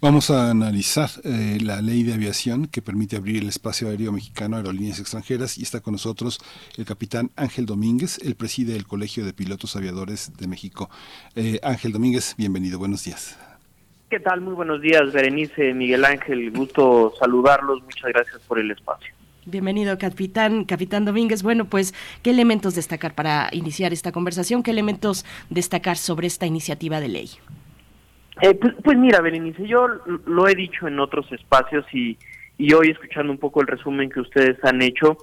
[0.00, 4.54] Vamos a analizar eh, la ley de aviación que permite abrir el espacio aéreo mexicano
[4.54, 6.38] a aerolíneas extranjeras y está con nosotros
[6.76, 10.88] el capitán Ángel Domínguez, el preside del Colegio de Pilotos Aviadores de México.
[11.34, 13.36] Eh, Ángel Domínguez, bienvenido, buenos días.
[14.08, 14.40] ¿Qué tal?
[14.40, 19.12] Muy buenos días, Berenice, Miguel Ángel, gusto saludarlos, muchas gracias por el espacio.
[19.46, 21.42] Bienvenido, capitán, capitán Domínguez.
[21.42, 21.92] Bueno, pues,
[22.22, 24.62] ¿qué elementos destacar para iniciar esta conversación?
[24.62, 27.30] ¿Qué elementos destacar sobre esta iniciativa de ley?
[28.40, 29.88] Eh, pues, pues, mira, Berenice, yo
[30.26, 32.16] lo he dicho en otros espacios y,
[32.56, 35.18] y hoy escuchando un poco el resumen que ustedes han hecho,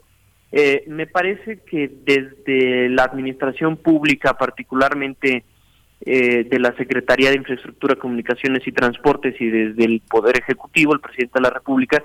[0.52, 5.44] eh, me parece que desde la administración pública, particularmente
[6.02, 11.00] eh, de la Secretaría de Infraestructura, Comunicaciones y Transportes y desde el Poder Ejecutivo, el
[11.00, 12.04] Presidente de la República,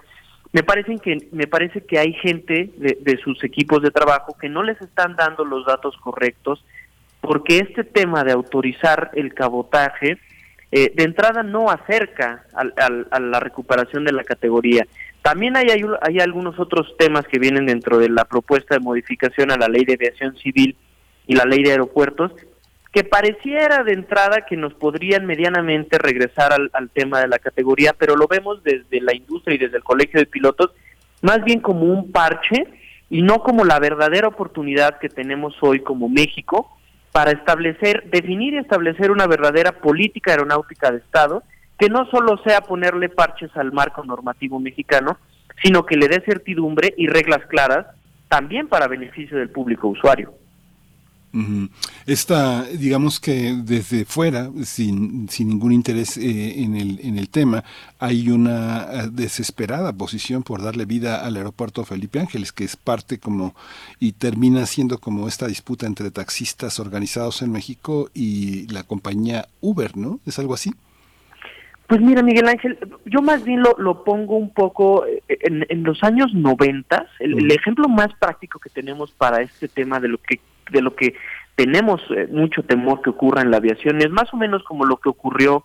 [0.52, 4.48] me parece que me parece que hay gente de, de sus equipos de trabajo que
[4.48, 6.64] no les están dando los datos correctos,
[7.20, 10.18] porque este tema de autorizar el cabotaje
[10.72, 14.86] eh, de entrada no acerca a la recuperación de la categoría.
[15.22, 19.56] También hay, hay, algunos otros temas que vienen dentro de la propuesta de modificación a
[19.56, 20.76] la ley de aviación civil
[21.26, 22.32] y la ley de aeropuertos,
[22.92, 27.92] que pareciera de entrada que nos podrían medianamente regresar al, al tema de la categoría,
[27.92, 30.70] pero lo vemos desde la industria y desde el colegio de pilotos
[31.22, 32.66] más bien como un parche
[33.10, 36.79] y no como la verdadera oportunidad que tenemos hoy como México
[37.12, 41.42] para establecer, definir y establecer una verdadera política aeronáutica de Estado
[41.78, 45.18] que no solo sea ponerle parches al marco normativo mexicano,
[45.62, 47.86] sino que le dé certidumbre y reglas claras
[48.28, 50.34] también para beneficio del público usuario.
[52.06, 57.62] Esta, digamos que desde fuera, sin, sin ningún interés eh, en, el, en el tema,
[58.00, 63.18] hay una eh, desesperada posición por darle vida al aeropuerto Felipe Ángeles, que es parte
[63.18, 63.54] como
[64.00, 69.96] y termina siendo como esta disputa entre taxistas organizados en México y la compañía Uber,
[69.96, 70.18] ¿no?
[70.26, 70.72] ¿Es algo así?
[71.86, 75.82] Pues mira, Miguel Ángel, yo más bien lo, lo pongo un poco eh, en, en
[75.82, 80.18] los años 90, el, el, ejemplo más práctico que tenemos para este tema de lo
[80.18, 80.38] que
[80.70, 81.14] de lo que
[81.56, 84.96] tenemos eh, mucho temor que ocurra en la aviación es más o menos como lo
[84.96, 85.64] que ocurrió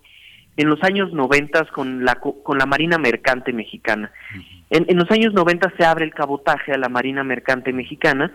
[0.58, 4.12] en los años 90 con la con la Marina Mercante Mexicana.
[4.70, 8.32] en, en, los años 90 se abre el cabotaje a la Marina Mercante Mexicana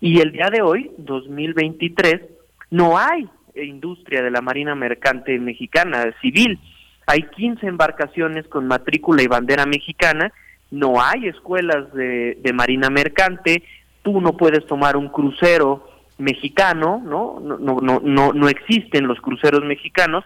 [0.00, 2.22] y el día de hoy, 2023,
[2.70, 6.58] no hay industria de la Marina Mercante Mexicana civil.
[7.06, 10.32] Hay 15 embarcaciones con matrícula y bandera mexicana,
[10.70, 13.64] no hay escuelas de, de Marina Mercante,
[14.02, 15.89] tú no puedes tomar un crucero
[16.20, 17.40] mexicano, ¿no?
[17.40, 20.24] No, no, no, no existen los cruceros mexicanos.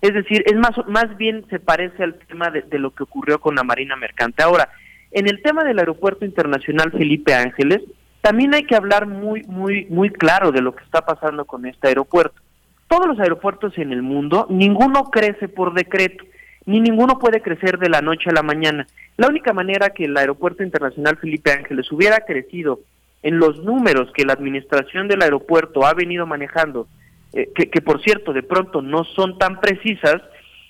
[0.00, 3.40] Es decir, es más, más bien se parece al tema de, de, lo que ocurrió
[3.40, 4.42] con la Marina Mercante.
[4.42, 4.68] Ahora,
[5.10, 7.82] en el tema del Aeropuerto Internacional Felipe Ángeles,
[8.22, 11.88] también hay que hablar muy, muy, muy claro de lo que está pasando con este
[11.88, 12.40] aeropuerto.
[12.88, 16.24] Todos los aeropuertos en el mundo, ninguno crece por decreto,
[16.64, 18.86] ni ninguno puede crecer de la noche a la mañana.
[19.16, 22.80] La única manera que el Aeropuerto Internacional Felipe Ángeles hubiera crecido
[23.22, 26.88] en los números que la administración del aeropuerto ha venido manejando
[27.32, 30.20] eh, que, por cierto de pronto no son tan precisas,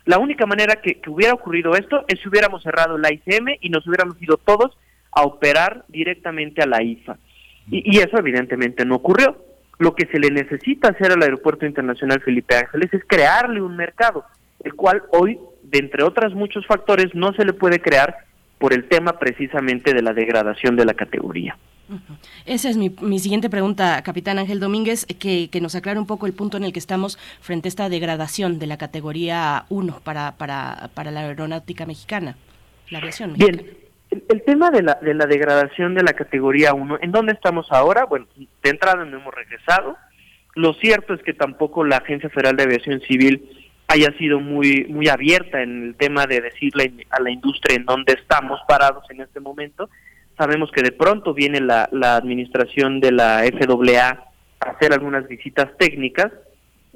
[0.05, 3.69] la única manera que, que, hubiera ocurrido esto es si hubiéramos cerrado la ICM y
[3.69, 4.77] nos hubiéramos ido todos
[5.11, 7.19] a operar directamente a la IFA.
[7.69, 9.37] Y, y eso evidentemente no ocurrió.
[9.79, 14.25] Lo que se le necesita hacer al Aeropuerto Internacional Felipe Ángeles es crearle un mercado,
[14.63, 18.19] el cual hoy, de entre otros muchos factores, no se le puede crear
[18.59, 21.57] por el tema precisamente de la degradación de la categoría.
[22.47, 26.27] Esa es mi, mi, siguiente pregunta, capitán Ángel Domínguez, que, que, nos aclare un poco
[26.27, 30.33] el punto en el que estamos frente a esta degradación de la categoría 1 para,
[30.33, 32.37] para, para la aeronáutica mexicana,
[32.91, 33.63] la aviación mexicana.
[33.63, 33.77] Bien,
[34.29, 38.05] el, tema de la, de la degradación de la categoría 1, ¿en dónde estamos ahora?
[38.05, 39.97] Bueno, de entrada no hemos regresado.
[40.55, 43.43] Lo cierto es que tampoco la Agencia Federal de Aviación Civil
[43.89, 48.15] haya sido muy muy abierta en el tema de decirle a la industria en dónde
[48.15, 49.89] estamos parados en este momento.
[50.43, 54.09] Sabemos que de pronto viene la, administración de la FAA
[54.59, 56.33] a hacer algunas visitas técnicas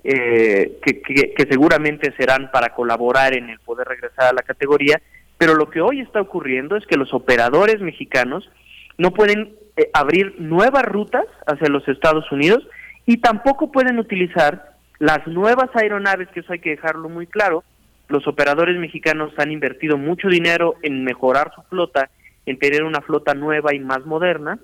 [0.02, 5.00] eh, que seguramente serán para colaborar en el poder regresar a la categoría,
[5.38, 8.50] pero lo que hoy está ocurriendo es que los operadores mexicanos
[8.98, 12.66] no pueden eh, abrir nuevas rutas hacia los Estados Unidos
[13.06, 17.62] y tampoco pueden utilizar las nuevas aeronaves, que eso hay que dejarlo muy claro,
[18.08, 22.10] los operadores mexicanos han invertido mucho dinero en mejorar su flota,
[22.46, 24.58] en tener una flota nueva y más moderna,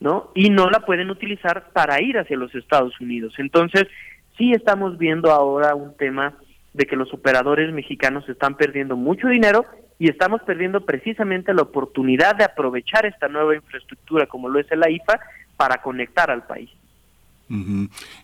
[0.00, 0.30] ¿no?
[0.34, 3.34] Y no la pueden utilizar para ir hacia los Estados Unidos.
[3.38, 3.88] Entonces,
[4.36, 6.34] sí estamos viendo ahora un tema
[6.74, 9.64] de que los operadores mexicanos están perdiendo mucho dinero
[9.98, 14.82] y estamos perdiendo precisamente la oportunidad de aprovechar esta nueva infraestructura como lo es el
[14.82, 15.20] AIFA
[15.56, 16.70] para conectar al país.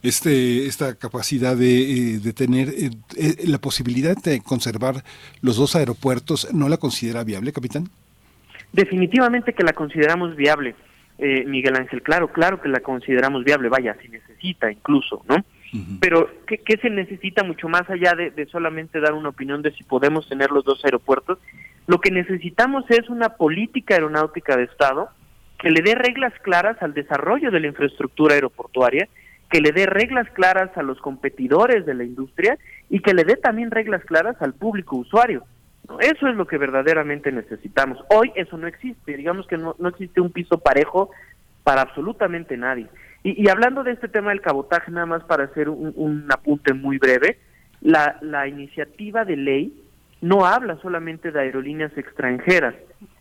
[0.03, 5.05] Este, esta capacidad de, eh, de tener eh, eh, la posibilidad de conservar
[5.43, 7.91] los dos aeropuertos, ¿no la considera viable, capitán?
[8.73, 10.75] Definitivamente que la consideramos viable,
[11.19, 12.03] eh, Miguel Ángel.
[12.03, 13.69] Claro, claro que la consideramos viable.
[13.69, 15.37] Vaya, si necesita incluso, ¿no?
[15.37, 15.99] Uh -huh.
[16.01, 19.73] Pero ¿qué, ¿qué, se necesita mucho más allá de, de solamente dar una opinión de
[19.73, 21.39] si podemos tener los dos aeropuertos?
[21.87, 25.11] Lo que necesitamos es una política aeronáutica de Estado
[25.59, 29.09] que le dé reglas claras al desarrollo de la infraestructura aeroportuaria,
[29.51, 32.59] que le dé reglas claras a los competidores de la industria
[32.89, 35.45] y que le dé también reglas claras al público usuario.
[36.01, 37.99] Eso es lo que verdaderamente necesitamos.
[38.11, 41.11] Hoy eso no existe, digamos que no, no existe un piso parejo
[41.65, 42.87] para absolutamente nadie.
[43.23, 46.73] Y, y, hablando de este tema del cabotaje, nada más para hacer un, un apunte
[46.73, 47.39] muy breve,
[47.81, 49.83] la, la iniciativa de ley
[50.21, 52.75] no habla solamente de aerolíneas extranjeras,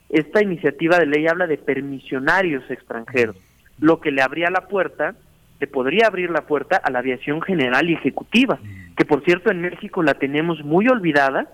[0.09, 3.35] esta iniciativa de ley habla de permisionarios extranjeros,
[3.79, 5.15] lo que le abría la puerta,
[5.59, 8.59] le podría abrir la puerta a la aviación general y ejecutiva,
[8.95, 11.47] que por cierto en México la tenemos muy olvidada,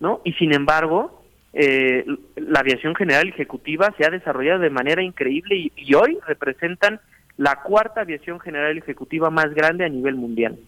[0.00, 0.20] ¿no?
[0.24, 1.22] Y sin embargo,
[1.52, 2.04] eh,
[2.36, 7.00] la aviación general ejecutiva se ha desarrollado de manera increíble y, hoy representan
[7.36, 10.58] la cuarta aviación general ejecutiva más grande a nivel mundial.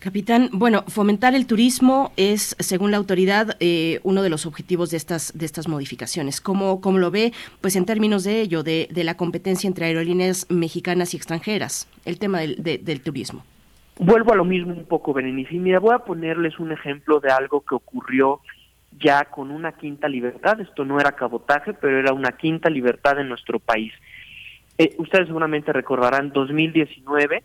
[0.00, 4.96] Capitán, bueno, fomentar el turismo es, según la autoridad, eh, uno de los objetivos de
[4.96, 6.40] estas de estas modificaciones.
[6.40, 7.32] ¿Cómo, cómo lo ve?
[7.60, 12.18] Pues en términos de ello, de, de, la competencia entre aerolíneas mexicanas y extranjeras, el
[12.18, 13.44] tema del, de, del turismo.
[13.98, 15.54] Vuelvo a lo mismo un poco, Berenice.
[15.54, 18.40] Mira, voy a ponerles un ejemplo de algo que ocurrió
[18.98, 20.60] ya con una quinta libertad.
[20.60, 23.92] Esto no era cabotaje, pero era una quinta libertad en nuestro país.
[24.78, 27.42] Eh, ustedes seguramente recordarán 2019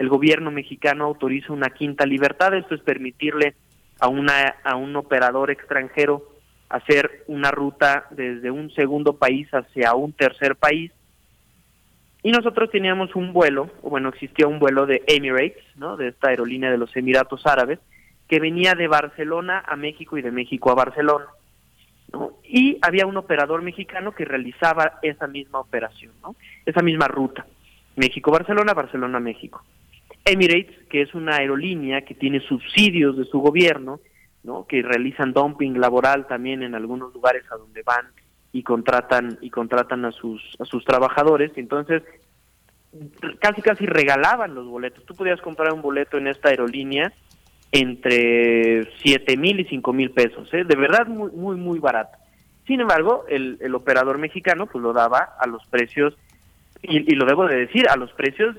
[0.00, 3.54] el gobierno mexicano autoriza una quinta libertad, esto es permitirle
[3.98, 6.26] a una a un operador extranjero
[6.70, 10.90] hacer una ruta desde un segundo país hacia un tercer país.
[12.22, 15.96] Y nosotros teníamos un vuelo, o bueno, existía un vuelo de Emirates, ¿no?
[15.96, 17.78] De esta aerolínea de los Emiratos Árabes,
[18.28, 21.26] que venía de Barcelona a México y de México a Barcelona.
[22.12, 22.38] ¿no?
[22.44, 26.36] Y había un operador mexicano que realizaba esa misma operación, ¿no?
[26.66, 27.46] Esa misma ruta.
[27.96, 29.64] México-Barcelona, Barcelona-México.
[30.24, 34.00] Emirates, que es una aerolínea que tiene subsidios de su gobierno,
[34.42, 34.66] ¿no?
[34.66, 38.06] que realizan dumping laboral también en algunos lugares a donde van
[38.52, 42.02] y contratan y contratan a sus a sus trabajadores, entonces
[43.40, 45.04] casi casi regalaban los boletos.
[45.04, 47.12] Tú podías comprar un boleto en esta aerolínea
[47.72, 50.64] entre siete mil y cinco mil pesos, ¿eh?
[50.64, 52.18] de verdad muy muy muy barato.
[52.66, 56.16] Sin embargo, el, el operador mexicano pues lo daba a los precios
[56.82, 58.56] y, y lo debo de decir a los precios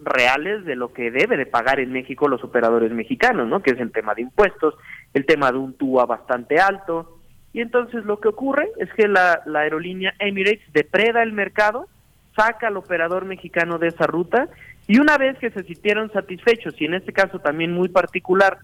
[0.00, 3.62] reales de lo que debe de pagar en México los operadores mexicanos, ¿no?
[3.62, 4.74] Que es el tema de impuestos,
[5.12, 7.17] el tema de un TUA bastante alto.
[7.52, 11.88] Y entonces lo que ocurre es que la, aerolínea Emirates depreda el mercado,
[12.36, 14.48] saca al operador mexicano de esa ruta
[14.86, 18.58] y una vez que se sintieron satisfechos, y en este caso también muy particular,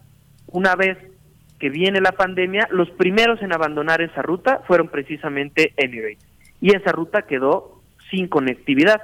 [0.46, 0.96] una vez
[1.58, 6.24] que viene la pandemia, los primeros en abandonar esa ruta fueron precisamente Emirates.
[6.60, 9.02] Y esa ruta quedó sin conectividad.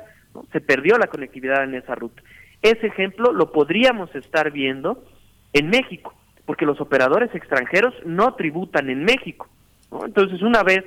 [0.52, 2.23] Se perdió la conectividad en esa ruta.
[2.62, 5.05] Ese ejemplo lo podríamos estar viendo
[5.52, 6.15] en México,
[6.47, 9.48] porque los operadores extranjeros no tributan en México.
[10.04, 10.84] Entonces, una vez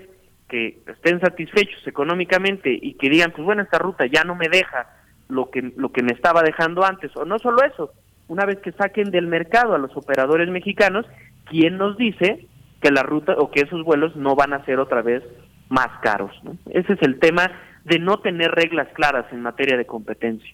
[0.47, 4.87] que estén satisfechos económicamente y que digan, pues bueno, esta ruta ya no me deja
[5.29, 7.91] lo que, lo que me estaba dejando antes, o no solo eso,
[8.27, 11.05] una vez que saquen del mercado a los operadores mexicanos,
[11.45, 12.47] ¿quién nos dice
[12.81, 15.23] que la ruta o que esos vuelos no van a ser otra vez
[15.69, 16.31] más caros?
[16.69, 17.51] Ese es el tema
[17.83, 20.53] de no tener reglas claras en materia de competencia.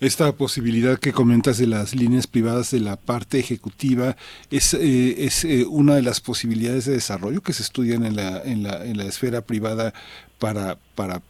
[0.00, 4.16] Esta posibilidad que comentas de las líneas privadas de la parte ejecutiva
[4.50, 8.42] es, eh, es eh, una de las posibilidades de desarrollo que se estudian en la,
[8.42, 9.92] en la, en la esfera privada
[10.38, 11.20] para, para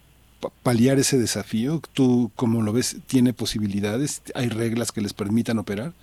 [0.61, 1.81] paliar ese desafío.
[1.93, 4.21] ¿Tú, como lo ves, tiene posibilidades?
[4.35, 5.93] ¿Hay reglas que les permitan operar?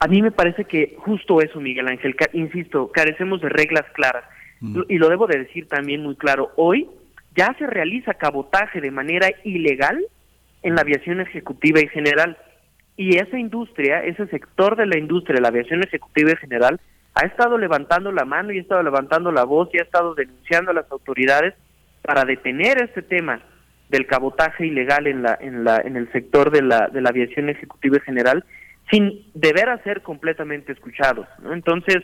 [0.00, 4.24] A mí me parece que justo eso, Miguel Ángel, insisto, carecemos de reglas claras.
[4.88, 6.88] Y lo debo de decir también muy claro, hoy
[7.36, 10.02] ya se realiza cabotaje de manera ilegal
[10.64, 12.36] en la aviación ejecutiva y general.
[12.96, 16.80] Y esa industria, ese sector de la industria la aviación ejecutiva y general,
[17.14, 20.72] ha estado levantando la mano y ha estado levantando la voz y ha estado denunciando
[20.72, 21.54] a las autoridades
[22.02, 23.40] para detener este tema
[23.88, 27.48] del cabotaje ilegal en la en la en el sector de la de la aviación
[27.48, 28.44] ejecutiva y general
[28.90, 31.98] sin deber ser completamente escuchados entonces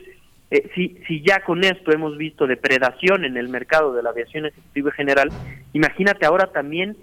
[0.50, 4.46] eh, si si ya con esto hemos visto depredación en el mercado de la aviación
[4.46, 5.30] ejecutiva y general
[5.72, 6.96] imagínate ahora también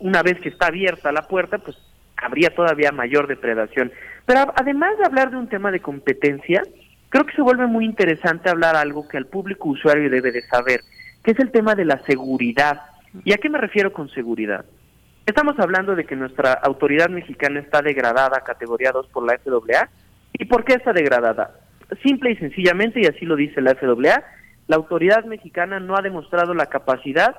[0.00, 1.76] una vez que está abierta la puerta, pues
[2.16, 3.92] habría todavía mayor depredación.
[4.26, 6.62] Pero además de hablar de un tema de competencia,
[7.08, 10.80] creo que se vuelve muy interesante hablar algo que al público usuario debe de saber,
[11.22, 12.82] que es el tema de la seguridad.
[13.24, 14.64] ¿Y a qué me refiero con seguridad?
[15.26, 19.88] Estamos hablando de que nuestra autoridad mexicana está degradada categoría 2 por la FAA.
[20.32, 21.52] ¿Y por qué está degradada?
[22.02, 24.24] Simple y sencillamente, y así lo dice la FAA,
[24.66, 27.36] la autoridad mexicana no ha demostrado la capacidad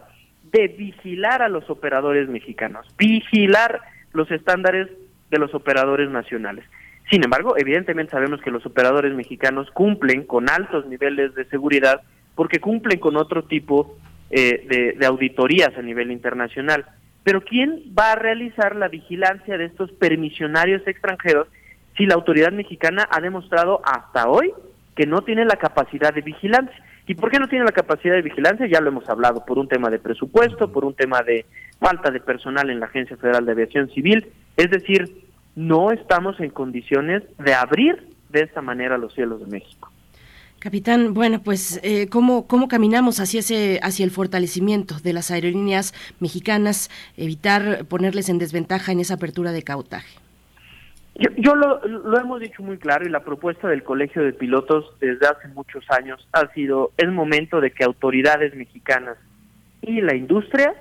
[0.51, 3.81] de vigilar a los operadores mexicanos, vigilar
[4.13, 4.87] los estándares
[5.29, 6.65] de los operadores nacionales.
[7.09, 12.01] Sin embargo, evidentemente sabemos que los operadores mexicanos cumplen con altos niveles de seguridad
[12.35, 13.97] porque cumplen con otro tipo
[14.29, 16.85] eh, de, auditorías a nivel internacional.
[17.23, 21.47] Pero ¿quién va a realizar la vigilancia de estos permisionarios extranjeros
[21.97, 24.53] si la autoridad mexicana ha demostrado hasta hoy
[24.95, 26.83] que no tiene la capacidad de vigilancia?
[27.09, 28.67] ¿Y por qué no tiene la capacidad de vigilancia?
[28.67, 31.47] Ya lo hemos hablado, por un tema de presupuesto, por un tema de
[31.79, 34.27] falta de personal en la Agencia Federal de Aviación Civil.
[34.55, 39.91] Es decir, no estamos en condiciones de abrir de esta manera los cielos de México.
[40.59, 45.95] Capitán, bueno, pues eh, ¿cómo, ¿cómo caminamos hacia, ese, hacia el fortalecimiento de las aerolíneas
[46.19, 50.28] mexicanas, evitar ponerles en desventaja en esa apertura de cautaje?
[51.19, 55.27] Yo, lo, lo, hemos dicho muy claro y la propuesta del Colegio de Pilotos desde
[55.27, 59.17] hace muchos años ha sido el momento de que autoridades mexicanas
[59.81, 60.73] y la industria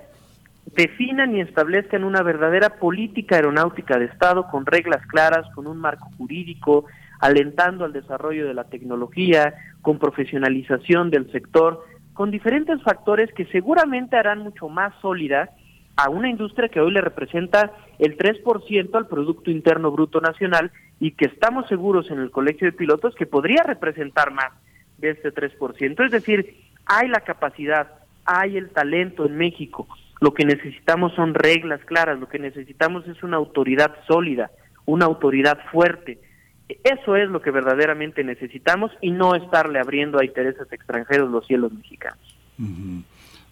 [0.75, 6.09] definan y establezcan una verdadera política aeronáutica de Estado con reglas claras, con un marco
[6.17, 6.85] jurídico,
[7.19, 11.83] alentando al desarrollo de la tecnología, con profesionalización del sector,
[12.13, 15.49] con diferentes factores que seguramente harán mucho más sólida
[15.99, 21.11] a una industria que hoy le representa el 3% al Producto Interno Bruto Nacional y
[21.11, 24.53] que estamos seguros en el Colegio de Pilotos que podría representar más
[24.97, 26.05] de este 3%.
[26.05, 26.55] Es decir,
[26.85, 29.89] hay la capacidad, hay el talento en México.
[30.21, 34.51] Lo que necesitamos son reglas claras, lo que necesitamos es una autoridad sólida,
[34.85, 36.21] una autoridad fuerte.
[36.85, 41.73] Eso es lo que verdaderamente necesitamos y no estarle abriendo a intereses extranjeros los cielos
[41.73, 42.37] mexicanos.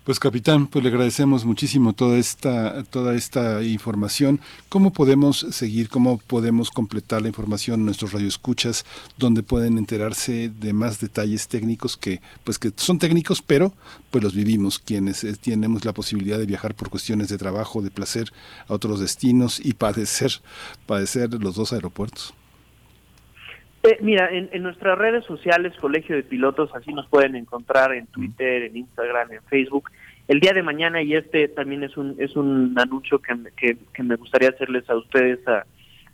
[0.07, 4.39] Pues capitán, pues le agradecemos muchísimo toda esta toda esta información.
[4.69, 8.85] ¿Cómo podemos seguir, cómo podemos completar la información nuestros radioescuchas
[9.17, 13.73] donde pueden enterarse de más detalles técnicos que pues que son técnicos, pero
[14.09, 17.91] pues los vivimos quienes eh, tenemos la posibilidad de viajar por cuestiones de trabajo, de
[17.91, 18.31] placer
[18.69, 20.39] a otros destinos y padecer
[20.85, 22.33] padecer los dos aeropuertos?
[23.87, 28.05] Eh, mira, en, en, nuestras redes sociales, Colegio de Pilotos, así nos pueden encontrar en
[28.07, 29.89] Twitter, en Instagram, en Facebook.
[30.27, 34.17] El día de mañana, y este también es un, es un anuncio que, que, me
[34.17, 35.63] gustaría hacerles a ustedes, a,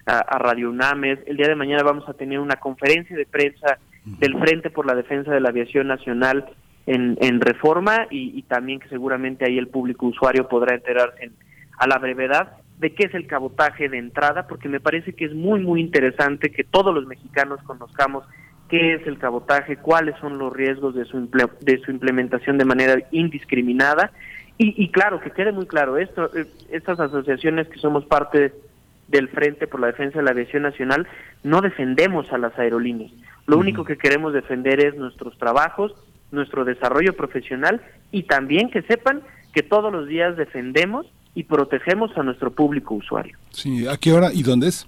[0.06, 4.38] a, Radio UNAMES, el día de mañana vamos a tener una conferencia de prensa del
[4.38, 6.46] Frente por la Defensa de la Aviación Nacional
[6.86, 11.32] en, en Reforma y, y también que seguramente ahí el público usuario podrá enterarse
[11.80, 15.34] a la brevedad de qué es el cabotaje de entrada, porque me parece que es
[15.34, 18.26] muy, muy interesante que todos los mexicanos conozcamos
[18.70, 21.30] qué es el cabotaje, cuáles son los riesgos de su,
[21.62, 24.12] de su implementación de manera indiscriminada.
[24.58, 28.54] Y, claro, que quede muy claro esto, eh, estas asociaciones que somos parte
[29.08, 31.08] del Frente por la Defensa de la Aviación Nacional,
[31.44, 33.12] no defendemos a las aerolíneas.
[33.46, 35.94] Lo único que queremos defender es nuestros trabajos,
[36.32, 37.82] nuestro desarrollo profesional
[38.12, 39.22] y también que sepan
[39.54, 41.06] que todos los días defendemos
[41.36, 43.38] y protegemos a nuestro público usuario.
[43.52, 44.88] Sí, ¿a qué hora y dónde es?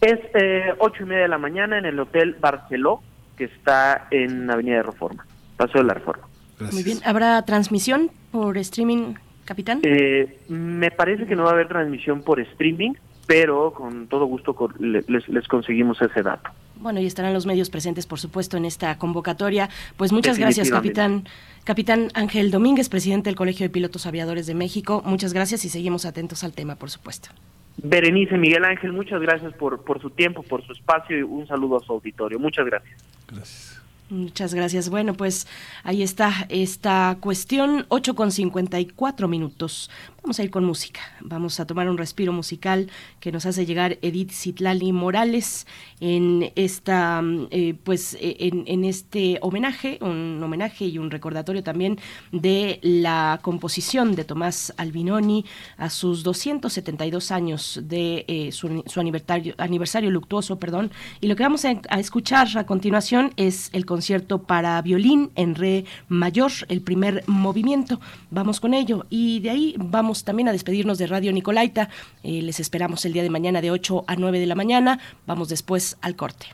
[0.00, 3.02] Es eh, ocho y media de la mañana en el Hotel Barceló,
[3.36, 5.26] que está en Avenida de Reforma,
[5.56, 6.26] Paso de la Reforma.
[6.72, 6.98] Muy bien.
[7.04, 9.80] ¿Habrá transmisión por streaming, capitán?
[9.82, 12.92] Eh, me parece que no va a haber transmisión por streaming,
[13.26, 16.50] pero con todo gusto les, les conseguimos ese dato.
[16.76, 19.68] Bueno, y estarán los medios presentes, por supuesto, en esta convocatoria.
[19.96, 21.24] Pues muchas gracias, capitán.
[21.64, 25.02] Capitán Ángel Domínguez, presidente del Colegio de Pilotos Aviadores de México.
[25.04, 27.30] Muchas gracias y seguimos atentos al tema, por supuesto.
[27.78, 31.78] Berenice Miguel Ángel, muchas gracias por, por su tiempo, por su espacio y un saludo
[31.78, 32.38] a su auditorio.
[32.38, 33.04] Muchas gracias.
[33.28, 33.82] Gracias.
[34.08, 34.88] Muchas gracias.
[34.88, 35.48] Bueno, pues
[35.82, 39.90] ahí está esta cuestión, 8 con 54 minutos.
[40.26, 41.02] Vamos a ir con música.
[41.20, 42.90] Vamos a tomar un respiro musical
[43.20, 45.68] que nos hace llegar Edith Citlali Morales
[46.00, 47.22] en esta,
[47.52, 52.00] eh, pues, e, en, este homenaje, un homenaje y un recordatorio también
[52.32, 55.44] de la composición de Tomás Albinoni
[55.76, 60.90] a sus 272 años de eh, su, aniversario, aniversario luctuoso, perdón.
[61.20, 65.84] Y lo que vamos a escuchar a continuación es el concierto para violín en re
[66.08, 68.00] mayor, el primer movimiento.
[68.32, 71.88] Vamos con ello y de ahí vamos también a despedirnos de Radio Nicolaita.
[72.22, 74.98] Eh, les esperamos el día de mañana de 8 a 9 de la mañana.
[75.26, 76.46] Vamos después al corte.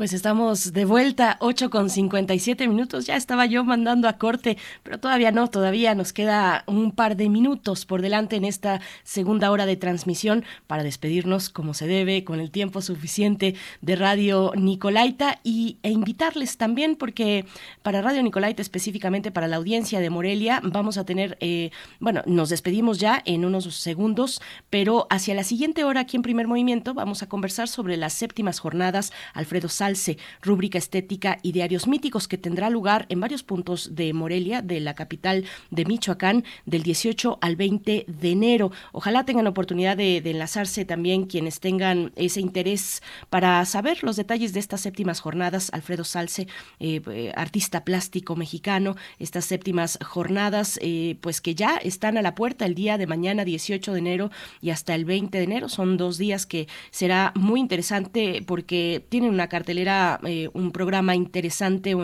[0.00, 3.04] Pues estamos de vuelta, 8 con 57 minutos.
[3.04, 4.56] Ya estaba yo mandando a corte,
[4.90, 9.52] pero todavía no, todavía nos queda un par de minutos por delante en esta segunda
[9.52, 15.38] hora de transmisión para despedirnos como se debe, con el tiempo suficiente de Radio Nicolaita
[15.44, 17.44] y, e invitarles también, porque
[17.82, 22.48] para Radio Nicolaita, específicamente para la audiencia de Morelia, vamos a tener, eh, bueno, nos
[22.48, 27.22] despedimos ya en unos segundos, pero hacia la siguiente hora aquí en Primer Movimiento vamos
[27.22, 29.94] a conversar sobre las séptimas jornadas Alfredo Sal
[30.42, 34.94] rúbrica estética y diarios míticos, que tendrá lugar en varios puntos de Morelia, de la
[34.94, 38.72] capital de Michoacán, del 18 al 20 de enero.
[38.92, 44.60] Ojalá tengan oportunidad de, enlazarse también quienes tengan ese interés para saber los detalles de
[44.60, 45.70] estas séptimas jornadas.
[45.72, 46.46] Alfredo Salce,
[46.78, 52.34] eh, eh, artista plástico mexicano, estas séptimas jornadas, eh, pues que ya están a la
[52.34, 54.30] puerta el día de mañana, 18 de enero,
[54.60, 55.68] y hasta el 20 de enero.
[55.68, 60.18] Son dos días que será muy interesante porque tienen una cartelera cartelera
[60.54, 61.94] un programa interesante,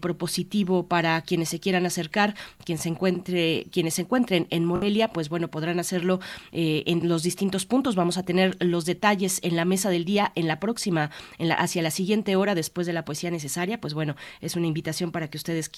[0.00, 2.15] propositivo para quienes se quieran acercar,
[2.64, 6.20] quien se encuentre, quienes se encuentren en Morelia, pues bueno, podrán hacerlo
[6.52, 7.94] en los distintos puntos.
[7.94, 11.54] Vamos a tener los detalles en la mesa del día en la próxima, en la,
[11.54, 13.80] hacia la siguiente hora después de la poesía necesaria.
[13.80, 15.70] Pues bueno, es una invitación para que ustedes,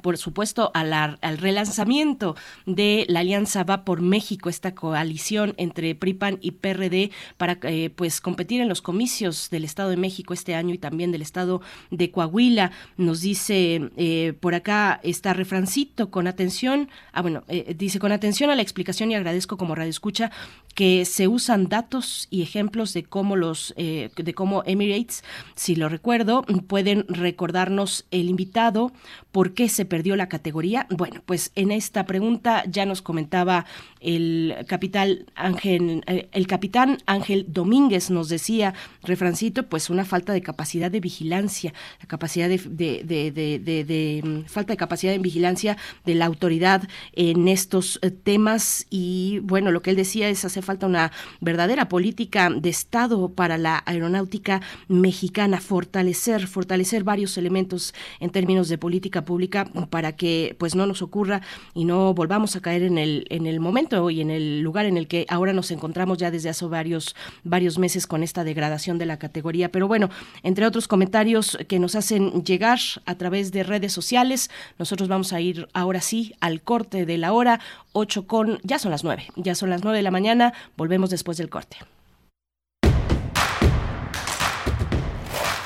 [0.03, 2.37] por supuesto, al relanzamiento
[2.67, 8.21] de la Alianza Va por México, esta coalición entre PRIPAN y PRD para eh, pues
[8.21, 11.61] competir en los comicios del Estado de México este año y también del Estado
[11.91, 12.73] de Coahuila.
[12.97, 18.51] Nos dice eh, por acá está refrancito con atención, ah bueno, eh, dice con atención
[18.51, 20.31] a la explicación y agradezco como radio escucha
[20.75, 26.43] que se usan datos y ejemplos de cómo los de cómo Emirates, si lo recuerdo,
[26.69, 28.93] pueden recordarnos el invitado
[29.33, 30.87] por qué se se perdió la categoría?
[30.91, 33.65] Bueno, pues en esta pregunta ya nos comentaba
[34.01, 40.43] el capitán Ángel, eh, el capitán Ángel Domínguez nos decía, refrancito, pues una falta de
[40.43, 46.27] capacidad de vigilancia, la capacidad de, de, mm, falta de capacidad de vigilancia de la
[46.27, 51.11] autoridad en estos eh, temas y bueno, lo que él decía es hace falta una
[51.41, 58.77] verdadera política de Estado para la aeronáutica mexicana, fortalecer, fortalecer varios elementos en términos de
[58.77, 61.43] política pública para que pues no nos ocurra
[61.75, 64.97] y no volvamos a caer en el, en el momento y en el lugar en
[64.97, 67.15] el que ahora nos encontramos ya desde hace varios,
[67.45, 69.71] varios meses con esta degradación de la categoría.
[69.71, 70.11] Pero bueno,
[70.43, 75.41] entre otros comentarios que nos hacen llegar a través de redes sociales, nosotros vamos a
[75.41, 77.61] ir ahora sí al corte de la hora
[77.93, 81.39] 8 con, ya son las 9, ya son las 9 de la mañana, volvemos después
[81.39, 81.79] del corte.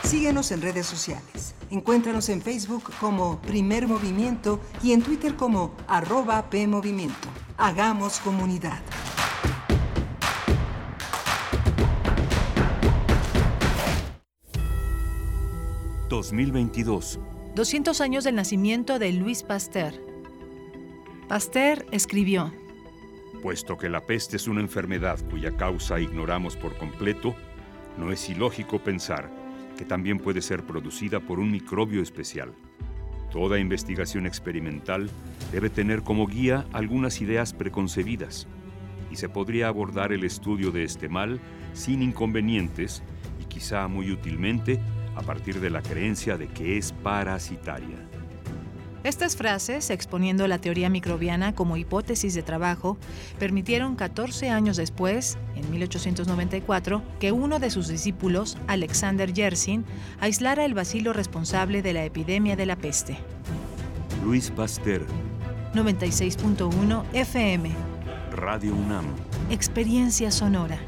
[0.05, 1.55] Síguenos en redes sociales.
[1.70, 7.28] Encuéntranos en Facebook como Primer Movimiento y en Twitter como arroba PMovimiento.
[7.56, 8.81] Hagamos comunidad.
[16.10, 17.18] ...2022...
[17.55, 19.94] 200 años del nacimiento de Luis Pasteur.
[21.28, 22.52] Pasteur escribió...
[23.43, 27.35] Puesto que la peste es una enfermedad cuya causa ignoramos por completo,
[27.98, 29.43] no es ilógico pensar
[29.76, 32.52] que también puede ser producida por un microbio especial.
[33.30, 35.10] Toda investigación experimental
[35.51, 38.46] debe tener como guía algunas ideas preconcebidas
[39.10, 41.40] y se podría abordar el estudio de este mal
[41.72, 43.02] sin inconvenientes
[43.40, 44.80] y quizá muy útilmente
[45.16, 48.13] a partir de la creencia de que es parasitaria.
[49.05, 52.97] Estas frases, exponiendo la teoría microbiana como hipótesis de trabajo,
[53.39, 59.85] permitieron 14 años después, en 1894, que uno de sus discípulos, Alexander Yersin,
[60.20, 63.18] aislara el bacilo responsable de la epidemia de la peste.
[64.24, 65.05] Luis Pasteur.
[65.74, 67.72] 96.1 FM.
[68.32, 69.05] Radio UNAM.
[69.51, 70.78] Experiencia sonora.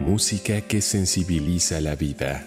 [0.00, 2.46] Música que sensibiliza la vida.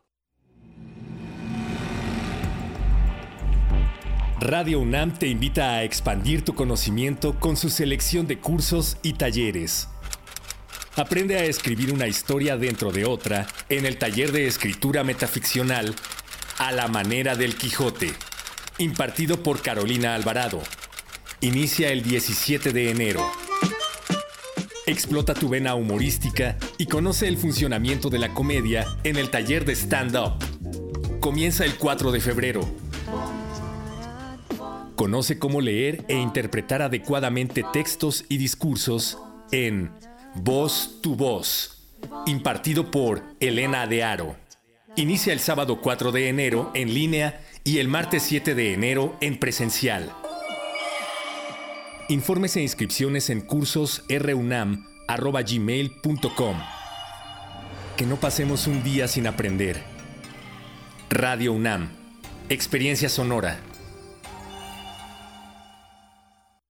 [4.41, 9.87] Radio UNAM te invita a expandir tu conocimiento con su selección de cursos y talleres.
[10.95, 15.93] Aprende a escribir una historia dentro de otra en el taller de escritura metaficcional
[16.57, 18.13] A la manera del Quijote.
[18.79, 20.59] impartido por Carolina Alvarado.
[21.41, 23.23] Inicia el 17 de enero.
[24.87, 29.75] Explota tu vena humorística y conoce el funcionamiento de la comedia en el taller de
[29.75, 30.33] stand-up.
[31.19, 32.90] Comienza el 4 de febrero.
[35.01, 39.17] Conoce cómo leer e interpretar adecuadamente textos y discursos
[39.51, 39.89] en
[40.35, 41.87] Voz tu Voz,
[42.27, 44.35] impartido por Elena de Aro.
[44.95, 49.39] Inicia el sábado 4 de enero en línea y el martes 7 de enero en
[49.39, 50.13] presencial.
[52.07, 56.57] Informes e inscripciones en cursos runam.gmail.com.
[57.97, 59.81] Que no pasemos un día sin aprender.
[61.09, 61.89] Radio UNAM.
[62.49, 63.57] Experiencia sonora.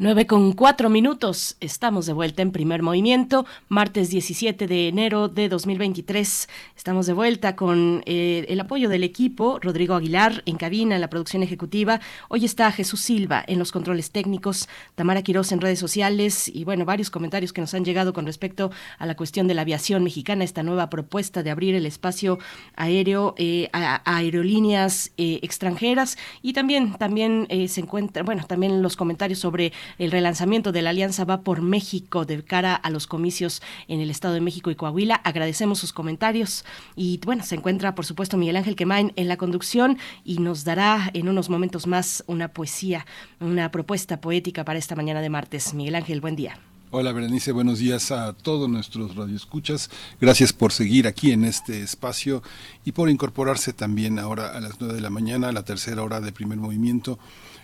[0.00, 1.58] 9 con 4 minutos.
[1.60, 6.48] Estamos de vuelta en primer movimiento, martes 17 de enero de 2023.
[6.74, 11.10] Estamos de vuelta con eh, el apoyo del equipo, Rodrigo Aguilar en cabina, en la
[11.10, 12.00] producción ejecutiva.
[12.30, 16.86] Hoy está Jesús Silva en los controles técnicos, Tamara Quiroz en redes sociales y bueno,
[16.86, 20.44] varios comentarios que nos han llegado con respecto a la cuestión de la aviación mexicana,
[20.44, 22.38] esta nueva propuesta de abrir el espacio
[22.74, 29.40] aéreo eh, a, aerolíneas eh, extranjeras y también, también se encuentra, bueno, también los comentarios
[29.40, 34.00] sobre el relanzamiento de la Alianza Va por México de cara a los comicios en
[34.00, 35.16] el Estado de México y Coahuila.
[35.16, 36.64] Agradecemos sus comentarios
[36.96, 41.10] y bueno, se encuentra por supuesto Miguel Ángel Quemain en la conducción y nos dará
[41.14, 43.06] en unos momentos más una poesía,
[43.40, 45.74] una propuesta poética para esta mañana de martes.
[45.74, 46.58] Miguel Ángel, buen día.
[46.92, 49.90] Hola Berenice, buenos días a todos nuestros radioescuchas.
[50.20, 52.42] Gracias por seguir aquí en este espacio
[52.84, 56.20] y por incorporarse también ahora a las 9 de la mañana, a la tercera hora
[56.20, 57.20] de primer movimiento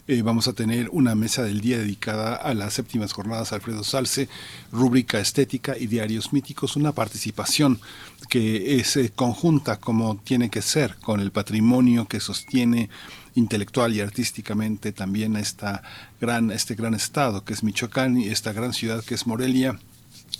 [0.08, 4.28] eh, vamos a tener una mesa del día dedicada a las séptimas jornadas Alfredo Salce,
[4.70, 7.80] rúbrica estética y diarios míticos, una participación
[8.28, 12.88] que es eh, conjunta como tiene que ser con el patrimonio que sostiene
[13.34, 15.82] intelectual y artísticamente también esta
[16.20, 19.76] gran, este gran estado que es Michoacán y esta gran ciudad que es Morelia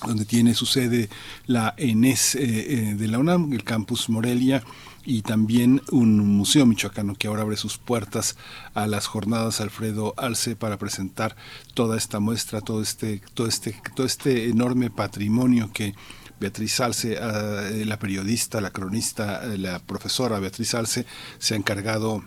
[0.06, 1.08] donde tiene su sede
[1.46, 4.62] la ENES eh, de la UNAM, el campus Morelia,
[5.06, 8.36] y también un museo michoacano que ahora abre sus puertas
[8.74, 11.36] a las jornadas Alfredo Alce para presentar
[11.74, 15.94] toda esta muestra, todo este, todo este, todo este enorme patrimonio que
[16.40, 21.06] Beatriz Alce, ah, la periodista, la cronista, la profesora Beatriz Alce,
[21.38, 22.24] se ha encargado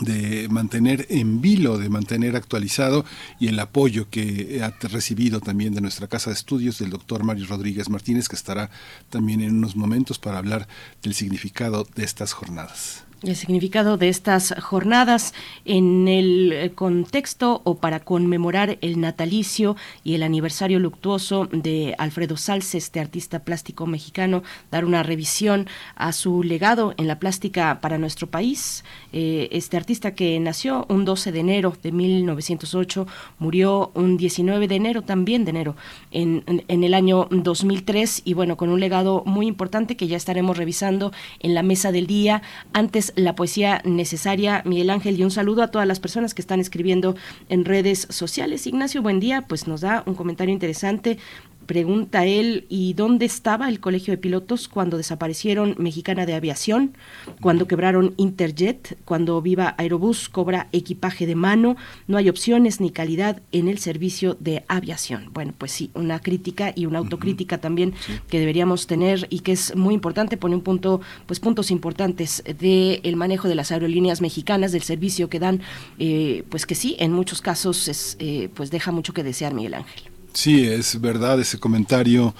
[0.00, 3.04] de mantener en vilo, de mantener actualizado
[3.38, 7.46] y el apoyo que ha recibido también de nuestra casa de estudios del doctor Mario
[7.46, 8.70] Rodríguez Martínez, que estará
[9.10, 10.66] también en unos momentos para hablar
[11.02, 15.34] del significado de estas jornadas el significado de estas jornadas
[15.64, 22.36] en el eh, contexto o para conmemorar el natalicio y el aniversario luctuoso de Alfredo
[22.36, 27.98] Salce, este artista plástico mexicano, dar una revisión a su legado en la plástica para
[27.98, 28.84] nuestro país.
[29.12, 33.06] Eh, este artista que nació un 12 de enero de 1908,
[33.38, 35.76] murió un 19 de enero también de enero
[36.10, 40.56] en, en el año 2003 y bueno, con un legado muy importante que ya estaremos
[40.56, 42.42] revisando en la mesa del día.
[42.72, 46.60] Antes la poesía necesaria, Miguel Ángel, y un saludo a todas las personas que están
[46.60, 47.16] escribiendo
[47.48, 48.66] en redes sociales.
[48.66, 51.18] Ignacio, buen día, pues nos da un comentario interesante
[51.70, 56.96] Pregunta él, ¿y dónde estaba el colegio de pilotos cuando desaparecieron Mexicana de Aviación,
[57.40, 61.76] cuando quebraron Interjet, cuando Viva Aerobús cobra equipaje de mano?
[62.08, 65.30] No hay opciones ni calidad en el servicio de aviación.
[65.32, 67.94] Bueno, pues sí, una crítica y una autocrítica también
[68.28, 72.98] que deberíamos tener y que es muy importante, pone un punto, pues puntos importantes del
[73.04, 75.60] el manejo de las aerolíneas mexicanas, del servicio que dan,
[76.00, 79.74] eh, pues que sí, en muchos casos es, eh, pues deja mucho que desear, Miguel
[79.74, 80.09] Ángel.
[80.32, 82.34] Sí, es verdad, ese comentario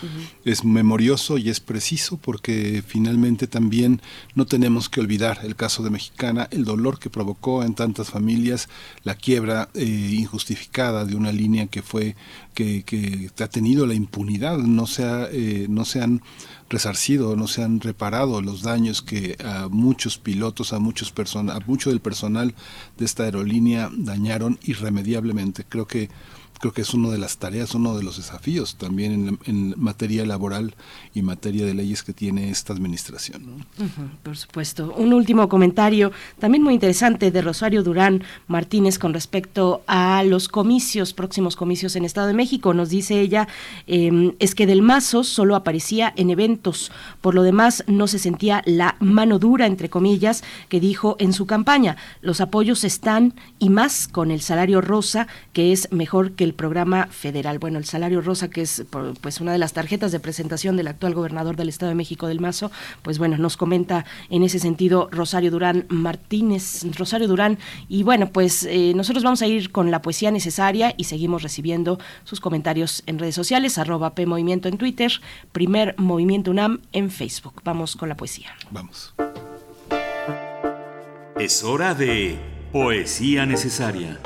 [0.45, 4.01] es memorioso y es preciso porque finalmente también
[4.37, 8.69] no tenemos que olvidar el caso de Mexicana, el dolor que provocó en tantas familias,
[9.03, 12.15] la quiebra eh, injustificada de una línea que fue,
[12.55, 15.03] que, que ha tenido la impunidad, no se,
[15.33, 16.23] eh, no se han
[16.69, 21.91] resarcido, no se han reparado los daños que a muchos pilotos, a muchos a mucho
[21.91, 22.55] del personal
[22.97, 25.65] de esta aerolínea dañaron irremediablemente.
[25.69, 26.09] Creo que
[26.61, 30.75] creo que es una de las tareas, uno de los desafíos también en, materia laboral
[31.15, 33.65] y materia de leyes que tiene esta administración.
[34.23, 34.95] por supuesto.
[34.97, 41.15] Un último comentario, también muy interesante, de Rosario Durán Martínez con respecto a los comicios,
[41.15, 42.75] próximos comicios en Estado de México.
[42.75, 43.49] Nos dice ella,
[43.87, 46.93] em, es que Del Mazo solo aparecía en eventos,
[47.23, 51.47] por lo demás no se sentía la mano dura, entre comillas, que dijo en su
[51.47, 51.97] campaña.
[52.21, 57.07] Los apoyos están y más con el salario rosa, que es mejor que el programa
[57.07, 57.59] federal.
[57.59, 58.85] Bueno, el salario rosa, que es
[59.21, 62.41] pues una de las tarjetas de presentación del actual gobernador del Estado de México del
[62.41, 62.71] Mazo,
[63.03, 67.59] pues bueno, nos comenta en ese sentido Rosario Durán Martínez, Rosario Durán,
[67.89, 71.99] y bueno, pues eh, nosotros vamos a ir con la poesía necesaria y seguimos recibiendo
[72.25, 75.13] sus comentarios en redes sociales, arroba P Movimiento en Twitter,
[75.53, 77.61] primer Movimiento UNAM en Facebook.
[77.65, 78.51] Vamos con la poesía.
[78.71, 79.15] Vamos.
[81.39, 82.39] Es hora de
[82.73, 84.21] poesía necesaria.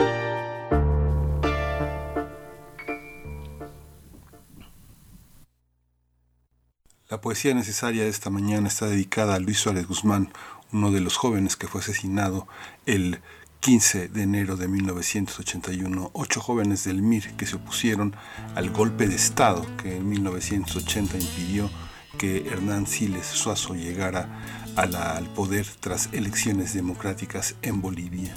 [7.10, 10.32] La poesía necesaria de esta mañana está dedicada a Luis Suárez Guzmán,
[10.72, 12.48] uno de los jóvenes que fue asesinado
[12.86, 13.20] el
[13.60, 16.10] 15 de enero de 1981.
[16.14, 18.16] Ocho jóvenes del MIR que se opusieron
[18.55, 21.70] al golpe de Estado que en 1980 impidió
[22.16, 24.40] que Hernán Siles Suazo llegara
[24.74, 28.35] al poder tras elecciones democráticas en Bolivia.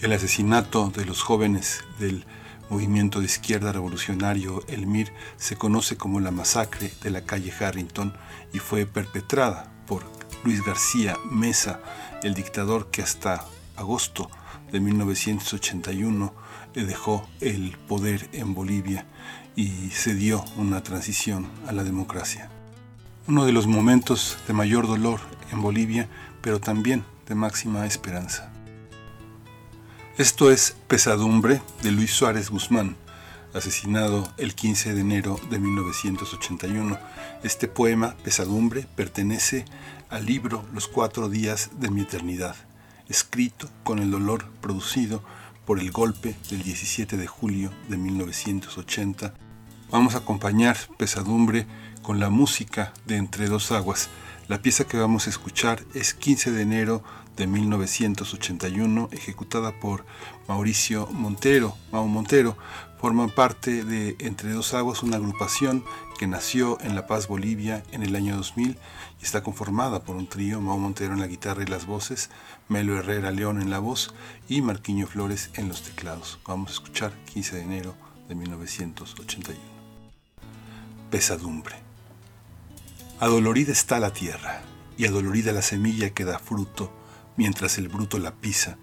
[0.00, 2.26] El asesinato de los jóvenes del
[2.70, 8.16] movimiento de izquierda revolucionario, el MIR, se conoce como la masacre de la calle Harrington
[8.52, 10.04] y fue perpetrada por
[10.44, 11.80] Luis García Mesa,
[12.22, 13.44] el dictador que hasta
[13.76, 14.30] agosto
[14.72, 16.34] de 1981
[16.82, 19.06] dejó el poder en Bolivia
[19.56, 22.50] y se dio una transición a la democracia.
[23.26, 25.20] Uno de los momentos de mayor dolor
[25.52, 26.08] en Bolivia,
[26.42, 28.53] pero también de máxima esperanza.
[30.16, 32.94] Esto es Pesadumbre de Luis Suárez Guzmán,
[33.52, 36.96] asesinado el 15 de enero de 1981.
[37.42, 39.64] Este poema, Pesadumbre, pertenece
[40.10, 42.54] al libro Los cuatro días de mi eternidad,
[43.08, 45.20] escrito con el dolor producido
[45.66, 49.34] por el golpe del 17 de julio de 1980.
[49.90, 51.66] Vamos a acompañar Pesadumbre
[52.02, 54.10] con la música de Entre dos aguas.
[54.46, 57.02] La pieza que vamos a escuchar es 15 de enero
[57.36, 60.04] de 1981, ejecutada por
[60.48, 61.76] Mauricio Montero.
[61.90, 62.56] Mau Montero
[63.00, 65.84] forman parte de Entre Dos Aguas, una agrupación
[66.18, 68.78] que nació en La Paz, Bolivia, en el año 2000
[69.20, 72.30] y está conformada por un trío, Mau Montero en la guitarra y las voces,
[72.68, 74.14] Melo Herrera León en la voz
[74.48, 76.38] y Marquiño Flores en los teclados.
[76.46, 77.94] Vamos a escuchar 15 de enero
[78.28, 79.60] de 1981.
[81.10, 81.76] Pesadumbre.
[83.20, 84.62] Adolorida está la tierra
[84.96, 86.92] y adolorida la semilla que da fruto
[87.36, 88.78] mientras el bruto la pisa,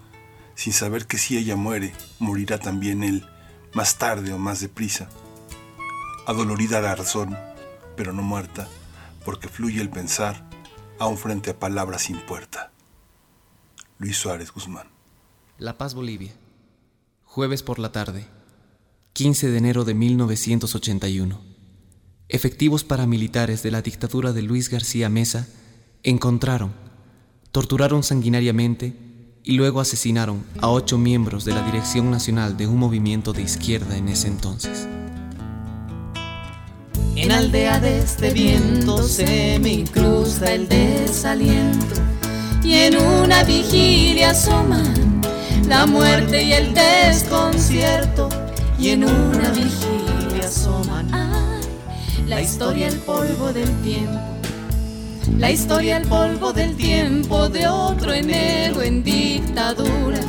[0.55, 3.25] sin saber que si ella muere, morirá también él,
[3.73, 5.09] más tarde o más deprisa.
[6.27, 7.37] Adolorida la razón,
[7.95, 8.67] pero no muerta,
[9.25, 10.47] porque fluye el pensar,
[10.99, 12.71] aún frente a palabras sin puerta.
[13.97, 14.87] Luis Suárez Guzmán.
[15.57, 16.33] La Paz, Bolivia.
[17.23, 18.27] Jueves por la tarde,
[19.13, 21.41] 15 de enero de 1981.
[22.29, 25.47] Efectivos paramilitares de la dictadura de Luis García Mesa
[26.03, 26.73] encontraron
[27.51, 28.93] torturaron sanguinariamente
[29.43, 33.97] y luego asesinaron a ocho miembros de la Dirección Nacional de un movimiento de izquierda
[33.97, 34.87] en ese entonces.
[37.15, 41.95] En aldea de este viento se me incrusta el desaliento
[42.63, 45.21] y en una vigilia asoman
[45.67, 48.29] la muerte y el desconcierto
[48.79, 51.11] y en una vigilia asoman
[52.27, 54.30] la historia, el polvo del tiempo
[55.37, 60.19] la historia, el polvo del tiempo de otro enero en dictadura.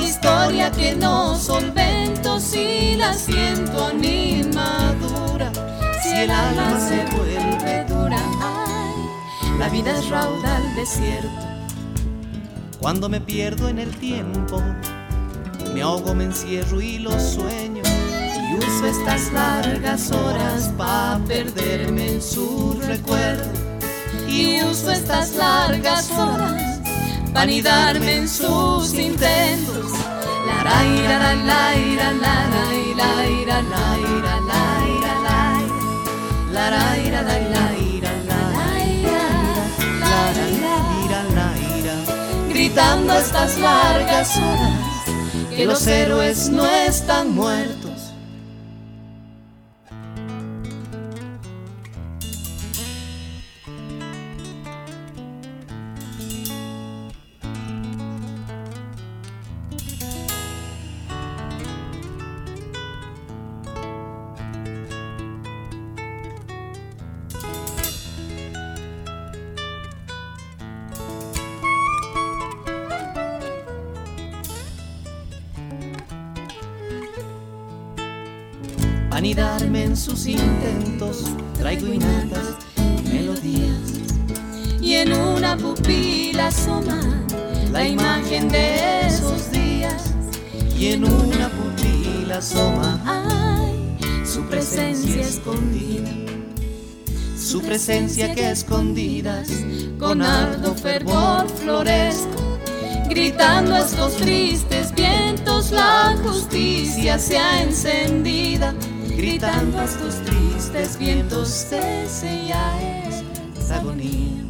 [0.00, 5.52] Historia que no solvento si la siento animadura.
[6.02, 8.20] Si el alma se vuelve dura,
[9.58, 11.28] la vida es raudal desierto.
[12.78, 14.62] Cuando me pierdo en el tiempo,
[15.74, 17.82] me ahogo, me encierro y los sueño.
[18.50, 23.69] Y uso estas largas horas para perderme en su recuerdo
[24.30, 26.80] y uso estas largas horas
[27.32, 29.90] vanidarme en sus intentos.
[30.46, 32.36] La la la la la la
[32.96, 33.10] la
[33.46, 34.10] la la la
[42.48, 47.89] Gritando estas largas horas que los héroes no están muertos
[80.10, 81.24] sus intentos,
[81.56, 82.56] traigo innatas
[83.12, 84.00] melodías.
[84.80, 87.00] Y en una pupila asoma
[87.70, 90.12] la imagen de esos días.
[90.76, 96.10] Y en una pupila asoma ay, su presencia escondida.
[97.38, 99.48] Su presencia que escondidas
[99.98, 102.58] con ardo fervor floresco
[103.08, 108.72] gritando estos tristes vientos la justicia se ha encendida
[109.16, 114.44] gritando a estos tristes vientos, ya es agonía.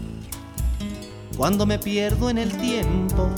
[1.36, 3.30] Cuando me pierdo en el tiempo,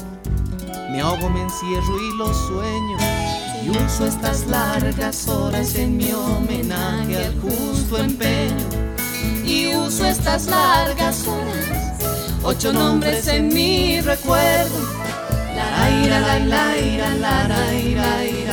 [0.90, 2.96] me ahogo, me encierro y los sueño.
[3.64, 8.56] Y uso estas largas horas en mi homenaje al justo empeño.
[9.44, 11.98] Y uso estas largas horas,
[12.42, 14.80] ocho nombres en mi recuerdo.
[15.54, 18.51] La ira, la ira, la ira, la ira,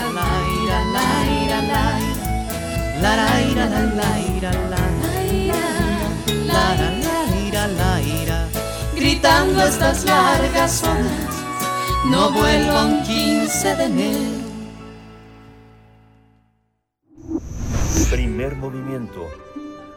[3.02, 5.10] la la ira la la ira la la.
[6.46, 8.48] La ira la ira
[8.96, 11.30] gritando estas largas horas
[12.08, 14.50] no vuelvo un 15 de enero.
[18.12, 19.28] Primer movimiento.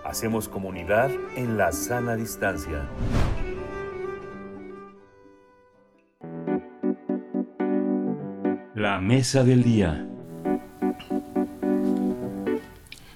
[0.04, 2.88] Hacemos comunidad en la sana distancia.
[8.74, 10.11] La mesa del día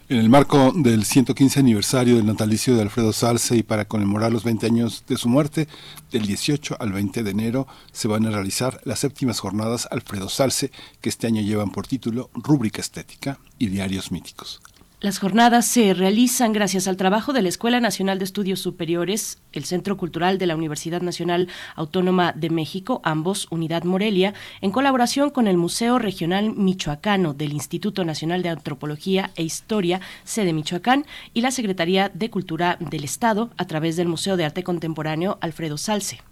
[0.08, 4.44] En el marco del 115 aniversario del natalicio de Alfredo Salce y para conmemorar los
[4.44, 5.66] 20 años de su muerte,
[6.12, 10.70] del 18 al 20 de enero se van a realizar las séptimas jornadas Alfredo Salce,
[11.00, 14.60] que este año llevan por título Rúbrica Estética y Diarios Míticos.
[14.98, 19.66] Las jornadas se realizan gracias al trabajo de la Escuela Nacional de Estudios Superiores, el
[19.66, 24.32] Centro Cultural de la Universidad Nacional Autónoma de México, ambos Unidad Morelia,
[24.62, 30.55] en colaboración con el Museo Regional Michoacano del Instituto Nacional de Antropología e Historia, sede
[30.55, 31.05] Michoacán,
[31.35, 35.77] y la Secretaría de Cultura del Estado, a través del Museo de Arte Contemporáneo Alfredo
[35.77, 36.23] Salce.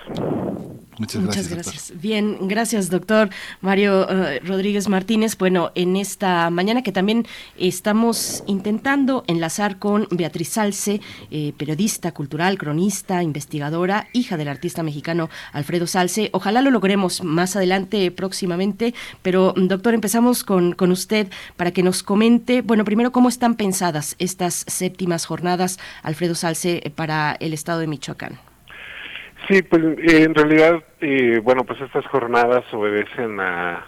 [0.97, 1.49] Muchas gracias.
[1.49, 2.01] Muchas gracias.
[2.01, 3.29] Bien, gracias, doctor
[3.61, 5.37] Mario eh, Rodríguez Martínez.
[5.37, 7.25] Bueno, en esta mañana que también
[7.57, 15.29] estamos intentando enlazar con Beatriz Salce, eh, periodista cultural, cronista, investigadora, hija del artista mexicano
[15.51, 16.29] Alfredo Salce.
[16.33, 18.93] Ojalá lo logremos más adelante, próximamente.
[19.21, 21.27] Pero, doctor, empezamos con, con usted
[21.57, 27.37] para que nos comente, bueno, primero, cómo están pensadas estas séptimas jornadas, Alfredo Salce, para
[27.39, 28.39] el estado de Michoacán.
[29.47, 33.85] Sí, pues eh, en realidad, eh, bueno, pues estas jornadas obedecen a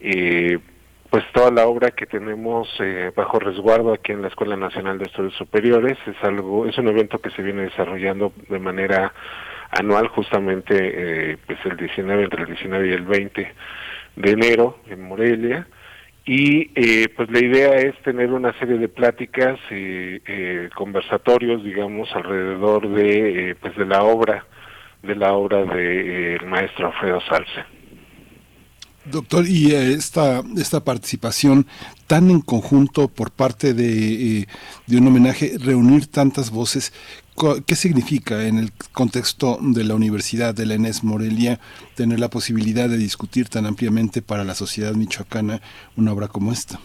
[0.00, 0.58] eh,
[1.08, 2.68] pues toda la obra que tenemos
[3.14, 5.96] bajo resguardo aquí en la Escuela Nacional de Estudios Superiores.
[6.06, 9.14] Es algo, es un evento que se viene desarrollando de manera
[9.70, 13.54] anual, justamente pues el 19 entre el 19 y el 20
[14.16, 15.68] de enero en Morelia
[16.26, 22.08] y eh, pues la idea es tener una serie de pláticas y eh, conversatorios digamos
[22.14, 24.46] alrededor de eh, pues de la obra
[25.02, 27.64] de la obra del de, maestro Alfredo Salce.
[29.04, 31.66] Doctor, y esta, esta participación
[32.06, 34.48] tan en conjunto por parte de,
[34.86, 36.94] de un homenaje, reunir tantas voces,
[37.66, 41.58] ¿Qué significa en el contexto de la Universidad de la ENES Morelia
[41.96, 45.60] tener la posibilidad de discutir tan ampliamente para la sociedad michoacana
[45.96, 46.78] una obra como esta?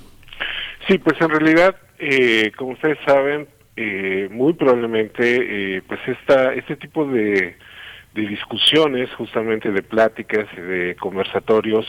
[0.88, 6.76] Sí, pues en realidad, eh, como ustedes saben, eh, muy probablemente, eh, pues esta, este
[6.76, 7.56] tipo de,
[8.16, 11.86] de discusiones, justamente de pláticas y de conversatorios,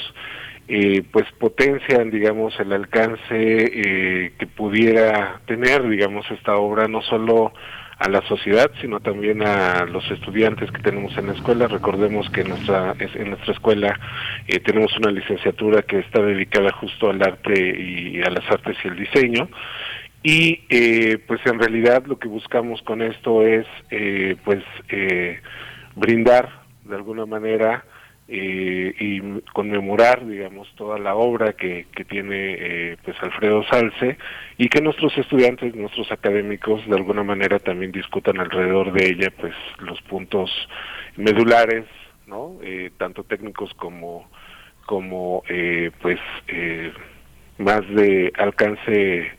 [0.73, 7.53] eh, pues potencian, digamos, el alcance eh, que pudiera tener, digamos, esta obra, no solo
[8.01, 11.69] a la sociedad, sino también a los estudiantes que tenemos en la escuela.
[11.69, 14.01] Recordemos que en nuestra, en nuestra escuela
[14.49, 18.89] eh, tenemos una licenciatura que está dedicada justo al arte y a las artes y
[18.89, 19.51] el diseño.
[20.23, 24.65] Y eh, pues en realidad lo que buscamos con esto es eh, pues
[25.95, 26.49] brindar
[26.85, 27.85] de alguna manera
[28.33, 29.21] eh, y
[29.53, 34.19] conmemorar, digamos, toda la obra que, que tiene eh, pues Alfredo Salce
[34.57, 39.55] y que nuestros estudiantes, nuestros académicos, de alguna manera también discutan alrededor de ella, pues
[39.81, 40.49] los puntos
[41.17, 41.87] medulares,
[42.29, 42.59] ¿no?
[42.63, 44.31] Eh, tanto técnicos como
[44.87, 46.93] como eh, pues eh,
[47.59, 49.33] más de alcance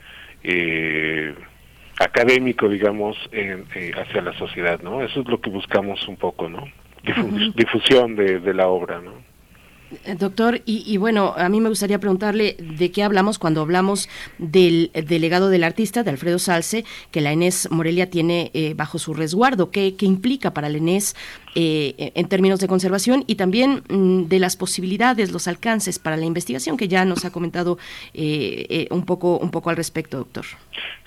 [2.00, 3.66] académico, digamos, en,
[3.96, 5.02] hacia la sociedad, ¿no?
[5.02, 6.68] Eso es lo que buscamos un poco, ¿no?
[7.56, 9.14] Difusión de, de, la obra, ¿no?
[10.06, 14.08] Eh, doctor, y, y, bueno, a mí me gustaría preguntarle de qué hablamos cuando hablamos
[14.38, 19.00] del, del legado del artista, de Alfredo Salce, que la ENES Morelia tiene eh, bajo
[19.00, 19.70] su resguardo.
[19.70, 21.16] ¿Qué, ¿Qué, implica para la ENES
[21.56, 26.26] eh, en términos de conservación y también mm, de las posibilidades, los alcances para la
[26.26, 27.78] investigación, que ya nos ha comentado
[28.14, 30.46] eh, un, poco, un poco al respecto, doctor?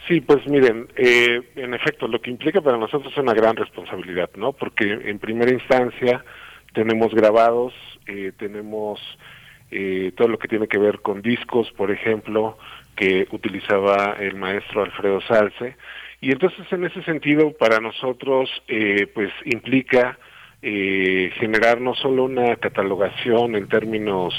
[0.06, 4.28] Sí, pues miren, eh, en efecto, lo que implica para nosotros es una gran responsabilidad,
[4.36, 4.52] ¿no?
[4.52, 6.22] Porque en primera instancia
[6.74, 7.72] tenemos grabados,
[8.06, 9.00] eh, tenemos
[9.70, 12.58] eh, todo lo que tiene que ver con discos, por ejemplo,
[12.96, 15.76] que utilizaba el maestro Alfredo Salce,
[16.20, 20.18] y entonces en ese sentido para nosotros eh, pues implica
[20.62, 24.32] eh, generar no solo una catalogación en términos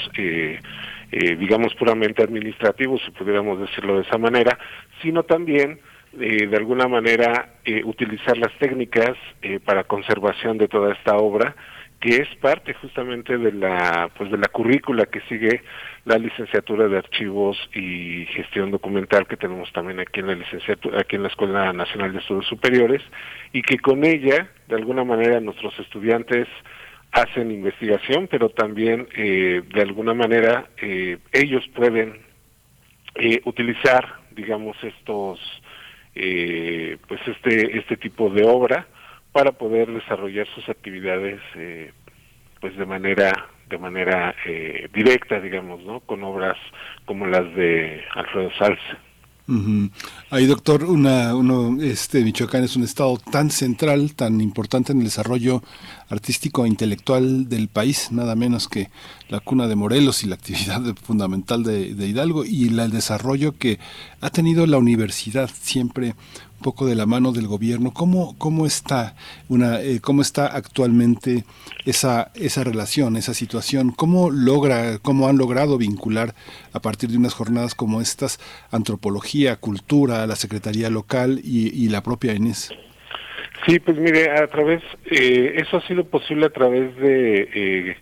[1.12, 4.58] eh, digamos puramente administrativos, si pudiéramos decirlo de esa manera,
[5.02, 5.80] sino también
[6.18, 11.54] eh, de alguna manera eh, utilizar las técnicas eh, para conservación de toda esta obra,
[12.00, 15.60] que es parte justamente de la pues de la currícula que sigue
[16.06, 21.16] la licenciatura de archivos y gestión documental que tenemos también aquí en la licenciatura aquí
[21.16, 23.02] en la Escuela Nacional de Estudios Superiores
[23.52, 26.48] y que con ella de alguna manera nuestros estudiantes
[27.16, 32.20] hacen investigación pero también eh, de alguna manera eh, ellos pueden
[33.14, 35.40] eh, utilizar digamos estos
[36.14, 38.86] eh, pues este este tipo de obra
[39.32, 41.92] para poder desarrollar sus actividades eh,
[42.60, 46.58] pues de manera de manera eh, directa digamos no con obras
[47.06, 49.05] como las de Alfredo Salce
[49.48, 49.88] Uh.
[50.30, 55.04] Ahí, doctor, una, uno, este, Michoacán es un estado tan central, tan importante en el
[55.04, 55.62] desarrollo
[56.08, 58.90] artístico e intelectual del país, nada menos que
[59.28, 63.56] la cuna de Morelos y la actividad fundamental de, de Hidalgo y la, el desarrollo
[63.56, 63.78] que
[64.20, 66.14] ha tenido la universidad siempre
[66.66, 67.92] poco de la mano del gobierno.
[67.92, 69.14] ¿Cómo, cómo está
[69.48, 71.44] una, eh, cómo está actualmente
[71.84, 73.92] esa, esa relación, esa situación?
[73.92, 76.34] ¿Cómo logra, cómo han logrado vincular
[76.72, 78.40] a partir de unas jornadas como estas
[78.72, 82.72] antropología, cultura, la secretaría local y, y la propia ENES?
[83.64, 87.96] Sí, pues mire, a través, eh, eso ha sido posible a través de, eh,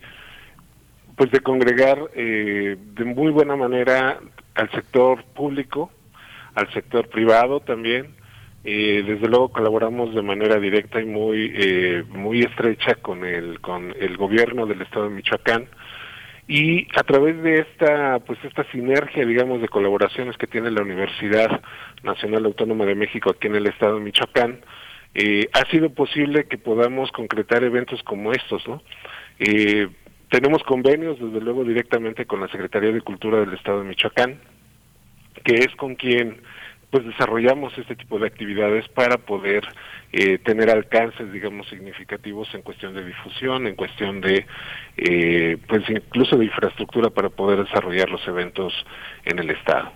[1.16, 4.20] pues de congregar eh, de muy buena manera
[4.54, 5.90] al sector público,
[6.54, 8.13] al sector privado también,
[8.66, 13.94] eh, desde luego colaboramos de manera directa y muy eh, muy estrecha con el con
[14.00, 15.68] el gobierno del estado de Michoacán.
[16.46, 21.60] Y a través de esta pues esta sinergia digamos de colaboraciones que tiene la Universidad
[22.02, 24.60] Nacional Autónoma de México aquí en el estado de Michoacán
[25.14, 28.82] eh, ha sido posible que podamos concretar eventos como estos no
[29.38, 29.88] eh,
[30.28, 34.38] tenemos convenios desde luego directamente con la Secretaría de Cultura del estado de Michoacán
[35.44, 36.42] que es con quien
[36.94, 39.66] pues desarrollamos este tipo de actividades para poder
[40.12, 44.46] eh, tener alcances, digamos, significativos en cuestión de difusión, en cuestión de,
[44.96, 48.72] eh, pues incluso de infraestructura para poder desarrollar los eventos
[49.24, 49.90] en el Estado.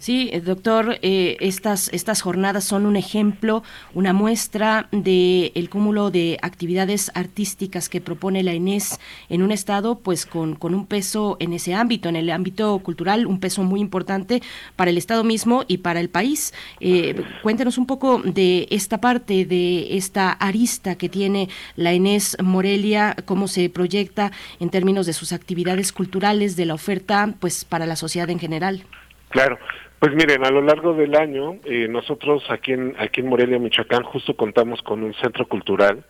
[0.00, 3.62] Sí, eh, doctor, eh, estas, estas jornadas son un ejemplo,
[3.92, 8.98] una muestra del el cúmulo de actividades artísticas que propone la ENES
[9.28, 13.26] en un estado pues con, con un peso en ese ámbito, en el ámbito cultural,
[13.26, 14.40] un peso muy importante
[14.74, 16.54] para el estado mismo y para el país.
[16.80, 23.16] Eh, cuéntenos un poco de esta parte, de esta arista que tiene la ENES Morelia,
[23.26, 27.96] cómo se proyecta en términos de sus actividades culturales, de la oferta pues para la
[27.96, 28.86] sociedad en general.
[29.28, 29.58] Claro,
[30.00, 34.02] pues miren, a lo largo del año, eh, nosotros aquí en, aquí en Morelia, Michoacán,
[34.02, 36.04] justo contamos con un centro cultural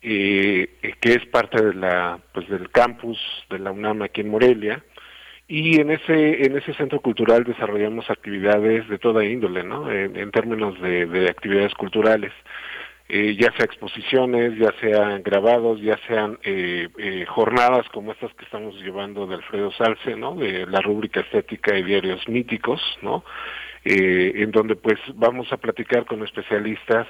[0.00, 0.68] eh,
[1.00, 3.18] que es parte de la, pues del campus
[3.50, 4.84] de la UNAM aquí en Morelia,
[5.48, 9.90] y en ese en ese centro cultural desarrollamos actividades de toda índole, ¿no?
[9.90, 12.32] En, términos de, de actividades culturales.
[13.08, 18.44] Eh, ya sea exposiciones, ya sean grabados, ya sean eh, eh, jornadas como estas que
[18.44, 20.34] estamos llevando de Alfredo Salce, ¿no?
[20.34, 23.24] De la rúbrica estética y diarios míticos, ¿no?
[23.88, 27.06] en donde pues vamos a platicar con especialistas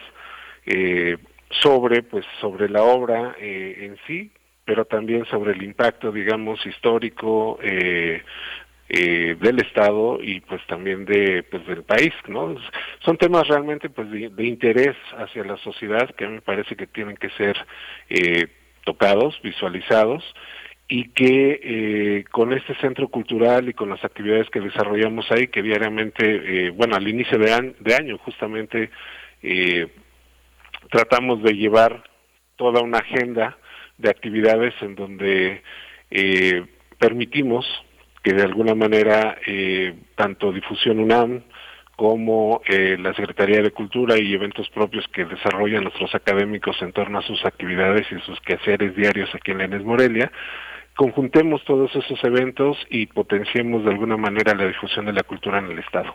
[1.62, 4.30] sobre pues sobre la obra en sí,
[4.62, 7.58] pero también sobre el impacto, digamos, histórico,
[8.88, 12.54] eh, eh, del Estado y pues también de pues del país, ¿no?
[13.04, 16.86] Son temas realmente pues de, interés hacia la sociedad que a mí me parece que
[16.86, 17.56] tienen que ser
[18.08, 18.46] eh,
[18.84, 20.22] tocados, visualizados
[20.86, 25.62] y que eh, con este centro cultural y con las actividades que desarrollamos ahí, que
[25.62, 28.90] diariamente, bueno, al inicio de, de año justamente
[30.90, 32.04] tratamos de llevar
[32.54, 33.58] toda una agenda
[33.98, 35.62] de actividades en donde
[36.98, 37.66] permitimos
[38.26, 41.42] que de alguna manera eh, tanto Difusión UNAM
[41.94, 47.20] como eh, la Secretaría de Cultura y eventos propios que desarrollan nuestros académicos en torno
[47.20, 50.32] a sus actividades y sus quehaceres diarios aquí en Lenes Morelia,
[50.96, 55.66] conjuntemos todos esos eventos y potenciemos de alguna manera la difusión de la cultura en
[55.66, 56.12] el Estado.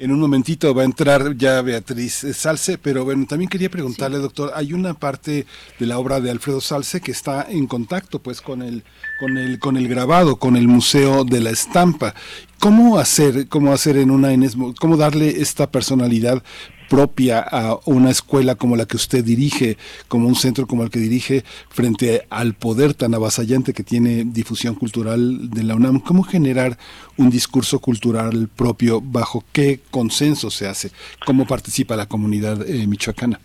[0.00, 4.50] En un momentito va a entrar ya Beatriz Salce, pero bueno, también quería preguntarle, doctor,
[4.54, 5.44] hay una parte
[5.78, 8.82] de la obra de Alfredo Salce que está en contacto pues con el
[9.20, 12.14] con el con el grabado, con el Museo de la Estampa.
[12.58, 14.30] ¿Cómo hacer, cómo hacer en una
[14.78, 16.42] cómo darle esta personalidad
[16.90, 19.76] propia a una escuela como la que usted dirige,
[20.08, 24.74] como un centro como el que dirige, frente al poder tan avasallante que tiene difusión
[24.74, 26.00] cultural de la UNAM?
[26.00, 26.72] ¿Cómo generar
[27.16, 29.00] un discurso cultural propio?
[29.00, 30.90] ¿Bajo qué consenso se hace?
[31.24, 33.38] ¿Cómo participa la comunidad eh, michoacana?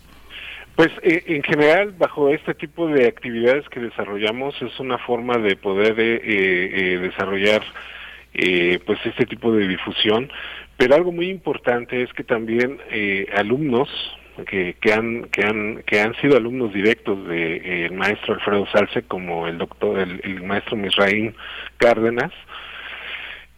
[0.74, 5.54] Pues eh, en general, bajo este tipo de actividades que desarrollamos, es una forma de
[5.56, 7.62] poder eh, desarrollar
[8.84, 10.30] pues este tipo de difusión,
[10.76, 13.88] pero algo muy importante es que también eh, alumnos
[14.46, 18.66] que, que, han, que, han, que han sido alumnos directos del de, eh, maestro Alfredo
[18.70, 21.34] Salce, como el doctor, el, maestro Misraín
[21.78, 22.32] Cárdenas,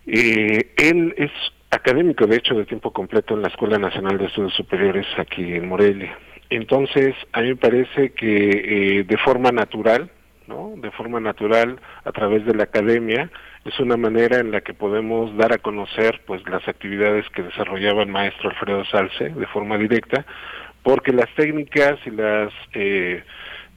[0.07, 1.33] eh, él es
[1.71, 5.69] académico, de hecho, de tiempo completo en la Escuela Nacional de Estudios Superiores aquí en
[5.69, 6.17] Morelia.
[6.51, 10.11] Entonces, a mí me parece que de forma natural,
[10.47, 10.75] ¿no?
[10.77, 13.31] De forma natural, a través de la academia,
[13.65, 18.03] es una manera en la que podemos dar a conocer pues las actividades que desarrollaba
[18.03, 20.25] el maestro Alfredo Salce de forma directa,
[20.83, 23.23] porque las técnicas y las eh,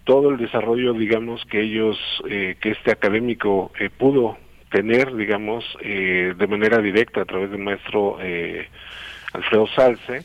[0.03, 1.97] todo el desarrollo digamos que ellos
[2.29, 4.37] eh, que este académico eh, pudo
[4.69, 8.17] tener digamos de manera directa a través del maestro
[9.33, 10.23] Alfredo Salce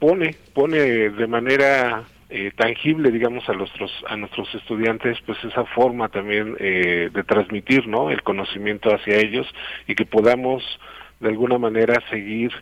[0.00, 0.78] pone pone
[1.10, 7.08] de manera eh, tangible, digamos, a nuestros a nuestros estudiantes, pues esa forma también eh,
[7.12, 8.10] de transmitir, ¿no?
[8.10, 9.46] El conocimiento hacia ellos
[9.86, 10.62] y que podamos
[11.20, 12.52] de alguna manera seguir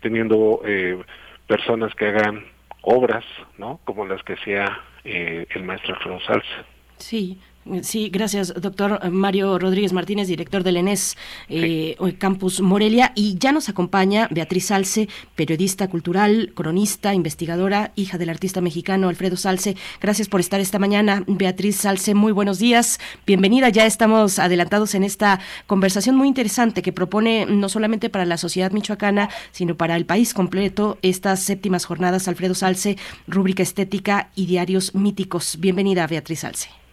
[0.00, 1.02] teniendo eh,
[1.46, 2.44] personas que hagan
[2.82, 3.24] obras,
[3.56, 3.80] ¿no?
[3.84, 6.64] Como las que hacía el maestro Alfredo Salsa.
[6.96, 7.38] Sí,
[7.82, 11.16] Sí, gracias, doctor Mario Rodríguez Martínez, director del ENES
[11.48, 13.12] eh, Campus Morelia.
[13.14, 19.38] Y ya nos acompaña Beatriz Salce, periodista cultural, cronista, investigadora, hija del artista mexicano Alfredo
[19.38, 19.76] Salce.
[19.98, 21.24] Gracias por estar esta mañana.
[21.26, 23.00] Beatriz Salce, muy buenos días.
[23.26, 23.70] Bienvenida.
[23.70, 28.72] Ya estamos adelantados en esta conversación muy interesante que propone no solamente para la sociedad
[28.72, 34.94] michoacana, sino para el país completo estas séptimas jornadas Alfredo Salce, rúbrica estética y diarios
[34.94, 35.56] míticos.
[35.58, 36.83] Bienvenida, Beatriz Salce.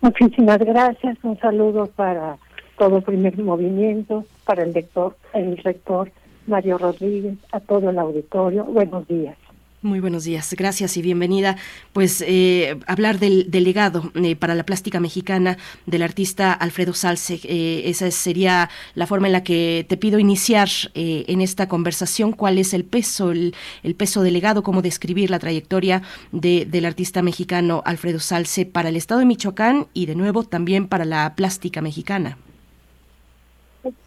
[0.00, 1.18] Muchísimas gracias.
[1.22, 2.38] Un saludo para
[2.76, 6.10] todo primer movimiento, para el lector, el rector
[6.46, 8.64] Mario Rodríguez, a todo el auditorio.
[8.64, 9.36] Buenos días.
[9.80, 11.54] Muy buenos días, gracias y bienvenida.
[11.92, 17.82] Pues eh, hablar del, legado eh, para la plástica mexicana del artista Alfredo Salce, eh,
[17.84, 22.32] esa sería la forma en la que te pido iniciar en esta conversación.
[22.32, 23.54] ¿Cuál es el peso, el,
[23.96, 29.20] peso del legado, cómo describir la trayectoria del artista mexicano Alfredo Salce para el estado
[29.20, 32.36] de Michoacán y de nuevo también para la plástica mexicana?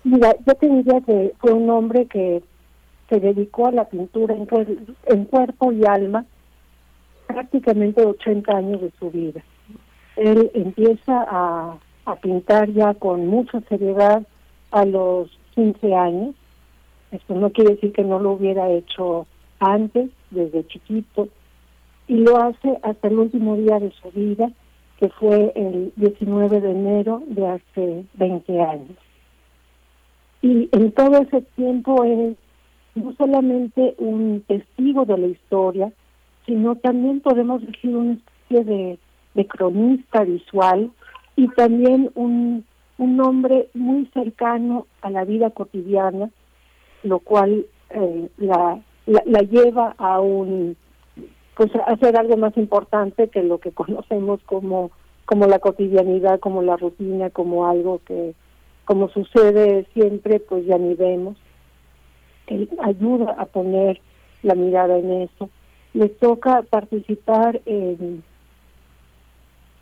[0.03, 2.43] Mira, yo te diría que fue un hombre que
[3.11, 6.25] se dedicó a la pintura en, cuerpo y alma
[7.27, 9.43] prácticamente 80 años de su vida.
[10.15, 14.23] Él empieza a, a pintar ya con mucha seriedad
[14.71, 16.35] a los 15 años.
[17.11, 19.27] Esto no quiere decir que no lo hubiera hecho
[19.59, 21.27] antes, desde chiquito,
[22.07, 24.49] y lo hace hasta el último día de su vida,
[24.97, 28.97] que fue el 19 de enero de hace 20 años.
[30.41, 32.37] Y en todo ese tiempo es
[32.95, 35.91] no solamente un testigo de la historia,
[36.45, 38.99] sino también podemos decir una especie de,
[39.47, 40.91] cronista visual
[41.35, 42.65] y también un,
[42.97, 46.29] un hombre muy cercano a la vida cotidiana,
[47.03, 50.75] lo cual eh, la, la, lleva a un
[51.55, 54.91] pues a hacer algo más importante que lo que conocemos como
[55.25, 58.33] como la cotidianidad, como la rutina, como algo que
[58.83, 61.37] como sucede siempre, pues ya ni vemos.
[62.51, 64.01] Él ayuda a poner
[64.43, 65.49] la mirada en eso.
[65.93, 68.23] Le toca participar en,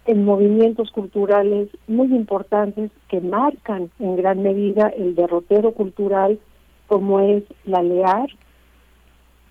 [0.05, 6.39] en movimientos culturales muy importantes que marcan en gran medida el derrotero cultural,
[6.87, 8.29] como es la LEAR,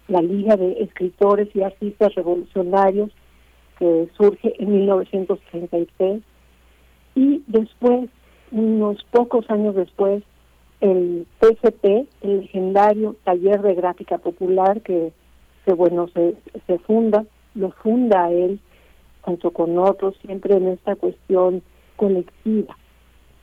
[0.08, 3.10] la Liga de Escritores y Artistas Revolucionarios,
[3.78, 6.22] que surge en 1933,
[7.14, 8.10] y después
[8.50, 10.22] unos pocos años después,
[10.80, 15.12] el TCP, el legendario Taller de Gráfica Popular, que,
[15.64, 17.24] que bueno, se, se funda,
[17.54, 18.60] lo funda él
[19.22, 21.62] junto con otros, siempre en esta cuestión
[21.96, 22.76] colectiva.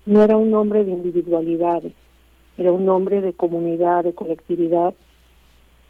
[0.06, 1.94] No era un hombre de individualidades,
[2.58, 4.94] era un hombre de comunidad, de colectividad.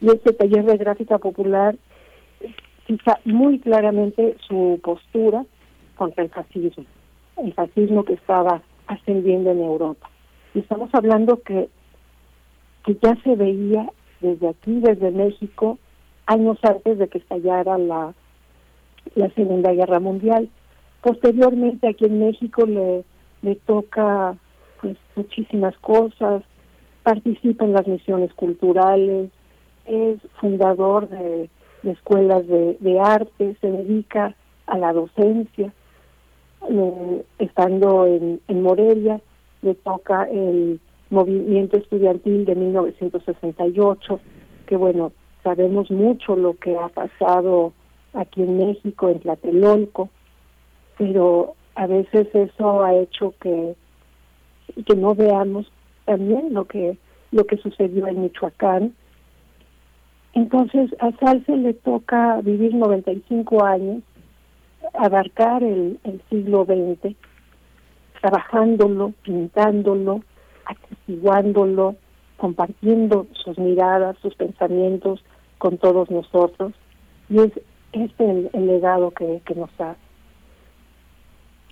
[0.00, 1.76] Y este taller de gráfica popular
[2.86, 5.44] fija muy claramente su postura
[5.96, 6.84] contra el fascismo,
[7.42, 10.10] el fascismo que estaba ascendiendo en Europa.
[10.56, 11.68] Estamos hablando que,
[12.84, 15.78] que ya se veía desde aquí, desde México,
[16.24, 18.14] años antes de que estallara la,
[19.14, 20.48] la Segunda Guerra Mundial.
[21.02, 23.04] Posteriormente aquí en México le,
[23.42, 24.34] le toca
[24.80, 26.42] pues muchísimas cosas,
[27.02, 29.30] participa en las misiones culturales,
[29.84, 31.50] es fundador de,
[31.84, 34.34] escuelas de, de arte, se dedica
[34.66, 35.70] a la docencia
[36.70, 39.20] eh, estando en, en Morelia,
[39.66, 40.80] le toca el
[41.10, 44.20] movimiento estudiantil de 1968,
[44.66, 45.12] que bueno,
[45.42, 47.72] sabemos mucho lo que ha pasado
[48.14, 50.08] aquí en México, en Tlatelolco,
[50.96, 53.74] pero a veces eso ha hecho que,
[54.86, 55.70] que no veamos
[56.04, 56.96] también lo que
[57.32, 58.94] lo que sucedió en Michoacán.
[60.32, 64.02] Entonces a Salce le toca vivir 95 años
[64.94, 65.98] abarcar el,
[66.30, 67.14] siglo XX,
[68.26, 70.20] trabajándolo, pintándolo,
[70.64, 71.94] atestiguándolo,
[72.36, 75.22] compartiendo sus miradas, sus pensamientos
[75.58, 76.72] con todos nosotros.
[77.28, 77.52] Y es
[77.92, 79.96] este el, legado que, que nos da.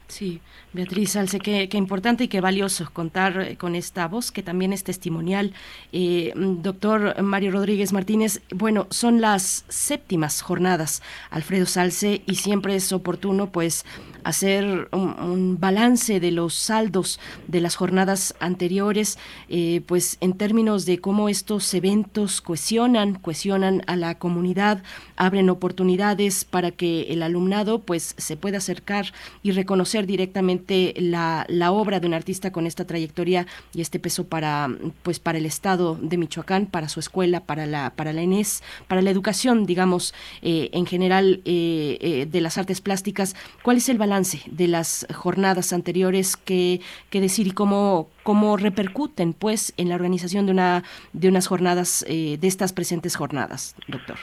[0.07, 0.43] Sí,
[0.75, 4.85] Beatriz Salce, qué, importante y qué valioso contar eh, con esta voz que también es
[4.85, 5.55] testimonial.
[5.93, 12.93] Eh, doctor Mario Rodríguez Martínez, bueno, son las séptimas jornadas, Alfredo Salce, y siempre es
[12.93, 13.87] oportuno pues
[14.25, 19.19] hacer un, balance de los saldos de las jornadas anteriores,
[19.49, 24.83] eh, pues en términos de cómo estos eventos cohesionan, cohesionan a la comunidad,
[25.17, 31.73] abren oportunidades para que el alumnado pues se pueda acercar y reconocer directamente la, la
[31.73, 34.69] obra de un artista con esta trayectoria y este peso para
[35.03, 39.03] pues para el estado de Michoacán, para su escuela, para la para la ENES, para
[39.03, 43.37] la educación, digamos, eh, en general eh, de las artes plásticas.
[43.63, 49.73] ¿Cuál es el balance de las jornadas anteriores, qué, decir y cómo, cómo repercuten pues
[49.77, 50.83] en la organización de una
[51.13, 54.17] de unas jornadas eh, de estas presentes jornadas, doctor.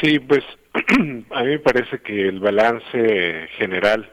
[0.00, 0.44] Sí, pues
[1.30, 4.10] a mí me parece que el balance general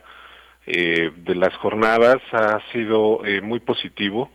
[0.72, 4.30] eh, de las jornadas ha sido eh, muy positivo.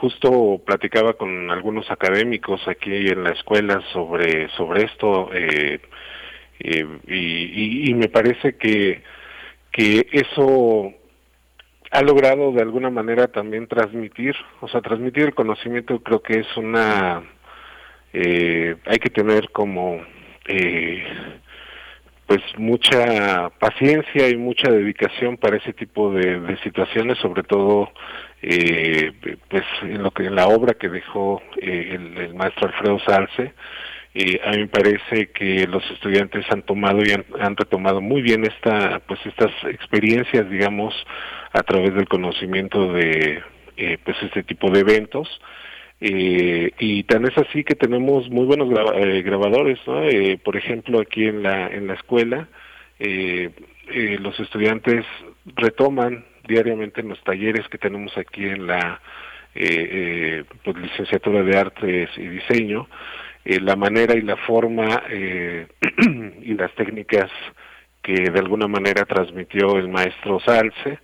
[0.00, 5.30] justo platicaba con algunos académicos aquí en la escuela sobre sobre esto
[6.58, 9.02] y, y, me parece que
[9.70, 10.94] que eso
[11.90, 16.56] ha logrado de alguna manera también transmitir, o sea, transmitir el conocimiento creo que es
[16.56, 17.22] una,
[18.12, 20.00] eh, hay que tener como,
[20.46, 21.04] eh,
[22.26, 27.92] pues mucha paciencia y mucha dedicación para ese tipo de, situaciones, sobre todo,
[28.42, 29.12] eh,
[29.48, 33.54] pues en lo que en la obra que dejó el, el maestro Alfredo Salce,
[34.18, 38.46] eh, a mí me parece que los estudiantes han tomado y han, retomado muy bien
[38.46, 40.94] esta, pues estas experiencias, digamos,
[41.52, 43.42] a través del conocimiento de,
[43.76, 45.28] eh, pues este tipo de eventos.
[46.00, 50.02] Eh, y tan es así que tenemos muy buenos grabadores, ¿no?
[50.44, 52.48] por ejemplo, aquí en la, en la escuela,
[52.98, 55.06] los estudiantes
[55.56, 59.00] retoman diariamente en los talleres que tenemos aquí en la
[59.54, 62.88] pues, licenciatura de artes y diseño,
[63.44, 67.30] la manera y la forma y las técnicas
[68.06, 71.00] que de alguna manera transmitió el maestro Salce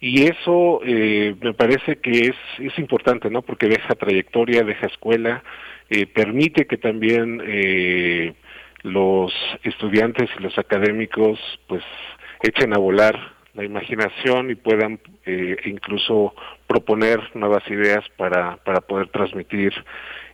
[0.00, 3.42] y eso eh, me parece que es, importante, ¿no?
[3.42, 5.42] Porque deja trayectoria, deja escuela,
[5.88, 8.34] eh, permite que también eh,
[8.82, 11.82] los estudiantes y los académicos pues
[12.42, 15.00] echen a volar la imaginación y puedan
[15.64, 16.34] incluso
[16.66, 19.72] proponer nuevas ideas para, para poder transmitir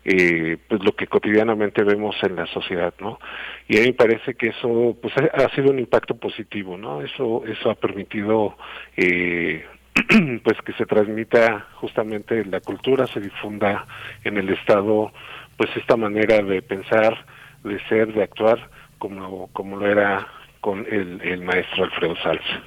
[0.05, 3.21] eh, pues lo que cotidianamente vemos en la sociedad, ¿no?
[3.69, 7.03] Y a mí me parece que eso pues ha, sido un impacto positivo, ¿no?
[7.03, 8.57] Eso eso ha permitido
[8.97, 9.65] eh,
[10.45, 13.87] pues que se transmita justamente la cultura, se difunda
[14.25, 15.13] en el estado
[15.57, 17.25] pues esta manera de pensar,
[17.63, 20.27] de ser, de actuar como como lo era
[20.61, 22.63] con el, el maestro Alfredo Salsa.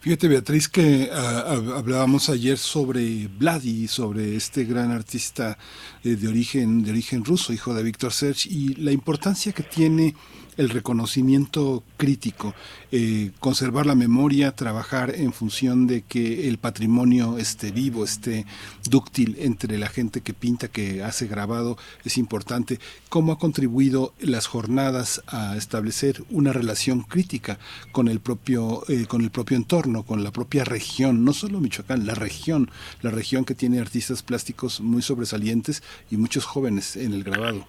[0.00, 5.58] Fíjate Beatriz que ah, hablábamos ayer sobre Vladi, sobre este gran artista
[6.04, 10.14] eh, de origen de origen ruso, hijo de Víctor Serge, y la importancia que tiene
[10.56, 12.54] el reconocimiento crítico,
[12.92, 18.46] eh, conservar la memoria, trabajar en función de que el patrimonio esté vivo, esté
[18.88, 22.80] dúctil entre la gente que pinta, que hace grabado, es importante.
[23.08, 27.58] ¿Cómo ha contribuido las jornadas a establecer una relación crítica
[27.92, 32.06] con el propio, eh, con el propio entorno, con la propia región, no solo Michoacán,
[32.06, 32.70] la región,
[33.02, 37.66] la región que tiene artistas plásticos muy sobresalientes y muchos jóvenes en el grabado?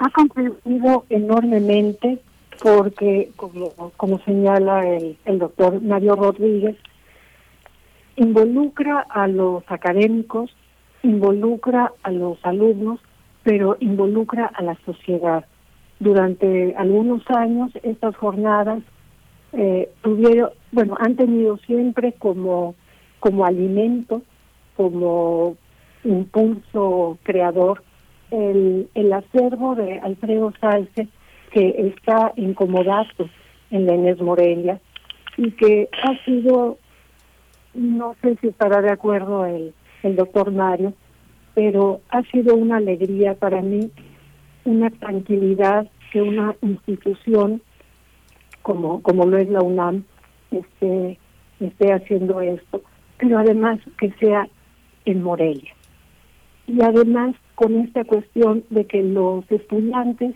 [0.00, 2.18] Ha contribuido enormemente
[2.62, 6.76] porque, como, señala el, el doctor Mario Rodríguez,
[8.16, 10.50] involucra a los académicos,
[11.02, 13.00] involucra a los alumnos,
[13.42, 15.44] pero involucra a la sociedad.
[15.98, 18.82] Durante algunos años estas jornadas
[19.52, 22.74] eh, tuvieron, bueno, han tenido siempre como,
[23.20, 24.22] como alimento,
[24.76, 25.56] como
[26.04, 27.82] impulso creador
[28.30, 31.08] el, el acervo de Alfredo Salce,
[31.52, 33.28] que está incomodado
[33.70, 34.80] en la Inés Morelia
[35.36, 36.78] y que ha sido,
[37.74, 40.94] no sé si estará de acuerdo el, el doctor Mario,
[41.54, 43.90] pero ha sido una alegría para mí,
[44.64, 47.62] una tranquilidad que una institución
[48.62, 50.04] como, como lo es la UNAM
[50.50, 51.18] esté,
[51.60, 52.82] esté haciendo esto,
[53.18, 54.48] pero además que sea
[55.04, 55.72] en Morelia.
[56.66, 60.34] Y además con esta cuestión de que los estudiantes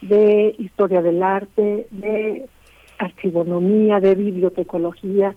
[0.00, 2.48] de historia del arte, de
[2.98, 5.36] archivonomía, de bibliotecología,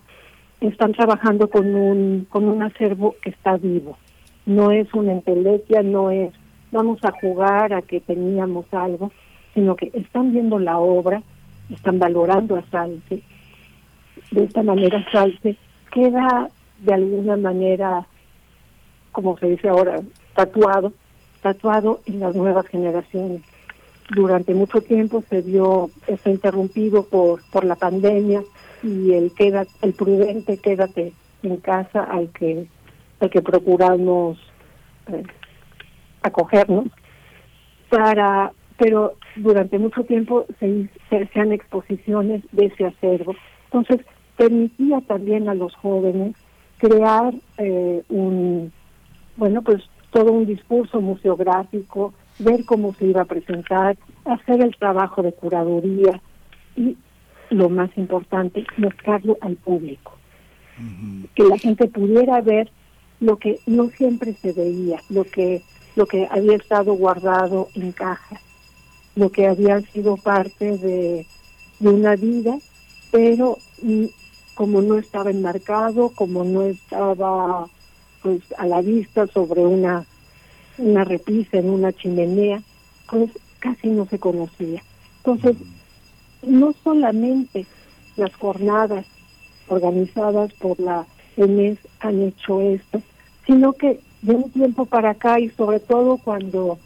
[0.60, 3.96] están trabajando con un, con un acervo que está vivo.
[4.44, 6.32] No es una entelequia, no es
[6.72, 9.12] vamos a jugar a que teníamos algo,
[9.54, 11.22] sino que están viendo la obra,
[11.72, 13.22] están valorando a Salce.
[14.32, 15.56] De esta manera Salce
[15.92, 16.48] queda
[16.80, 18.04] de alguna manera,
[19.12, 20.00] como se dice ahora,
[20.34, 20.92] tatuado
[21.42, 23.42] tatuado en las nuevas generaciones.
[24.14, 28.42] Durante mucho tiempo se vio, está interrumpido por, por la pandemia
[28.82, 31.12] y el queda, el prudente quédate
[31.42, 32.66] en casa al que,
[33.20, 34.38] al que procuramos
[35.06, 35.22] eh,
[36.22, 36.86] acogernos
[37.88, 43.36] para pero durante mucho tiempo se, se hacían exposiciones de ese acervo.
[43.66, 44.06] Entonces,
[44.38, 46.34] permitía también a los jóvenes
[46.78, 48.72] crear eh, un,
[49.36, 55.22] bueno, pues todo un discurso museográfico, ver cómo se iba a presentar, hacer el trabajo
[55.22, 56.20] de curaduría
[56.76, 56.96] y,
[57.50, 60.12] lo más importante, mostrarlo al público.
[61.34, 62.70] Que la gente pudiera ver
[63.20, 65.62] lo que no siempre se veía, lo que,
[65.94, 68.40] lo que había estado guardado en caja,
[69.14, 71.26] lo que había sido parte de,
[71.80, 72.56] de una vida,
[73.10, 74.06] pero mm,
[74.54, 77.66] como no estaba enmarcado, como no estaba
[78.22, 80.06] pues a la vista sobre una
[80.80, 82.62] una repisa en una chimenea,
[83.08, 84.82] pues casi no se conocía.
[85.18, 85.56] Entonces,
[86.42, 87.66] no solamente
[88.16, 89.04] las jornadas
[89.68, 93.02] organizadas por la ENES han hecho esto,
[93.46, 96.78] sino que de un tiempo para acá y sobre todo cuando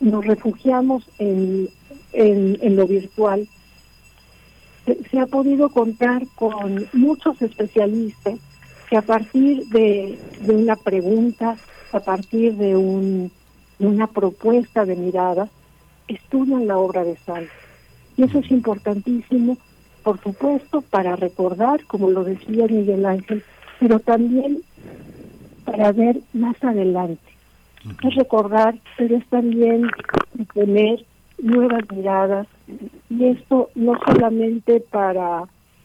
[0.00, 1.68] nos refugiamos en,
[2.12, 3.46] en, en lo virtual,
[5.10, 8.38] se ha podido contar con muchos especialistas
[8.90, 11.56] que a partir de, una pregunta,
[11.92, 13.30] a partir de, un,
[13.78, 15.48] una propuesta de mirada,
[16.08, 17.48] estudian la obra de Sal.
[18.16, 19.56] Y eso es importantísimo,
[20.02, 23.44] por supuesto, para recordar, como lo decía Miguel Ángel,
[23.78, 24.58] pero también
[25.64, 27.22] para ver más adelante.
[28.02, 29.88] Es recordar, pero es también
[30.52, 31.06] tener
[31.40, 32.48] nuevas miradas,
[33.08, 35.44] y esto no solamente para,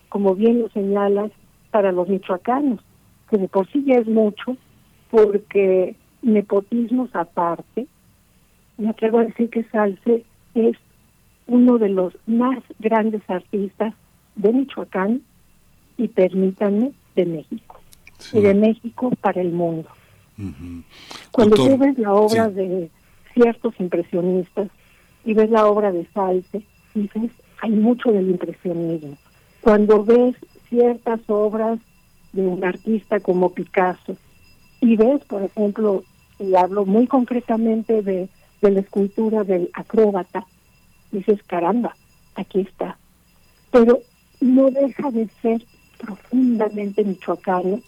[0.10, 1.32] como bien lo señalas,
[1.70, 2.80] para los michoacanos,
[3.30, 4.58] que de por sí ya es mucho,
[5.10, 7.88] porque nepotismos aparte,
[8.78, 10.78] me atrevo a decir que Salce es
[11.48, 13.94] uno de los más grandes artistas
[14.36, 15.22] de Michoacán
[15.98, 17.80] y permítanme, de México.
[18.34, 19.90] Y de México para el mundo.
[21.32, 22.90] Cuando tú ves la obra de
[23.34, 24.70] ciertos impresionistas
[25.24, 26.64] y ves la obra de Salce,
[26.94, 27.32] dices,
[27.62, 29.18] hay mucho del impresionismo.
[29.62, 30.36] Cuando ves
[30.70, 31.80] ciertas obras
[32.36, 34.16] de un artista como Picasso
[34.82, 36.04] y ves, por ejemplo,
[36.40, 38.30] y hablo muy concretamente de,
[38.62, 40.46] de la escultura del acróbata,
[41.12, 41.96] dices, caramba,
[42.36, 42.98] aquí está.
[43.72, 44.00] Pero
[44.42, 45.66] no deja de ser
[45.98, 47.80] profundamente michoacano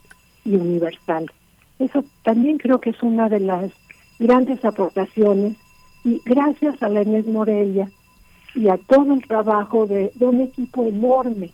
[0.46, 1.30] y universal.
[1.78, 3.72] Eso también creo que es una de las
[4.18, 5.58] grandes aportaciones
[6.04, 7.90] y gracias a la Inés Morelia
[8.56, 11.52] y a todo el trabajo de, un equipo enorme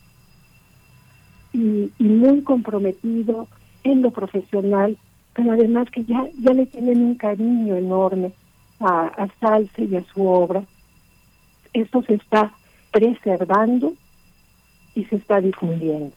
[1.54, 3.48] y, muy comprometido
[3.84, 4.98] en lo profesional,
[5.34, 8.34] pero además que ya, ya le tienen un cariño enorme
[8.80, 10.64] a, a Salce y a su obra.
[11.74, 12.52] Esto se está
[12.92, 13.94] preservando
[14.96, 16.14] y se está difundiendo.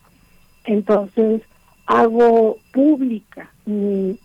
[0.64, 1.42] Entonces,
[1.86, 4.18] hago pública mi,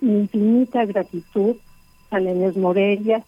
[0.00, 1.56] infinita gratitud
[2.10, 3.24] a Lenés Morelia,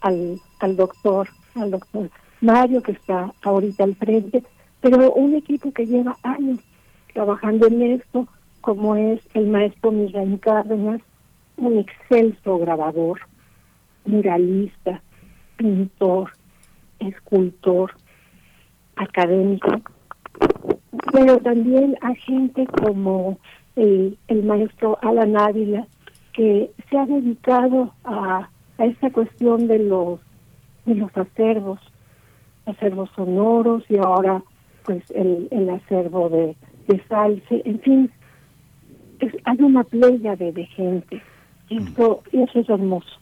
[0.00, 2.10] al, al doctor, al doctor
[2.40, 4.42] Mario que está ahorita al frente,
[4.84, 6.58] pero un equipo que lleva años
[7.14, 8.28] trabajando en esto,
[8.60, 11.00] como es el maestro Miguel Cárdenas,
[11.56, 13.18] un excelso grabador,
[14.04, 15.00] muralista,
[15.56, 16.32] pintor,
[16.98, 17.94] escultor,
[18.96, 19.70] académico,
[21.10, 23.38] pero también a gente como
[23.76, 25.86] el, maestro Alan Ávila,
[26.34, 30.20] que se ha dedicado a, a esta cuestión de los
[30.84, 31.80] de los acervos,
[32.66, 34.42] acervos sonoros y ahora
[34.84, 36.56] pues el, el acervo de,
[36.88, 38.10] de salse, en fin,
[39.44, 41.22] hay una playa de, de gente.
[41.68, 43.20] Y eso, eso es hermoso.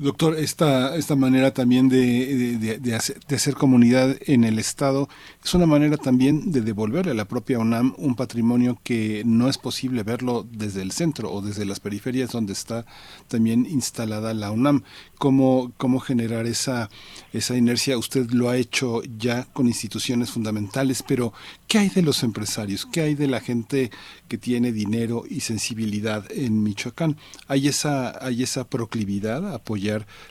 [0.00, 5.08] Doctor, esta, esta manera también de, de, hacer, comunidad en el Estado
[5.44, 9.58] es una manera también de devolverle a la propia UNAM un patrimonio que no es
[9.58, 12.86] posible verlo desde el centro o desde las periferias donde está
[13.26, 14.84] también instalada la UNAM.
[15.18, 16.90] ¿Cómo, cómo generar esa,
[17.32, 17.98] esa inercia?
[17.98, 21.32] Usted lo ha hecho ya con instituciones fundamentales, pero
[21.66, 22.86] ¿qué hay de los empresarios?
[22.86, 23.90] ¿Qué hay de la gente
[24.28, 27.16] que tiene dinero y sensibilidad en Michoacán?
[27.48, 29.87] ¿Hay esa, hay esa proclividad a apoyar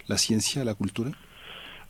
[0.08, 1.12] la ciencia, la cultura?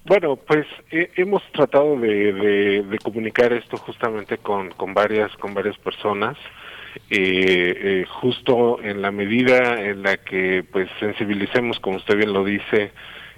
[0.05, 6.37] Bueno, pues hemos tratado de, comunicar esto justamente con, con varias con varias personas.
[7.09, 12.43] Eh, eh, justo en la medida en la que pues sensibilicemos, como usted bien lo
[12.43, 12.91] dice,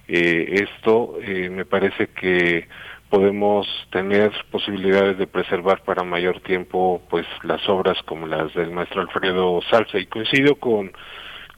[0.07, 1.17] eh, esto,
[1.51, 2.67] me parece que
[3.09, 9.01] podemos tener posibilidades de preservar para mayor tiempo pues las obras como las del maestro
[9.01, 10.91] Alfredo Salsa y coincido con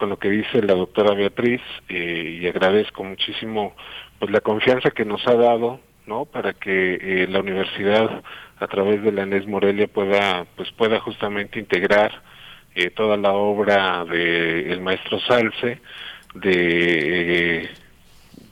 [0.01, 3.75] con lo que dice la doctora Beatriz eh, y agradezco muchísimo
[4.17, 8.23] pues la confianza que nos ha dado no para que eh, la universidad
[8.59, 12.19] a través de la Enes Morelia pueda pues pueda justamente integrar
[12.73, 15.79] eh, toda la obra del el maestro Salce
[16.33, 17.69] de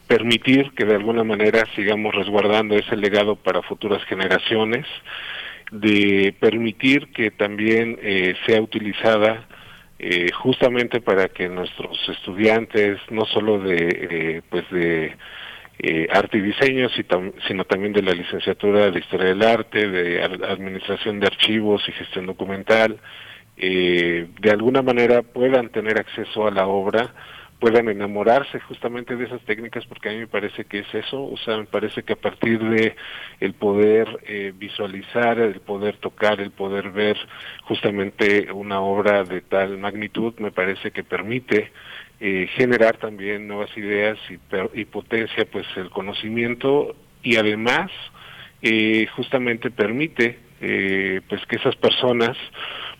[0.06, 4.86] permitir que de alguna manera sigamos resguardando ese legado para futuras generaciones
[5.72, 7.98] de permitir que también
[8.46, 9.48] sea utilizada
[10.02, 13.76] eh, justamente para que nuestros estudiantes, no solo de,
[14.10, 15.14] eh, pues de
[15.78, 16.88] eh, arte y diseño,
[17.46, 22.24] sino también de la licenciatura de Historia del Arte, de Administración de Archivos y Gestión
[22.24, 22.98] Documental,
[23.56, 27.12] de alguna manera puedan tener acceso a la obra
[27.60, 31.36] puedan enamorarse justamente de esas técnicas porque a mí me parece que es eso, o
[31.36, 32.96] sea, me parece que a partir de
[33.38, 37.18] el poder eh, visualizar, el poder tocar, el poder ver
[37.64, 41.70] justamente una obra de tal magnitud, me parece que permite
[42.18, 47.90] eh, generar también nuevas ideas y, y, potencia pues el conocimiento y además
[48.62, 52.36] eh, justamente permite pues que esas personas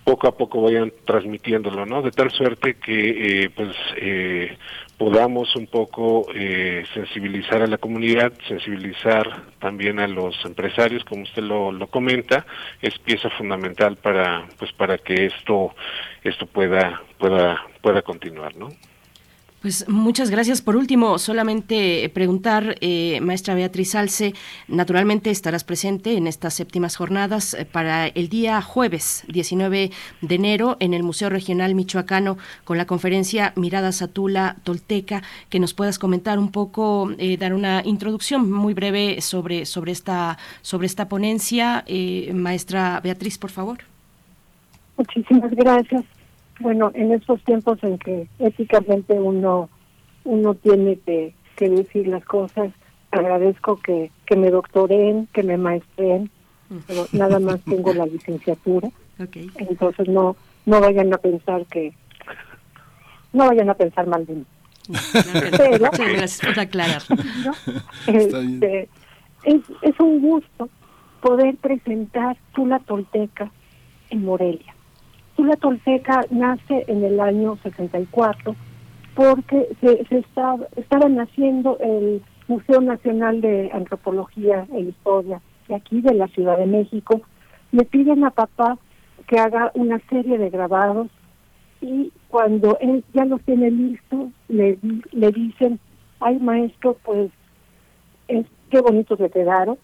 [0.04, 2.02] poco a poco vayan transmitiéndolo, ¿no?
[2.02, 4.56] De tal suerte que eh, pues eh,
[4.98, 11.42] podamos un poco eh, sensibilizar a la comunidad, sensibilizar también a los empresarios, como usted
[11.42, 12.46] lo, lo comenta,
[12.82, 15.74] es pieza fundamental para pues para que esto
[16.24, 18.68] esto pueda pueda pueda continuar, ¿no?
[19.60, 20.62] Pues muchas gracias.
[20.62, 24.32] Por último, solamente preguntar, eh, maestra Beatriz Alce,
[24.68, 29.90] naturalmente estarás presente en estas séptimas jornadas eh, para el día jueves 19
[30.22, 35.74] de enero en el Museo Regional Michoacano con la conferencia Mirada Tula Tolteca, que nos
[35.74, 41.08] puedas comentar un poco, eh, dar una introducción muy breve sobre, sobre, esta, sobre esta
[41.08, 41.84] ponencia.
[42.32, 43.80] maestra Beatriz, por favor.
[44.96, 46.04] Muchísimas gracias
[46.60, 49.68] bueno, en estos tiempos en que éticamente uno
[50.24, 52.70] uno tiene que, decir las cosas,
[53.10, 56.30] agradezco que, que me doctoren, que me maestren,
[56.86, 58.90] pero nada más tengo la licenciatura.
[59.58, 61.92] Entonces no no vayan a pensar que
[63.32, 64.44] no vayan a pensar mal de mí.
[65.56, 67.02] Pero, gracias por aclarar.
[68.06, 68.88] Este,
[69.44, 70.68] es, es un gusto
[71.20, 73.50] poder presentar Tula Tolteca
[74.10, 74.74] en Morelia.
[75.46, 78.54] La Tolteca nace en el año 64
[79.14, 86.00] porque se, se estaba, estaban haciendo el Museo Nacional de Antropología e Historia de aquí
[86.00, 87.22] de la Ciudad de México.
[87.72, 88.78] Le piden a papá
[89.26, 91.08] que haga una serie de grabados
[91.80, 94.78] y cuando él ya los tiene listos, le,
[95.12, 95.78] le dicen,
[96.20, 97.30] ay maestro, pues
[98.28, 99.78] es, qué bonitos le quedaron,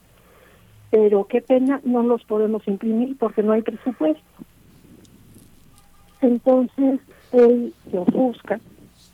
[0.91, 4.23] pero qué pena, no los podemos imprimir porque no hay presupuesto.
[6.26, 6.98] Entonces
[7.30, 8.58] él se ofusca,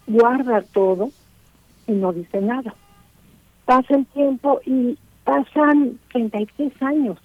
[0.06, 1.10] guarda todo
[1.86, 2.74] y no dice nada.
[3.66, 7.18] Pasa el tiempo y pasan 33 años,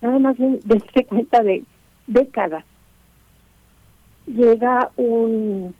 [0.00, 1.64] nada más de darse cuenta de
[2.06, 2.64] décadas.
[4.26, 5.74] Llega un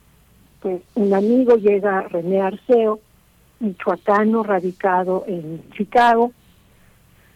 [0.60, 3.00] pues un amigo, llega René Arceo,
[3.60, 6.32] michoacano radicado en Chicago,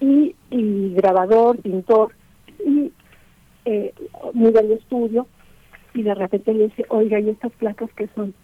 [0.00, 2.12] y, y grabador, pintor,
[2.65, 2.92] y
[3.65, 3.94] eh,
[4.34, 5.26] mira el estudio
[5.94, 8.34] y de repente le dice, oiga, ¿y estas placas que son?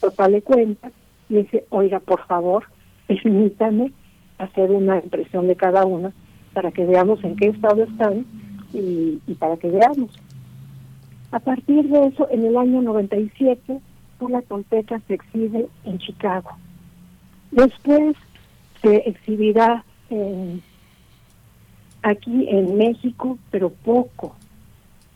[0.00, 0.90] Papá le cuenta,
[1.28, 2.64] y dice, oiga, por favor,
[3.06, 3.92] permítame
[4.38, 6.12] hacer una impresión de cada una
[6.52, 8.26] para que veamos en qué estado están
[8.72, 10.10] y, para que veamos.
[11.30, 13.80] A partir de eso, en el año 97,
[14.28, 16.50] la Tolteca se exhibe en Chicago.
[17.52, 18.16] Después
[18.82, 19.84] se exhibirá
[22.02, 24.36] aquí en México, pero poco.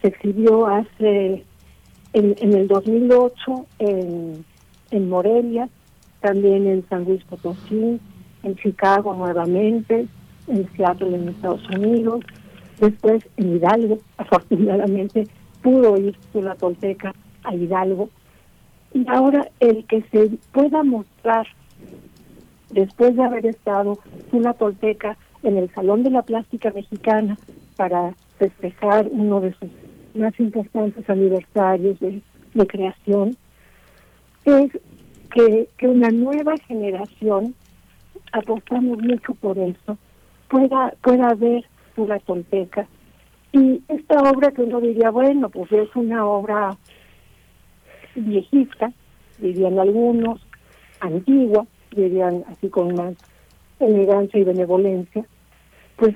[0.00, 1.44] Se exhibió hace
[2.14, 4.44] en, el 2008 en,
[4.90, 5.68] en Morelia,
[6.20, 8.00] también en San Luis Potosí,
[8.42, 10.06] en Chicago nuevamente,
[10.46, 12.20] en Seattle en Estados Unidos,
[12.80, 15.26] después en Hidalgo, afortunadamente
[15.62, 18.08] pudo ir la Tolteca a Hidalgo,
[18.92, 21.48] y ahora el que se pueda mostrar,
[22.70, 23.98] después de haber estado
[24.32, 27.36] la Tolteca en el Salón de la Plástica Mexicana
[27.76, 29.70] para festejar uno de sus
[30.14, 32.22] más importantes aniversarios de,
[32.68, 33.36] creación,
[34.44, 34.70] es
[35.32, 37.54] que, una nueva generación,
[38.32, 39.98] apostamos mucho por eso,
[40.48, 41.64] pueda, pueda ver
[41.96, 42.86] la Tolteca.
[43.52, 46.76] Y esta obra que uno diría, bueno, pues es una obra
[48.14, 48.92] viejita,
[49.38, 50.40] dirían algunos,
[51.00, 53.14] antigua, dirían así con más
[53.80, 55.24] elegancia y benevolencia,
[55.96, 56.14] pues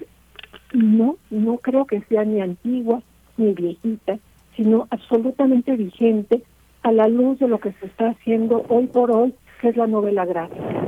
[0.73, 3.02] no, no creo que sea ni antigua
[3.39, 4.18] ni viejita,
[4.57, 6.42] sino absolutamente vigente
[6.83, 9.86] a la luz de lo que se está haciendo hoy por hoy, que es la
[9.86, 10.84] novela gráfica.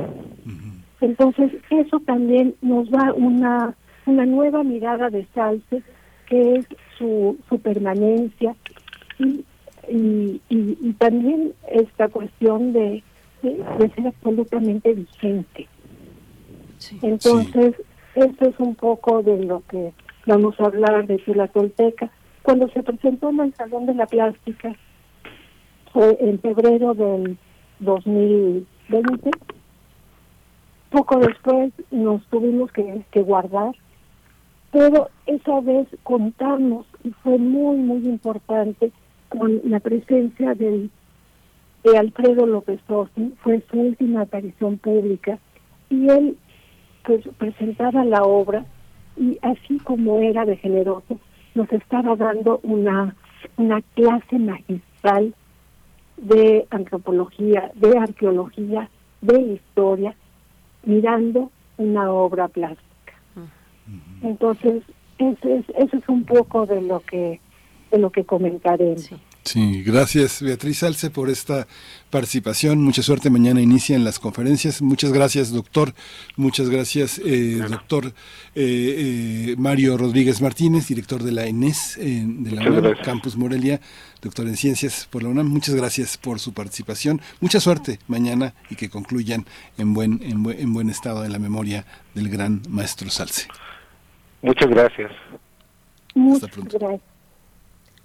[0.99, 5.81] Entonces, eso también nos da una, una nueva mirada de Salce,
[6.27, 8.55] que es su, su permanencia
[9.17, 9.43] y,
[9.89, 13.03] y, también esta cuestión de,
[13.41, 15.67] de, ser absolutamente vigente.
[17.01, 17.75] Entonces,
[18.15, 19.93] eso es un poco de lo que
[20.27, 22.11] vamos a hablar de la Tolteca
[22.43, 24.75] cuando se presentó en el Salón de la Plástica,
[25.93, 27.37] fue en febrero del
[27.79, 29.31] 2020,
[30.89, 33.75] poco después nos tuvimos que, guardar,
[34.71, 38.91] pero esa vez contamos y fue muy, muy importante
[39.29, 40.89] con la presencia de
[41.97, 45.39] Alfredo López Orsi, fue su última aparición pública,
[45.89, 46.37] y él
[47.05, 48.65] pues presentaba la obra
[49.17, 51.19] y así como era de generoso,
[51.55, 53.15] nos estaba dando una,
[53.57, 55.33] una clase magistral
[56.17, 58.89] de antropología, de arqueología,
[59.21, 60.15] de historia,
[60.83, 62.87] mirando una obra plástica.
[64.21, 64.83] Entonces,
[65.17, 67.39] eso es, eso es un poco de lo que
[67.91, 68.97] de lo que comentaré.
[68.97, 69.17] Sí,
[69.85, 71.67] gracias Beatriz Salce por esta
[72.09, 72.83] participación.
[72.83, 73.29] Mucha suerte.
[73.29, 74.81] Mañana inician las conferencias.
[74.81, 75.93] Muchas gracias, doctor.
[76.35, 78.11] Muchas gracias, eh, doctor eh,
[78.55, 83.79] eh, Mario Rodríguez Martínez, director de la ENES, de la UNAM, Campus Morelia,
[84.21, 85.47] doctor en ciencias por la UNAM.
[85.47, 87.21] Muchas gracias por su participación.
[87.39, 89.45] Mucha suerte mañana y que concluyan
[89.77, 93.47] en buen, en buen, en buen estado en la memoria del gran maestro Salce.
[94.41, 95.11] Muchas gracias.
[96.13, 97.10] Muchas gracias.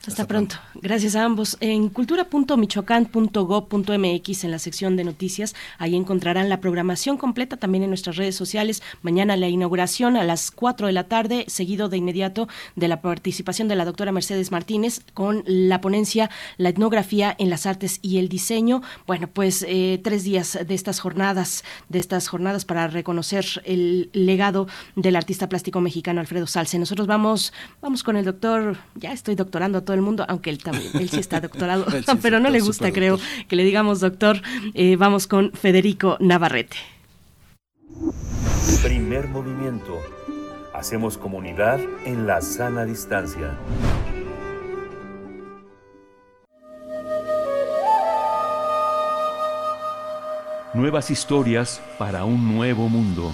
[0.06, 0.56] Hasta, pronto.
[0.74, 1.56] Gracias a ambos.
[1.60, 8.14] En cultura.michoacán.gov.mx, en la sección de noticias, ahí encontrarán la programación completa también en nuestras
[8.16, 8.84] redes sociales.
[9.02, 13.66] Mañana la inauguración a las 4 de la tarde, seguido de inmediato de la participación
[13.66, 18.28] de la doctora Mercedes Martínez con la ponencia La etnografía en las artes y el
[18.28, 18.82] diseño.
[19.08, 24.68] Bueno, pues eh, tres días de estas jornadas, de estas jornadas para reconocer el legado
[24.94, 26.78] del artista plástico mexicano Alfredo Salce.
[26.78, 27.52] Nosotros vamos,
[27.82, 31.08] vamos con el doctor, ya estoy doctorando a todo el mundo, aunque él también, él
[31.08, 31.86] sí está doctorado,
[32.22, 33.18] pero no le gusta, creo,
[33.48, 34.40] que le digamos doctor.
[34.74, 36.76] Eh, vamos con Federico Navarrete.
[38.82, 40.00] Primer movimiento.
[40.74, 43.56] Hacemos comunidad en la sana distancia.
[50.74, 53.32] Nuevas historias para un nuevo mundo.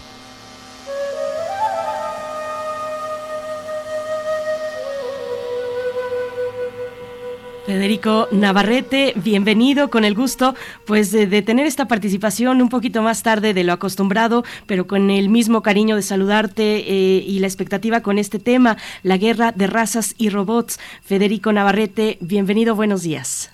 [7.66, 13.54] Federico Navarrete, bienvenido, con el gusto pues de, tener esta participación un poquito más tarde
[13.54, 18.18] de lo acostumbrado, pero con el mismo cariño de saludarte eh, y la expectativa con
[18.18, 20.80] este tema, la guerra de razas y robots.
[21.04, 23.50] Federico Navarrete, bienvenido, buenos días.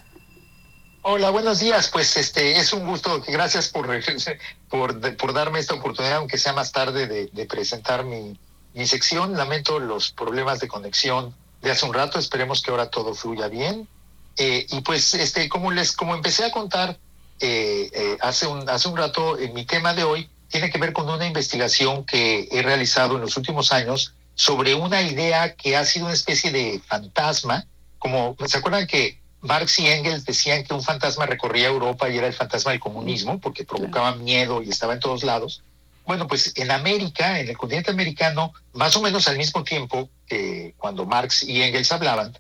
[1.02, 1.88] Hola, buenos días.
[1.88, 3.22] Pues este es un gusto.
[3.28, 3.88] Gracias por,
[4.70, 8.38] por, por darme esta oportunidad, aunque sea más tarde, de, presentar mi,
[8.72, 9.34] mi sección.
[9.36, 12.18] Lamento los problemas de conexión de hace un rato.
[12.18, 13.86] Esperemos que ahora todo fluya bien.
[14.39, 16.97] Eh, y pues, este, como les, como empecé a contar
[17.41, 21.08] eh, eh, hace un hace un rato, mi tema de hoy tiene que ver con
[21.08, 26.07] una investigación que he realizado en los últimos años sobre una idea que ha sido
[26.07, 27.67] una especie de fantasma.
[27.99, 32.28] Como se acuerdan que Marx y Engels decían que un fantasma recorría Europa y era
[32.28, 35.62] el fantasma del comunismo porque provocaba miedo y estaba en todos lados.
[36.07, 40.75] Bueno, pues en América, en el continente americano, más o menos al mismo tiempo que
[40.78, 42.39] cuando Marx y Engels hablaban,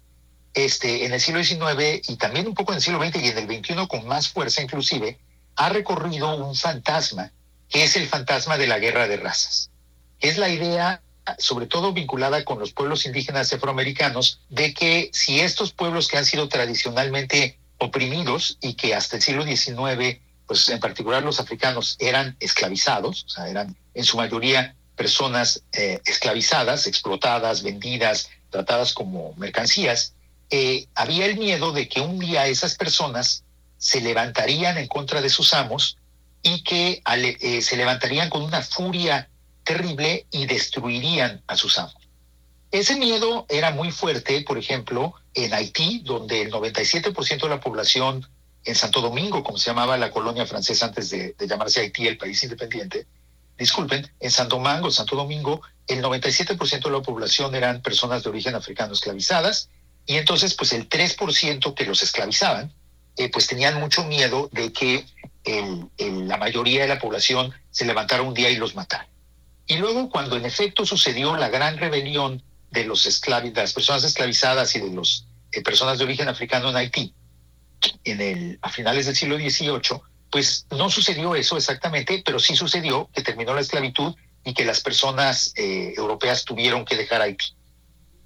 [0.64, 3.38] este, en el siglo XIX y también un poco en el siglo XX y en
[3.38, 5.18] el XXI con más fuerza inclusive,
[5.56, 7.32] ha recorrido un fantasma,
[7.68, 9.70] que es el fantasma de la guerra de razas.
[10.20, 11.02] Es la idea,
[11.38, 16.24] sobre todo vinculada con los pueblos indígenas afroamericanos, de que si estos pueblos que han
[16.24, 22.36] sido tradicionalmente oprimidos y que hasta el siglo XIX, pues en particular los africanos, eran
[22.40, 30.14] esclavizados, o sea, eran en su mayoría personas eh, esclavizadas, explotadas, vendidas, tratadas como mercancías,
[30.50, 33.44] eh, había el miedo de que un día esas personas
[33.76, 35.98] se levantarían en contra de sus amos
[36.42, 39.28] y que eh, se levantarían con una furia
[39.64, 41.96] terrible y destruirían a sus amos.
[42.70, 48.26] Ese miedo era muy fuerte, por ejemplo, en Haití, donde el 97% de la población,
[48.64, 52.18] en Santo Domingo, como se llamaba la colonia francesa antes de, de llamarse Haití, el
[52.18, 53.06] país independiente,
[53.56, 58.54] disculpen, en Santo Domingo, Santo Domingo, el 97% de la población eran personas de origen
[58.54, 59.70] africano esclavizadas
[60.08, 62.72] y entonces, pues el 3% que los esclavizaban,
[63.18, 65.04] eh, pues tenían mucho miedo de que
[65.98, 69.06] la mayoría de la población se levantara un día y los matara.
[69.66, 74.74] Y luego, cuando en efecto sucedió la gran rebelión de, los de las personas esclavizadas
[74.74, 77.14] y de las eh, personas de origen africano en Haití,
[78.04, 83.10] en el, a finales del siglo XVIII, pues no sucedió eso exactamente, pero sí sucedió
[83.12, 87.57] que terminó la esclavitud y que las personas eh, europeas tuvieron que dejar Haití.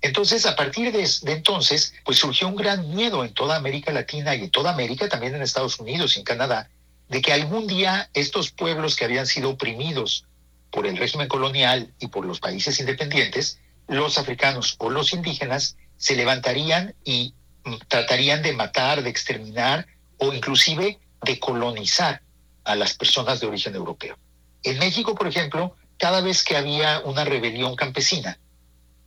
[0.03, 4.43] Entonces, a partir de, entonces, pues surgió un gran miedo en toda América Latina y
[4.43, 6.69] en toda América, también en Estados Unidos y en Canadá,
[7.09, 10.27] de que algún día estos pueblos que habían sido oprimidos
[10.73, 16.17] por el régimen colonial y por los países independientes, los africanos o los indígenas, se
[16.17, 19.87] levantarían y mm, tratarían de matar, de exterminar
[20.19, 22.23] o inclusive de colonizar
[22.65, 24.19] a las personas de origen europeo.
[24.65, 28.39] En México, por ejemplo, cada vez que había una rebelión campesina,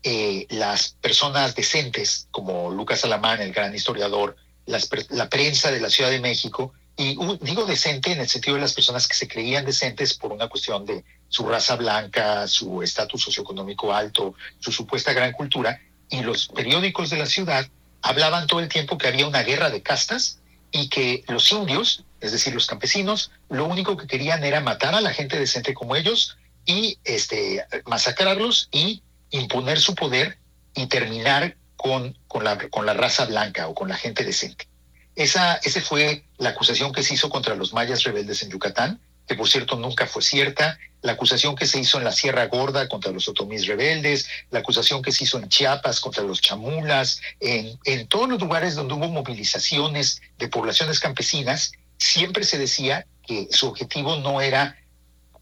[0.07, 4.35] eh, las personas decentes, como Lucas Alamán, el gran historiador,
[4.67, 8.75] la prensa de la Ciudad de México, y digo decente en el sentido de las
[8.75, 13.91] personas que se creían decentes por una cuestión de su raza blanca, su estatus socioeconómico
[13.95, 17.67] alto, su supuesta gran cultura, y los periódicos de la ciudad
[18.03, 20.39] hablaban todo el tiempo que había una guerra de castas
[20.71, 25.01] y que los indios, es decir, los campesinos, lo único que querían era matar a
[25.01, 29.01] la gente decente como ellos y este, masacrarlos y
[29.37, 30.37] imponer su poder
[30.75, 34.67] y terminar con, con, la, con la raza blanca o con la gente decente.
[35.15, 39.35] Esa ese fue la acusación que se hizo contra los mayas rebeldes en Yucatán, que
[39.35, 43.11] por cierto nunca fue cierta, la acusación que se hizo en la Sierra Gorda contra
[43.11, 48.07] los otomís rebeldes, la acusación que se hizo en Chiapas contra los chamulas, en, en
[48.07, 54.17] todos los lugares donde hubo movilizaciones de poblaciones campesinas, siempre se decía que su objetivo
[54.17, 54.75] no era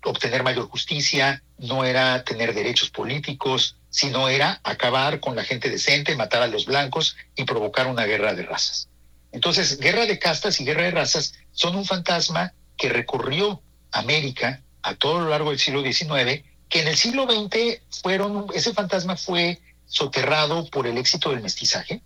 [0.03, 6.15] obtener mayor justicia, no era tener derechos políticos, sino era acabar con la gente decente,
[6.15, 8.89] matar a los blancos y provocar una guerra de razas.
[9.31, 14.95] Entonces, guerra de castas y guerra de razas son un fantasma que recorrió América a
[14.95, 19.61] todo lo largo del siglo XIX, que en el siglo XX fueron, ese fantasma fue
[19.85, 22.01] soterrado por el éxito del mestizaje.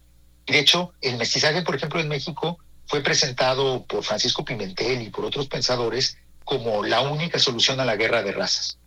[0.46, 5.24] De hecho, el mestizaje, por ejemplo, en México fue presentado por Francisco Pimentel y por
[5.24, 8.78] otros pensadores como la única solución a la guerra de razas.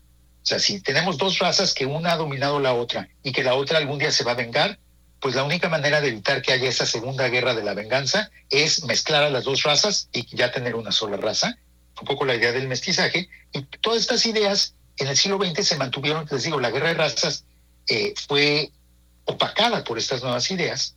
[0.42, 3.54] O sea, si tenemos dos razas que una ha dominado la otra y que la
[3.54, 4.78] otra algún día se va a vengar,
[5.20, 8.84] pues la única manera de evitar que haya esa segunda guerra de la venganza es
[8.84, 11.58] mezclar a las dos razas y ya tener una sola raza.
[12.00, 13.28] Un poco la idea del mestizaje.
[13.52, 16.94] Y todas estas ideas en el siglo XX se mantuvieron, les digo, la guerra de
[16.94, 17.44] razas
[17.86, 18.70] eh, fue
[19.26, 20.96] opacada por estas nuevas ideas.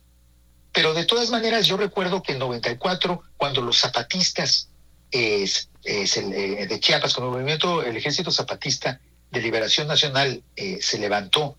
[0.72, 4.70] Pero de todas maneras, yo recuerdo que en 94, cuando los zapatistas
[5.12, 5.48] eh,
[5.84, 9.00] eh, de Chiapas, cuando el movimiento, el ejército zapatista
[9.34, 10.42] de liberación nacional
[10.80, 11.56] se levantó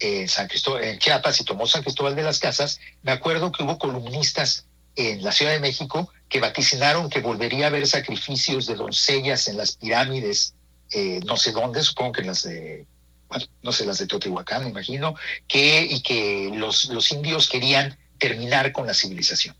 [0.00, 3.62] en, San Cristóbal, en Chiapas y tomó San Cristóbal de las Casas, me acuerdo que
[3.62, 4.66] hubo columnistas
[4.96, 9.56] en la Ciudad de México que vaticinaron que volvería a haber sacrificios de doncellas en
[9.56, 10.54] las pirámides,
[10.92, 12.86] eh, no sé dónde, supongo que en las de,
[13.28, 15.14] bueno, no sé, las de Teotihuacán, me imagino,
[15.46, 19.56] que, y que los, los indios querían terminar con la civilización.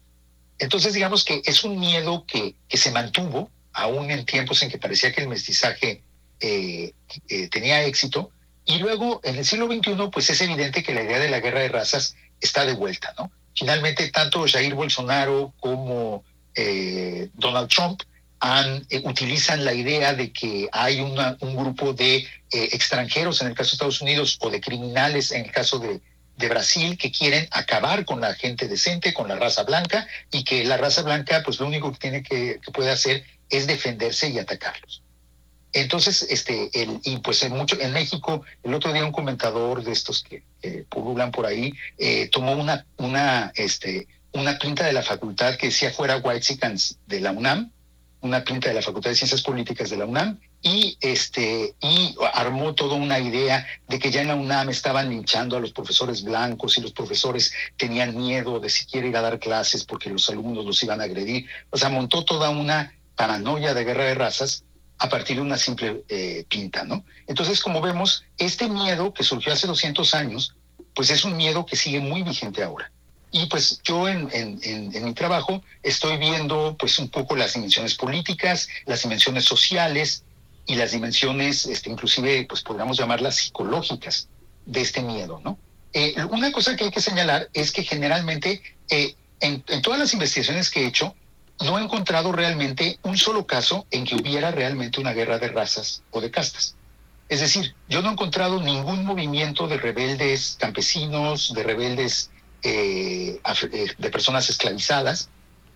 [0.59, 4.79] Entonces, digamos que es un miedo que, que se mantuvo, aún en tiempos en que
[4.79, 6.03] parecía que el mestizaje
[6.41, 6.93] eh,
[7.29, 8.33] eh, tenía éxito,
[8.69, 11.61] y luego, en el siglo XXI, pues es evidente que la idea de la guerra
[11.61, 13.33] de razas está de vuelta, ¿no?
[13.55, 16.23] Finalmente, tanto Jair Bolsonaro como
[16.55, 18.03] eh, Donald Trump
[18.41, 23.49] han, eh, utilizan la idea de que hay una, un grupo de eh, extranjeros, en
[23.49, 26.03] el caso de Estados Unidos, o de criminales, en el caso de,
[26.37, 30.63] de Brasil, que quieren acabar con la gente decente, con la raza blanca, y que
[30.65, 34.39] la raza blanca, pues lo único que tiene que, que puede hacer es defenderse y
[34.39, 35.03] atacarlos.
[35.73, 39.93] Entonces, este, el, y pues en mucho, en México, el otro día un comentador de
[39.93, 40.43] estos que
[40.89, 45.91] pululan por ahí, eh, tomó una, una, este, una pinta de la facultad que decía
[45.91, 46.59] fuera White
[47.07, 47.71] de la UNAM,
[48.21, 52.75] una pinta de la Facultad de Ciencias Políticas de la UNAM, y este, y armó
[52.75, 56.77] toda una idea de que ya en la UNAM estaban linchando a los profesores blancos
[56.79, 60.83] y los profesores tenían miedo de siquiera ir a dar clases porque los alumnos los
[60.83, 61.47] iban a agredir.
[61.71, 64.65] O sea, montó toda una paranoia de guerra de razas
[64.99, 67.05] a partir de una simple eh, pinta, ¿no?
[67.27, 70.55] Entonces, como vemos, este miedo que surgió hace 200 años,
[70.95, 72.91] pues es un miedo que sigue muy vigente ahora.
[73.31, 74.29] Y pues yo en,
[75.05, 80.25] mi trabajo estoy viendo pues un poco las dimensiones políticas, las dimensiones sociales
[80.67, 84.29] y las dimensiones, este, inclusive, pues podríamos llamarlas psicológicas
[84.65, 85.59] de este miedo, ¿no?
[85.93, 90.71] Eh, una cosa que hay que señalar es que generalmente eh, en todas las investigaciones
[90.71, 91.15] que he hecho,
[91.65, 96.03] no he encontrado realmente un solo caso en que hubiera realmente una guerra de razas
[96.11, 96.77] o de castas.
[97.29, 102.31] Es decir, yo no he encontrado ningún movimiento de rebeldes campesinos, de rebeldes
[102.63, 103.41] eh,
[103.73, 105.29] eh, de personas esclavizadas,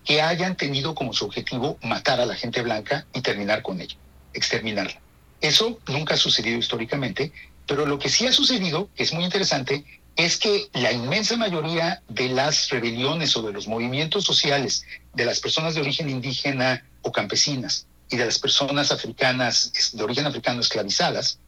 [0.04, 3.96] que hayan tenido como su objetivo matar a la gente blanca y terminar con ella,
[4.32, 5.00] exterminarla.
[5.40, 7.32] Eso nunca ha sucedido históricamente,
[7.66, 9.84] pero lo que sí ha sucedido, que es muy interesante,
[10.16, 14.84] es que la inmensa mayoría de las rebeliones o de los movimientos sociales
[15.14, 20.26] de las personas de origen indígena o campesinas y de las personas africanas de origen
[20.26, 21.38] africano esclavizadas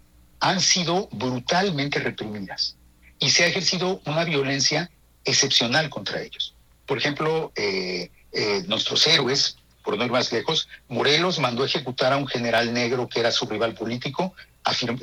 [0.40, 2.76] han sido brutalmente reprimidas
[3.18, 4.90] y se ha ejercido una violencia
[5.24, 6.54] excepcional contra ellos.
[6.86, 12.16] Por ejemplo, eh, eh, nuestros héroes, por no ir más lejos, Morelos mandó ejecutar a
[12.16, 14.34] un general negro que era su rival político,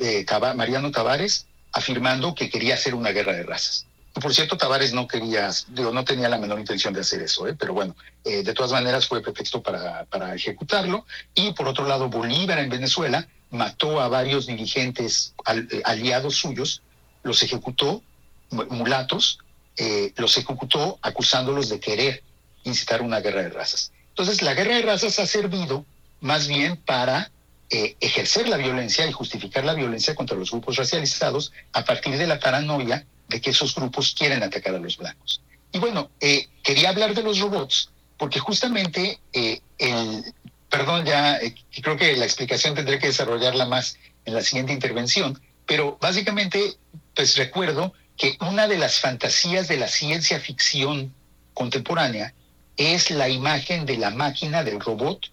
[0.00, 3.86] eh, Mariano Tavares, afirmando que quería hacer una guerra de razas.
[4.14, 7.56] Por cierto, Tavares no quería, digo, no tenía la menor intención de hacer eso, ¿eh?
[7.58, 11.06] pero bueno, eh, de todas maneras fue pretexto para, para ejecutarlo.
[11.34, 16.82] Y por otro lado, Bolívar en Venezuela mató a varios dirigentes eh, aliados suyos,
[17.22, 18.02] los ejecutó,
[18.50, 19.38] mulatos,
[19.76, 22.22] eh, los ejecutó acusándolos de querer
[22.64, 23.92] incitar una guerra de razas.
[24.08, 25.86] Entonces, la guerra de razas ha servido
[26.20, 27.30] más bien para
[27.74, 32.26] eh, ejercer la violencia y justificar la violencia contra los grupos racializados a partir de
[32.26, 35.40] la paranoia de que esos grupos quieren atacar a los blancos.
[35.72, 40.22] Y bueno, eh, quería hablar de los robots porque justamente eh, el,
[40.68, 41.40] perdón, ya
[41.80, 46.76] creo que la explicación tendré que desarrollarla más en la siguiente intervención, pero básicamente,
[47.14, 51.14] pues recuerdo que una de las fantasías de la ciencia ficción
[51.54, 52.34] contemporánea
[52.76, 55.32] es la imagen de la máquina, del robot,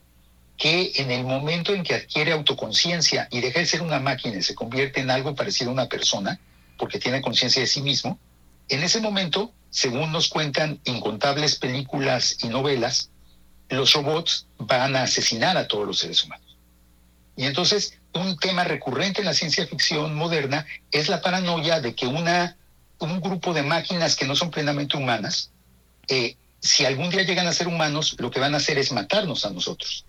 [0.59, 4.43] que en el momento en que adquiere autoconciencia y deja de ser una máquina y
[4.43, 6.37] se convierte en algo parecido a una persona,
[6.77, 8.19] porque tiene conciencia de sí mismo,
[8.67, 13.09] en ese momento, según nos cuentan incontables películas y novelas,
[13.69, 16.57] los robots van a asesinar a todos los seres humanos.
[17.37, 22.05] Y entonces, un tema recurrente en la ciencia ficción moderna es la paranoia de que
[22.05, 22.57] una,
[22.99, 25.51] un grupo de máquinas que no son plenamente humanas,
[26.09, 29.45] eh, si algún día llegan a ser humanos, lo que van a hacer es matarnos
[29.45, 30.03] a nosotros.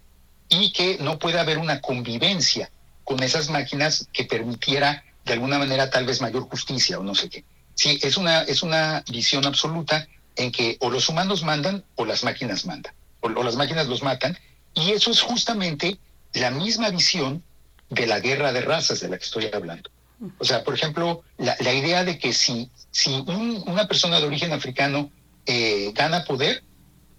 [0.51, 2.71] Y que no puede haber una convivencia
[3.05, 7.31] con esas máquinas que permitiera de alguna manera tal vez mayor justicia o no sé
[7.31, 7.45] qué.
[7.75, 10.07] Sí, es una, es una visión absoluta
[10.37, 14.03] en que o los humanos mandan o las máquinas mandan, o, o las máquinas los
[14.03, 14.37] matan.
[14.75, 15.99] Y eso es justamente
[16.35, 17.43] la misma visión
[17.89, 19.91] de la guerra de razas de la que estoy hablando.
[20.39, 24.27] O sea, por ejemplo, la, la idea de que si, si un, una persona de
[24.27, 25.11] origen africano
[25.47, 26.63] eh, gana poder,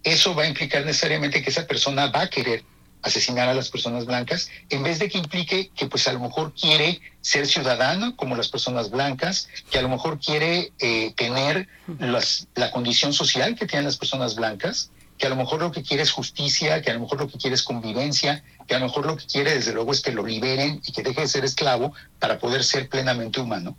[0.04, 2.64] eso va a implicar necesariamente que esa persona va a querer
[3.02, 6.54] asesinar a las personas blancas, en vez de que implique que pues a lo mejor
[6.54, 12.46] quiere ser ciudadano como las personas blancas, que a lo mejor quiere eh, tener las,
[12.54, 16.02] la condición social que tienen las personas blancas, que a lo mejor lo que quiere
[16.02, 19.06] es justicia, que a lo mejor lo que quiere es convivencia, que a lo mejor
[19.06, 21.92] lo que quiere desde luego es que lo liberen y que deje de ser esclavo
[22.18, 23.76] para poder ser plenamente humano.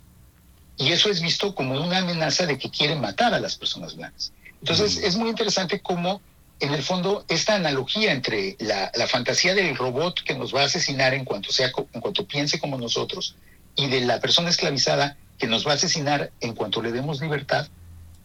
[0.76, 4.32] Y eso es visto como una amenaza de que quieren matar a las personas blancas.
[4.60, 6.22] Entonces es muy interesante cómo
[6.60, 10.64] en el fondo esta analogía entre la, la, fantasía del robot que nos va a
[10.66, 13.36] asesinar en cuanto sea en cuanto piense como nosotros
[13.76, 17.68] y de la persona esclavizada que nos va a asesinar en cuanto le demos libertad,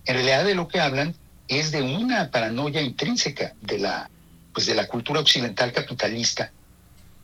[0.06, 1.16] en realidad de lo que hablan
[1.48, 4.10] es de una paranoia intrínseca de la
[4.54, 6.52] pues de la cultura occidental capitalista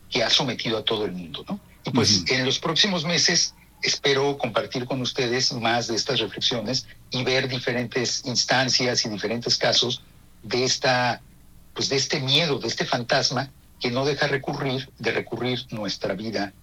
[0.09, 1.59] que ha sometido a todo el mundo, ¿no?
[1.83, 2.31] Y pues uh -huh.
[2.35, 8.23] en los próximos meses espero compartir con ustedes más de estas reflexiones y ver diferentes
[8.25, 10.01] instancias y diferentes casos
[10.45, 11.21] de esta
[11.73, 13.51] pues de este miedo, de este fantasma
[13.81, 16.53] que no deja recurrir de recurrir nuestra vida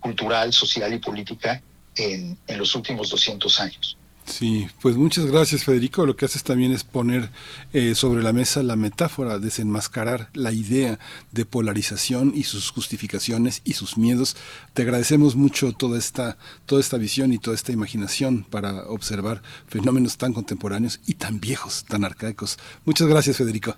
[0.00, 1.62] cultural, social y política
[1.94, 3.96] en, en los últimos 200 años.
[4.24, 6.06] Sí, pues muchas gracias Federico.
[6.06, 7.30] Lo que haces también es poner
[7.72, 10.98] eh, sobre la mesa la metáfora, desenmascarar la idea
[11.32, 14.36] de polarización y sus justificaciones y sus miedos.
[14.74, 20.16] Te agradecemos mucho toda esta, toda esta visión y toda esta imaginación para observar fenómenos
[20.16, 22.58] tan contemporáneos y tan viejos, tan arcaicos.
[22.84, 23.76] Muchas gracias Federico.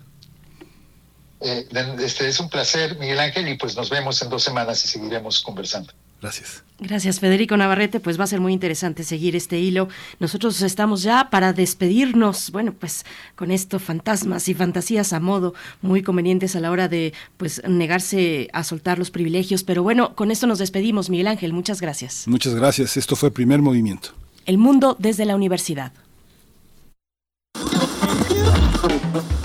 [1.41, 1.67] Eh,
[2.01, 5.43] este es un placer, Miguel Ángel, y pues nos vemos en dos semanas y seguiremos
[5.43, 5.93] conversando.
[6.25, 6.65] Gracias.
[6.79, 8.01] Gracias, Federico Navarrete.
[8.01, 9.91] Pues va a ser muy interesante seguir este hilo.
[10.21, 12.51] Nosotros estamos ya para despedirnos.
[12.51, 13.05] Bueno, pues
[13.37, 18.49] con esto, fantasmas y fantasías a modo, muy convenientes a la hora de pues negarse
[18.55, 19.65] a soltar los privilegios.
[19.65, 21.53] Pero bueno, con esto nos despedimos, Miguel Ángel.
[21.53, 22.27] Muchas gracias.
[22.27, 22.97] Muchas gracias.
[22.97, 24.15] Esto fue Primer Movimiento.
[24.47, 25.93] El mundo desde la universidad.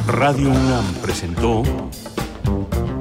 [0.07, 1.63] Radio UNAM presentó